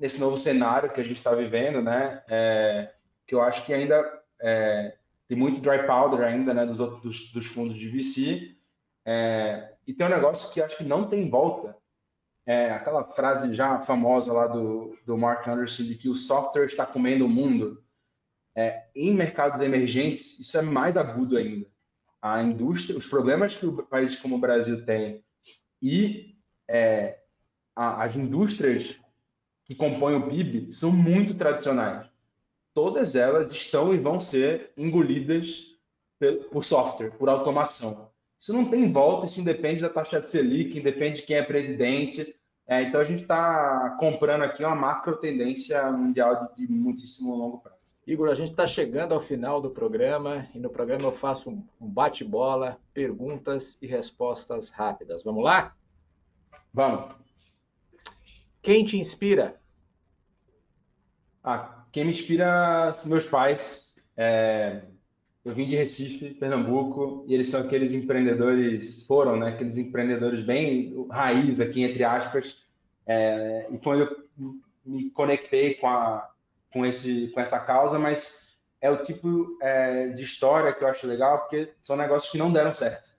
nesse 0.00 0.18
novo 0.18 0.38
cenário 0.38 0.90
que 0.90 1.00
a 1.00 1.04
gente 1.04 1.18
está 1.18 1.34
vivendo, 1.34 1.82
né? 1.82 2.22
É, 2.28 2.92
que 3.26 3.34
eu 3.34 3.42
acho 3.42 3.64
que 3.64 3.72
ainda 3.72 4.22
é, 4.40 4.96
tem 5.28 5.36
muito 5.36 5.60
dry 5.60 5.86
powder 5.86 6.26
ainda, 6.26 6.54
né? 6.54 6.64
Dos, 6.66 6.78
dos, 6.78 7.32
dos 7.32 7.46
fundos 7.46 7.74
de 7.74 7.88
VC. 7.88 8.56
É, 9.04 9.74
e 9.86 9.92
tem 9.92 10.06
um 10.06 10.10
negócio 10.10 10.52
que 10.52 10.62
acho 10.62 10.78
que 10.78 10.84
não 10.84 11.08
tem 11.08 11.28
volta. 11.28 11.76
É, 12.44 12.70
aquela 12.70 13.04
frase 13.04 13.54
já 13.54 13.80
famosa 13.80 14.32
lá 14.32 14.46
do, 14.46 14.98
do 15.06 15.16
Mark 15.16 15.46
Anderson 15.46 15.84
de 15.84 15.94
que 15.94 16.08
o 16.08 16.14
software 16.14 16.66
está 16.66 16.84
comendo 16.86 17.26
o 17.26 17.28
mundo. 17.28 17.82
É, 18.54 18.86
em 18.94 19.14
mercados 19.14 19.60
emergentes, 19.60 20.38
isso 20.38 20.58
é 20.58 20.62
mais 20.62 20.96
agudo 20.96 21.36
ainda. 21.36 21.66
A 22.22 22.42
indústria, 22.42 22.96
os 22.96 23.06
problemas 23.06 23.56
que 23.56 23.66
o 23.66 23.82
país 23.82 24.18
como 24.18 24.36
o 24.36 24.40
Brasil 24.40 24.86
tem 24.86 25.24
e 25.82 26.36
é, 26.68 27.18
a, 27.74 28.04
as 28.04 28.14
indústrias 28.14 28.96
que 29.64 29.74
compõem 29.74 30.14
o 30.14 30.28
PIB 30.28 30.72
são 30.72 30.92
muito 30.92 31.34
tradicionais. 31.34 32.06
Todas 32.72 33.16
elas 33.16 33.52
estão 33.52 33.92
e 33.92 33.98
vão 33.98 34.20
ser 34.20 34.72
engolidas 34.76 35.72
por 36.50 36.64
software, 36.64 37.10
por 37.10 37.28
automação. 37.28 38.10
Isso 38.38 38.52
não 38.52 38.64
tem 38.64 38.90
volta, 38.90 39.26
isso 39.26 39.40
independe 39.40 39.82
da 39.82 39.88
taxa 39.88 40.20
de 40.20 40.28
Selic, 40.28 40.78
independe 40.78 41.20
de 41.20 41.26
quem 41.26 41.36
é 41.36 41.42
presidente. 41.42 42.34
É, 42.66 42.82
então 42.82 43.00
a 43.00 43.04
gente 43.04 43.22
está 43.22 43.96
comprando 43.98 44.42
aqui 44.42 44.64
uma 44.64 44.74
macro 44.74 45.16
tendência 45.16 45.90
mundial 45.90 46.48
de, 46.54 46.66
de 46.66 46.72
muitíssimo 46.72 47.34
longo 47.34 47.58
prazo. 47.58 47.81
Igor, 48.04 48.28
a 48.28 48.34
gente 48.34 48.50
está 48.50 48.66
chegando 48.66 49.14
ao 49.14 49.20
final 49.20 49.60
do 49.60 49.70
programa 49.70 50.48
e 50.52 50.58
no 50.58 50.68
programa 50.68 51.04
eu 51.04 51.12
faço 51.12 51.50
um 51.50 51.64
bate-bola, 51.80 52.80
perguntas 52.92 53.78
e 53.80 53.86
respostas 53.86 54.70
rápidas. 54.70 55.22
Vamos 55.22 55.44
lá? 55.44 55.76
Vamos. 56.74 57.14
Quem 58.60 58.84
te 58.84 58.98
inspira? 58.98 59.60
Ah, 61.44 61.84
quem 61.92 62.04
me 62.04 62.10
inspira 62.10 62.92
são 62.94 63.08
meus 63.08 63.24
pais. 63.24 63.94
É, 64.16 64.82
eu 65.44 65.54
vim 65.54 65.68
de 65.68 65.76
Recife, 65.76 66.34
Pernambuco, 66.34 67.24
e 67.28 67.34
eles 67.34 67.48
são 67.48 67.60
aqueles 67.60 67.92
empreendedores, 67.92 69.06
foram, 69.06 69.36
né? 69.36 69.50
Aqueles 69.50 69.76
empreendedores 69.76 70.44
bem 70.44 71.06
raiz 71.08 71.60
aqui, 71.60 71.84
entre 71.84 72.02
aspas. 72.02 72.56
É, 73.06 73.68
e 73.70 73.78
foi 73.78 74.02
onde 74.02 74.10
eu 74.10 74.60
me 74.84 75.10
conectei 75.10 75.74
com 75.74 75.86
a, 75.86 76.31
com, 76.72 76.84
esse, 76.86 77.28
com 77.28 77.40
essa 77.40 77.58
causa, 77.60 77.98
mas 77.98 78.52
é 78.80 78.90
o 78.90 79.02
tipo 79.02 79.56
é, 79.60 80.08
de 80.08 80.22
história 80.22 80.72
que 80.72 80.82
eu 80.82 80.88
acho 80.88 81.06
legal, 81.06 81.40
porque 81.40 81.72
são 81.82 81.96
negócios 81.96 82.30
que 82.30 82.38
não 82.38 82.52
deram 82.52 82.72
certo 82.72 83.12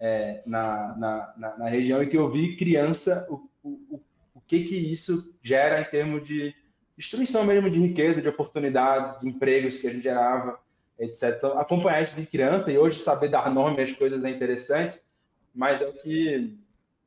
é, 0.00 0.42
na, 0.46 0.96
na, 0.96 1.34
na, 1.36 1.58
na, 1.58 1.68
região 1.68 2.02
e 2.02 2.06
que 2.06 2.16
eu 2.16 2.30
vi 2.30 2.56
criança 2.56 3.26
o, 3.28 3.48
o, 3.62 4.00
o 4.34 4.40
que, 4.46 4.64
que 4.64 4.76
isso 4.76 5.34
gera 5.42 5.80
em 5.80 5.84
termos 5.84 6.26
de 6.26 6.54
destruição 6.96 7.44
mesmo 7.44 7.70
de 7.70 7.80
riqueza, 7.80 8.22
de 8.22 8.28
oportunidades, 8.28 9.20
de 9.20 9.28
empregos 9.28 9.78
que 9.78 9.86
a 9.86 9.90
gente 9.90 10.02
gerava, 10.02 10.58
etc. 10.98 11.34
Então, 11.36 11.58
acompanhar 11.58 12.02
isso 12.02 12.16
de 12.16 12.26
criança 12.26 12.72
e 12.72 12.78
hoje 12.78 12.98
saber 12.98 13.28
dar 13.28 13.52
nome 13.52 13.82
às 13.82 13.92
coisas 13.92 14.24
é 14.24 14.30
interessante, 14.30 15.00
mas 15.54 15.82
é 15.82 15.88
o 15.88 15.92
que 15.92 16.56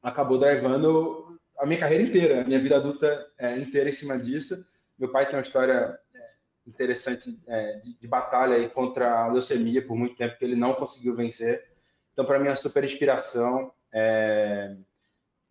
acabou 0.04 0.38
drivando 0.38 1.40
a 1.58 1.66
minha 1.66 1.80
carreira 1.80 2.04
inteira, 2.04 2.42
a 2.42 2.44
minha 2.44 2.60
vida 2.60 2.78
adulta 2.78 3.28
é, 3.38 3.58
inteira 3.58 3.90
em 3.90 3.94
cima 3.94 4.18
disso. 4.18 4.66
Meu 5.02 5.10
pai 5.10 5.26
tem 5.26 5.36
uma 5.36 5.42
história 5.42 6.00
é, 6.14 6.30
interessante 6.68 7.36
é, 7.48 7.80
de, 7.80 7.98
de, 7.98 8.08
batalha 8.08 8.70
contra 8.70 9.24
a 9.24 9.28
leucemia 9.30 9.84
por 9.84 9.98
muito 9.98 10.16
tempo 10.16 10.38
que 10.38 10.46
ele 10.46 10.56
não 10.56 10.76
conseguiu 10.76 11.16
vencer. 11.16 11.72
Então, 12.14 12.24
para 12.24 12.38
mim, 12.38 12.46
é 12.46 12.50
uma 12.52 12.56
super 12.56 12.84
inspiração 12.84 13.74
é, 13.92 14.78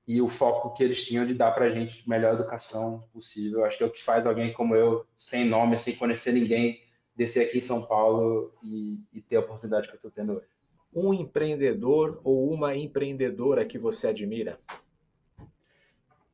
e 0.07 0.23
o 0.23 0.29
foco 0.29 0.73
que 0.73 0.85
eles 0.85 1.05
tinham 1.05 1.27
de 1.27 1.35
dar 1.35 1.51
para 1.51 1.65
a 1.65 1.71
gente 1.71 2.05
a 2.07 2.09
melhor 2.09 2.35
educação 2.35 3.09
possível. 3.13 3.65
Acho 3.65 3.77
que 3.77 3.83
é 3.83 3.87
o 3.89 3.91
que 3.91 4.01
faz 4.01 4.25
alguém 4.25 4.53
como 4.53 4.77
eu, 4.77 5.05
sem 5.17 5.45
nome, 5.45 5.77
sem 5.79 5.97
conhecer 5.97 6.33
ninguém, 6.33 6.81
descer 7.17 7.49
aqui 7.49 7.59
em 7.59 7.61
São 7.61 7.85
Paulo 7.85 8.55
e, 8.63 9.01
e 9.13 9.21
ter 9.21 9.35
a 9.35 9.41
oportunidade 9.41 9.89
que 9.89 9.95
eu 9.95 9.97
estou 9.97 10.13
tendo 10.13 10.35
hoje. 10.35 10.47
Um 10.95 11.13
empreendedor 11.13 12.21
ou 12.23 12.53
uma 12.53 12.77
empreendedora 12.77 13.65
que 13.65 13.79
você 13.79 14.07
admira? 14.07 14.57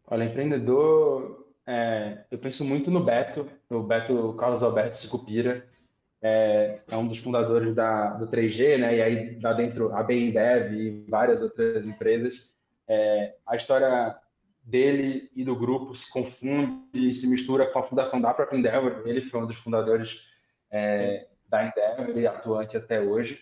Olha, 0.06 0.24
empreendedor, 0.24 1.45
é, 1.66 2.24
eu 2.30 2.38
penso 2.38 2.64
muito 2.64 2.90
no 2.90 3.02
Beto, 3.02 3.50
no 3.68 3.82
Beto 3.82 4.34
Carlos 4.34 4.62
Alberto 4.62 4.96
Sicupira, 4.96 5.66
é, 6.22 6.80
é, 6.88 6.96
um 6.96 7.06
dos 7.06 7.18
fundadores 7.18 7.74
da, 7.74 8.14
do 8.14 8.26
3G, 8.28 8.78
né? 8.78 8.96
E 8.96 9.02
aí 9.02 9.34
dá 9.36 9.52
dentro 9.52 9.94
a 9.94 10.02
BemBev 10.02 10.74
e 10.74 11.04
várias 11.08 11.42
outras 11.42 11.86
empresas. 11.86 12.54
É, 12.88 13.34
a 13.44 13.56
história 13.56 14.16
dele 14.62 15.30
e 15.34 15.44
do 15.44 15.54
grupo 15.54 15.94
se 15.94 16.10
confunde 16.10 16.82
e 16.94 17.12
se 17.12 17.26
mistura 17.26 17.66
com 17.66 17.78
a 17.78 17.82
fundação 17.82 18.20
da 18.20 18.32
própria 18.32 18.58
Endeavor. 18.58 19.02
Ele 19.04 19.20
foi 19.20 19.40
um 19.40 19.46
dos 19.46 19.56
fundadores 19.56 20.22
é, 20.70 21.26
da 21.48 21.66
Endeavor 21.66 22.16
e 22.16 22.26
atuante 22.26 22.76
até 22.76 23.00
hoje. 23.00 23.40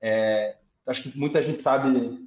É, 0.00 0.56
acho 0.86 1.02
que 1.02 1.18
muita 1.18 1.42
gente 1.42 1.62
sabe 1.62 2.26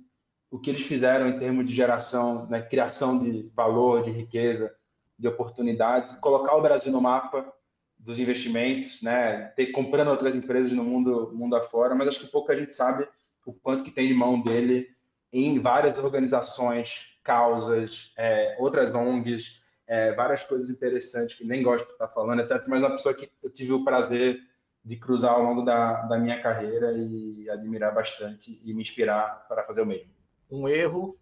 o 0.51 0.59
que 0.59 0.69
eles 0.69 0.85
fizeram 0.85 1.27
em 1.27 1.39
termos 1.39 1.65
de 1.65 1.73
geração, 1.73 2.45
né, 2.47 2.61
criação 2.61 3.19
de 3.19 3.49
valor, 3.55 4.03
de 4.03 4.11
riqueza, 4.11 4.73
de 5.19 5.27
oportunidades, 5.27 6.13
colocar 6.15 6.55
o 6.55 6.61
Brasil 6.61 6.91
no 6.91 7.01
mapa 7.01 7.53
dos 7.99 8.17
investimentos, 8.17 9.01
né, 9.01 9.51
ter 9.57 9.67
comprando 9.67 10.07
outras 10.07 10.33
empresas 10.33 10.71
no 10.71 10.85
mundo 10.85 11.31
mundo 11.33 11.57
afora, 11.57 11.93
mas 11.93 12.07
acho 12.07 12.21
que 12.21 12.31
pouca 12.31 12.57
gente 12.57 12.73
sabe 12.73 13.05
o 13.45 13.53
quanto 13.53 13.83
que 13.83 13.91
tem 13.91 14.07
de 14.07 14.13
mão 14.13 14.41
dele 14.41 14.87
em 15.33 15.59
várias 15.59 15.97
organizações, 15.97 17.01
causas, 17.23 18.13
é, 18.17 18.55
outras 18.59 18.93
ONGs, 18.93 19.59
é, 19.85 20.13
várias 20.13 20.43
coisas 20.43 20.69
interessantes 20.69 21.35
que 21.35 21.43
nem 21.43 21.61
gosto 21.61 21.87
de 21.87 21.91
estar 21.93 22.07
falando, 22.07 22.41
etc. 22.41 22.63
Mas 22.67 22.81
é 22.81 22.85
uma 22.85 22.95
pessoa 22.95 23.13
que 23.13 23.29
eu 23.43 23.49
tive 23.49 23.73
o 23.73 23.83
prazer 23.83 24.39
de 24.83 24.95
cruzar 24.95 25.33
ao 25.33 25.43
longo 25.43 25.63
da, 25.63 26.03
da 26.03 26.17
minha 26.17 26.41
carreira 26.41 26.93
e 26.93 27.49
admirar 27.49 27.93
bastante 27.93 28.61
e 28.63 28.73
me 28.73 28.81
inspirar 28.81 29.45
para 29.47 29.63
fazer 29.63 29.81
o 29.81 29.85
mesmo. 29.85 30.11
Um 30.49 30.67
erro 30.67 31.17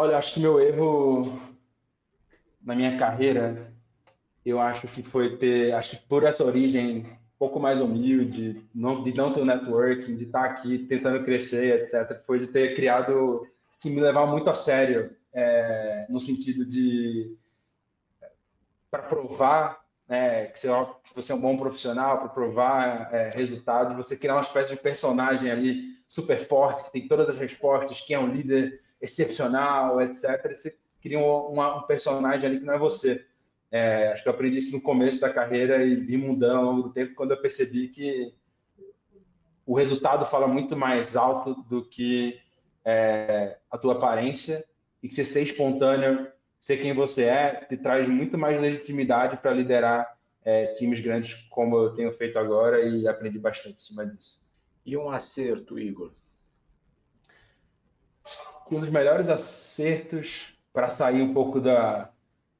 Olha, 0.00 0.16
acho 0.16 0.34
que 0.34 0.38
meu 0.38 0.60
erro 0.60 1.40
na 2.62 2.76
minha 2.76 2.96
carreira, 2.96 3.72
eu 4.46 4.60
acho 4.60 4.86
que 4.86 5.02
foi 5.02 5.36
ter, 5.38 5.72
acho 5.72 5.98
que 5.98 6.06
por 6.06 6.22
essa 6.22 6.44
origem 6.44 6.98
um 7.00 7.16
pouco 7.36 7.58
mais 7.58 7.80
humilde, 7.80 8.64
não, 8.72 9.02
de 9.02 9.12
não 9.12 9.32
ter 9.32 9.40
o 9.40 9.44
networking, 9.44 10.14
de 10.14 10.26
estar 10.26 10.44
aqui 10.44 10.86
tentando 10.86 11.24
crescer, 11.24 11.82
etc., 11.82 12.16
foi 12.24 12.38
de 12.38 12.46
ter 12.46 12.76
criado, 12.76 13.44
que 13.82 13.90
me 13.90 14.00
levar 14.00 14.24
muito 14.24 14.48
a 14.48 14.54
sério, 14.54 15.16
é, 15.32 16.06
no 16.08 16.20
sentido 16.20 16.64
de 16.64 17.36
para 18.92 19.02
provar 19.02 19.84
né, 20.08 20.46
que, 20.46 20.60
você, 21.12 21.32
é 21.32 21.34
um 21.34 21.40
bom 21.40 21.56
profissional, 21.56 22.18
para 22.18 22.28
provar 22.28 23.12
é, 23.12 23.30
resultados, 23.30 23.96
você 23.96 24.16
criar 24.16 24.34
uma 24.34 24.42
espécie 24.42 24.70
de 24.70 24.80
personagem 24.80 25.50
ali 25.50 25.98
super 26.08 26.38
forte, 26.38 26.84
que 26.84 26.92
tem 26.92 27.08
todas 27.08 27.28
as 27.28 27.36
respostas, 27.36 28.00
que 28.00 28.14
é 28.14 28.18
um 28.20 28.32
líder 28.32 28.86
excepcional, 29.00 30.00
etc. 30.00 30.54
Você 30.54 30.76
cria 31.00 31.18
um, 31.18 31.60
um 31.60 31.82
personagem 31.82 32.46
ali 32.46 32.58
que 32.60 32.64
não 32.66 32.74
é 32.74 32.78
você. 32.78 33.24
É, 33.70 34.12
acho 34.12 34.22
que 34.22 34.28
eu 34.28 34.32
aprendi 34.32 34.58
isso 34.58 34.74
no 34.74 34.82
começo 34.82 35.20
da 35.20 35.32
carreira 35.32 35.84
e 35.84 35.94
vi 35.94 36.16
mudando 36.16 36.56
ao 36.56 36.64
longo 36.64 36.82
do 36.82 36.92
tempo 36.92 37.14
quando 37.14 37.32
eu 37.32 37.40
percebi 37.40 37.88
que 37.88 38.32
o 39.66 39.74
resultado 39.74 40.24
fala 40.24 40.48
muito 40.48 40.74
mais 40.74 41.14
alto 41.14 41.54
do 41.68 41.84
que 41.84 42.40
é, 42.84 43.58
a 43.70 43.76
tua 43.76 43.92
aparência 43.94 44.64
e 45.02 45.08
que 45.08 45.14
você 45.14 45.24
ser 45.26 45.42
espontâneo, 45.42 46.26
ser 46.58 46.78
quem 46.78 46.94
você 46.94 47.24
é, 47.24 47.54
te 47.66 47.76
traz 47.76 48.08
muito 48.08 48.38
mais 48.38 48.58
legitimidade 48.58 49.36
para 49.36 49.52
liderar 49.52 50.18
é, 50.42 50.68
times 50.72 51.00
grandes 51.00 51.34
como 51.50 51.76
eu 51.76 51.94
tenho 51.94 52.10
feito 52.12 52.38
agora 52.38 52.80
e 52.80 53.06
aprendi 53.06 53.38
bastante 53.38 53.74
em 53.74 53.78
cima 53.78 54.06
disso. 54.06 54.40
E 54.86 54.96
um 54.96 55.10
acerto, 55.10 55.78
Igor? 55.78 56.12
Um 58.76 58.80
dos 58.80 58.90
melhores 58.90 59.28
acertos 59.28 60.54
para 60.72 60.90
sair 60.90 61.22
um 61.22 61.32
pouco 61.32 61.60
da, 61.60 62.10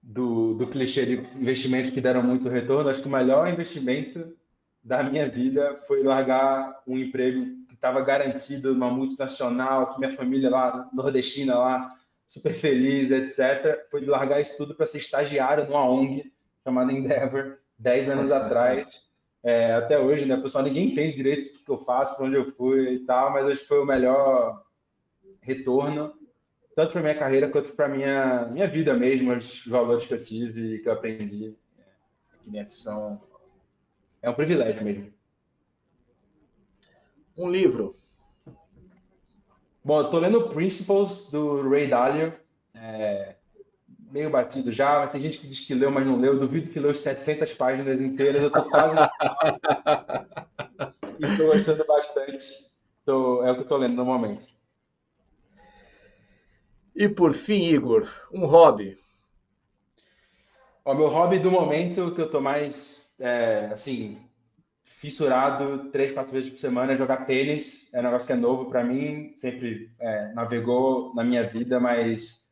do, 0.03 0.55
do 0.55 0.67
clichê 0.67 1.05
de 1.05 1.15
investimentos 1.37 1.91
que 1.91 2.01
deram 2.01 2.23
muito 2.23 2.49
retorno. 2.49 2.91
Acho 2.91 3.03
que 3.03 3.09
o 3.09 3.11
melhor 3.11 3.49
investimento 3.49 4.37
da 4.83 5.03
minha 5.03 5.29
vida 5.29 5.81
foi 5.87 6.03
largar 6.03 6.83
um 6.87 6.99
emprego 6.99 7.45
que 7.69 7.75
estava 7.75 8.01
garantido 8.01 8.73
numa 8.73 8.91
multinacional, 8.91 9.93
que 9.93 9.99
minha 9.99 10.13
família 10.13 10.49
lá, 10.51 10.89
nordestina 10.93 11.59
lá, 11.59 11.95
super 12.27 12.55
feliz, 12.55 13.11
etc. 13.11 13.87
Foi 13.91 14.05
largar 14.05 14.41
isso 14.41 14.57
tudo 14.57 14.75
para 14.75 14.87
ser 14.87 14.99
estagiário 14.99 15.67
numa 15.67 15.85
ONG 15.89 16.33
chamada 16.65 16.93
Endeavor, 16.93 17.59
10 17.79 18.09
anos 18.11 18.33
atrás. 18.33 18.87
É, 19.43 19.75
até 19.75 19.99
hoje, 19.99 20.27
né, 20.27 20.37
pessoal, 20.37 20.65
ninguém 20.65 20.89
entende 20.89 21.17
direito 21.17 21.49
o 21.49 21.65
que 21.65 21.71
eu 21.71 21.79
faço, 21.79 22.17
para 22.17 22.27
onde 22.27 22.37
eu 22.37 22.51
fui 22.53 22.95
e 22.95 22.99
tal, 23.01 23.33
mas 23.33 23.47
acho 23.47 23.63
que 23.63 23.69
foi 23.69 23.81
o 23.81 23.87
melhor 23.87 24.63
retorno, 25.49 26.13
tanto 26.77 26.93
para 26.93 27.03
minha 27.03 27.19
carreira 27.19 27.49
quanto 27.49 27.73
para 27.73 27.89
minha 27.89 28.47
minha 28.47 28.69
vida 28.69 28.95
mesmo, 28.95 29.33
os 29.33 29.67
valores 29.67 30.07
que 30.07 30.15
eu 30.15 30.23
tive 30.23 30.75
e 30.75 30.79
que 30.79 30.89
eu 30.89 30.93
aprendi 30.93 31.57
aqui 32.33 32.51
dentro 32.51 32.75
são 32.75 33.21
é 34.23 34.29
um 34.29 34.35
privilégio 34.35 34.85
mesmo. 34.85 35.13
Um 37.37 37.51
livro. 37.51 37.97
Bom, 39.85 40.01
eu 40.01 40.11
tô 40.11 40.19
lendo 40.19 40.51
Principles 40.51 41.31
do 41.31 41.69
Ray 41.69 41.87
Dalio, 41.87 42.35
é, 42.75 43.37
meio 44.11 44.29
batido 44.31 44.73
já, 44.73 45.07
tem 45.07 45.21
gente 45.21 45.39
que 45.39 45.47
diz 45.47 45.61
que 45.61 45.73
leu, 45.75 45.91
mas 45.91 46.07
não 46.07 46.19
leu. 46.19 46.35
Eu 46.35 46.41
duvido 46.41 46.69
que 46.69 46.81
leu 46.81 46.95
700 46.95 47.55
páginas 47.55 48.01
inteiras. 48.01 48.43
Eu 48.43 48.51
tô 48.51 48.63
quase 48.65 48.97
e 51.19 51.37
tô 51.37 51.47
gostando 51.47 51.87
bastante. 51.87 52.69
Tô, 53.05 53.45
é 53.45 53.53
o 53.53 53.55
que 53.55 53.61
eu 53.63 53.69
tô 53.69 53.77
lendo 53.77 53.95
normalmente. 53.95 54.58
E 57.01 57.09
por 57.09 57.33
fim, 57.33 57.63
Igor, 57.63 58.09
um 58.33 58.45
hobby. 58.45 58.99
O 60.85 60.93
meu 60.95 61.07
hobby 61.07 61.39
do 61.39 61.49
momento 61.49 62.13
que 62.13 62.21
eu 62.21 62.29
tô 62.29 62.41
mais, 62.41 63.15
é, 63.21 63.71
assim, 63.73 64.19
fissurado 64.83 65.93
três, 65.93 66.11
quatro 66.11 66.33
vezes 66.33 66.51
por 66.51 66.59
semana 66.59 66.95
é 66.95 66.97
jogar 66.97 67.25
tênis. 67.25 67.89
É 67.95 68.01
um 68.01 68.03
negócio 68.03 68.27
que 68.27 68.33
é 68.33 68.37
novo 68.37 68.69
para 68.69 68.83
mim, 68.83 69.31
sempre 69.37 69.93
é, 70.01 70.33
navegou 70.33 71.15
na 71.15 71.23
minha 71.23 71.47
vida, 71.47 71.79
mas 71.79 72.51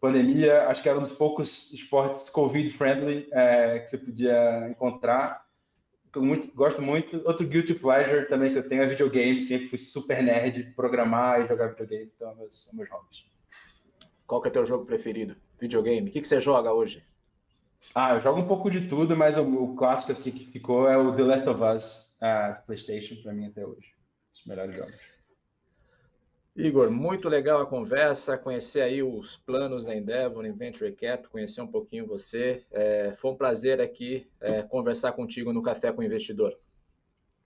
pandemia, 0.00 0.66
acho 0.66 0.82
que 0.82 0.88
era 0.88 0.98
um 0.98 1.04
dos 1.04 1.16
poucos 1.16 1.72
esportes 1.72 2.28
covid-friendly 2.30 3.28
é, 3.30 3.78
que 3.78 3.90
você 3.90 3.98
podia 3.98 4.68
encontrar. 4.68 5.46
Eu 6.12 6.20
muito, 6.20 6.52
gosto 6.52 6.82
muito. 6.82 7.22
Outro 7.24 7.46
guilty 7.46 7.74
pleasure 7.74 8.26
também 8.26 8.52
que 8.52 8.58
eu 8.58 8.68
tenho 8.68 8.82
é 8.82 8.88
videogame. 8.88 9.40
Sempre 9.40 9.68
fui 9.68 9.78
super 9.78 10.20
nerd, 10.20 10.72
programar 10.74 11.42
e 11.42 11.46
jogar 11.46 11.68
videogame. 11.68 12.10
Então, 12.16 12.34
meus, 12.34 12.64
são 12.64 12.74
meus 12.74 12.90
hobbies. 12.90 13.27
Qual 14.28 14.42
que 14.42 14.48
é 14.48 14.50
teu 14.50 14.66
jogo 14.66 14.84
preferido? 14.84 15.34
Videogame? 15.58 16.10
O 16.10 16.12
que, 16.12 16.20
que 16.20 16.28
você 16.28 16.38
joga 16.38 16.70
hoje? 16.70 17.02
Ah, 17.94 18.14
eu 18.14 18.20
jogo 18.20 18.40
um 18.40 18.46
pouco 18.46 18.70
de 18.70 18.86
tudo, 18.86 19.16
mas 19.16 19.38
o, 19.38 19.42
o 19.42 19.74
clássico 19.74 20.12
assim 20.12 20.30
que 20.30 20.44
ficou 20.44 20.86
é 20.86 20.98
o 20.98 21.16
The 21.16 21.22
Last 21.22 21.48
of 21.48 21.62
Us 21.62 22.18
uh, 22.20 22.66
PlayStation 22.66 23.16
para 23.22 23.32
mim 23.32 23.46
até 23.46 23.64
hoje. 23.64 23.94
Os 24.34 24.44
melhores 24.44 24.76
jogos. 24.76 24.94
Igor, 26.54 26.90
muito 26.90 27.26
legal 27.26 27.62
a 27.62 27.66
conversa, 27.66 28.36
conhecer 28.36 28.82
aí 28.82 29.02
os 29.02 29.36
planos 29.36 29.86
da 29.86 29.96
Endeavor, 29.96 30.44
Inventory 30.44 30.92
Cap, 30.92 31.26
conhecer 31.28 31.62
um 31.62 31.66
pouquinho 31.66 32.06
você. 32.06 32.62
É, 32.70 33.12
foi 33.12 33.30
um 33.30 33.36
prazer 33.36 33.80
aqui 33.80 34.28
é, 34.42 34.62
conversar 34.62 35.12
contigo 35.12 35.54
no 35.54 35.62
Café 35.62 35.90
com 35.90 36.02
o 36.02 36.04
Investidor. 36.04 36.54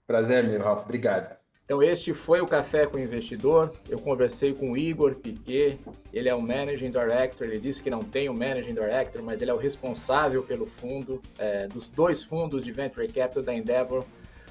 Prazer, 0.05 0.43
meu 0.43 0.59
Ralf. 0.59 0.83
Obrigado. 0.83 1.42
Então, 1.65 1.81
este 1.81 2.13
foi 2.13 2.41
o 2.41 2.45
Café 2.45 2.85
com 2.85 2.97
o 2.97 2.99
Investidor. 2.99 3.73
Eu 3.89 3.97
conversei 3.97 4.53
com 4.53 4.73
o 4.73 4.77
Igor 4.77 5.15
Piquet, 5.15 5.79
ele 6.13 6.27
é 6.27 6.35
o 6.35 6.41
Managing 6.41 6.91
Director. 6.91 7.47
Ele 7.47 7.57
disse 7.57 7.81
que 7.81 7.89
não 7.89 8.03
tem 8.03 8.27
o 8.27 8.33
Managing 8.33 8.73
Director, 8.73 9.23
mas 9.23 9.41
ele 9.41 9.49
é 9.49 9.53
o 9.53 9.57
responsável 9.57 10.43
pelo 10.43 10.65
fundo, 10.65 11.21
é, 11.39 11.67
dos 11.67 11.87
dois 11.87 12.21
fundos 12.21 12.65
de 12.65 12.71
Venture 12.71 13.07
Capital 13.07 13.41
da 13.41 13.55
Endeavor 13.55 14.03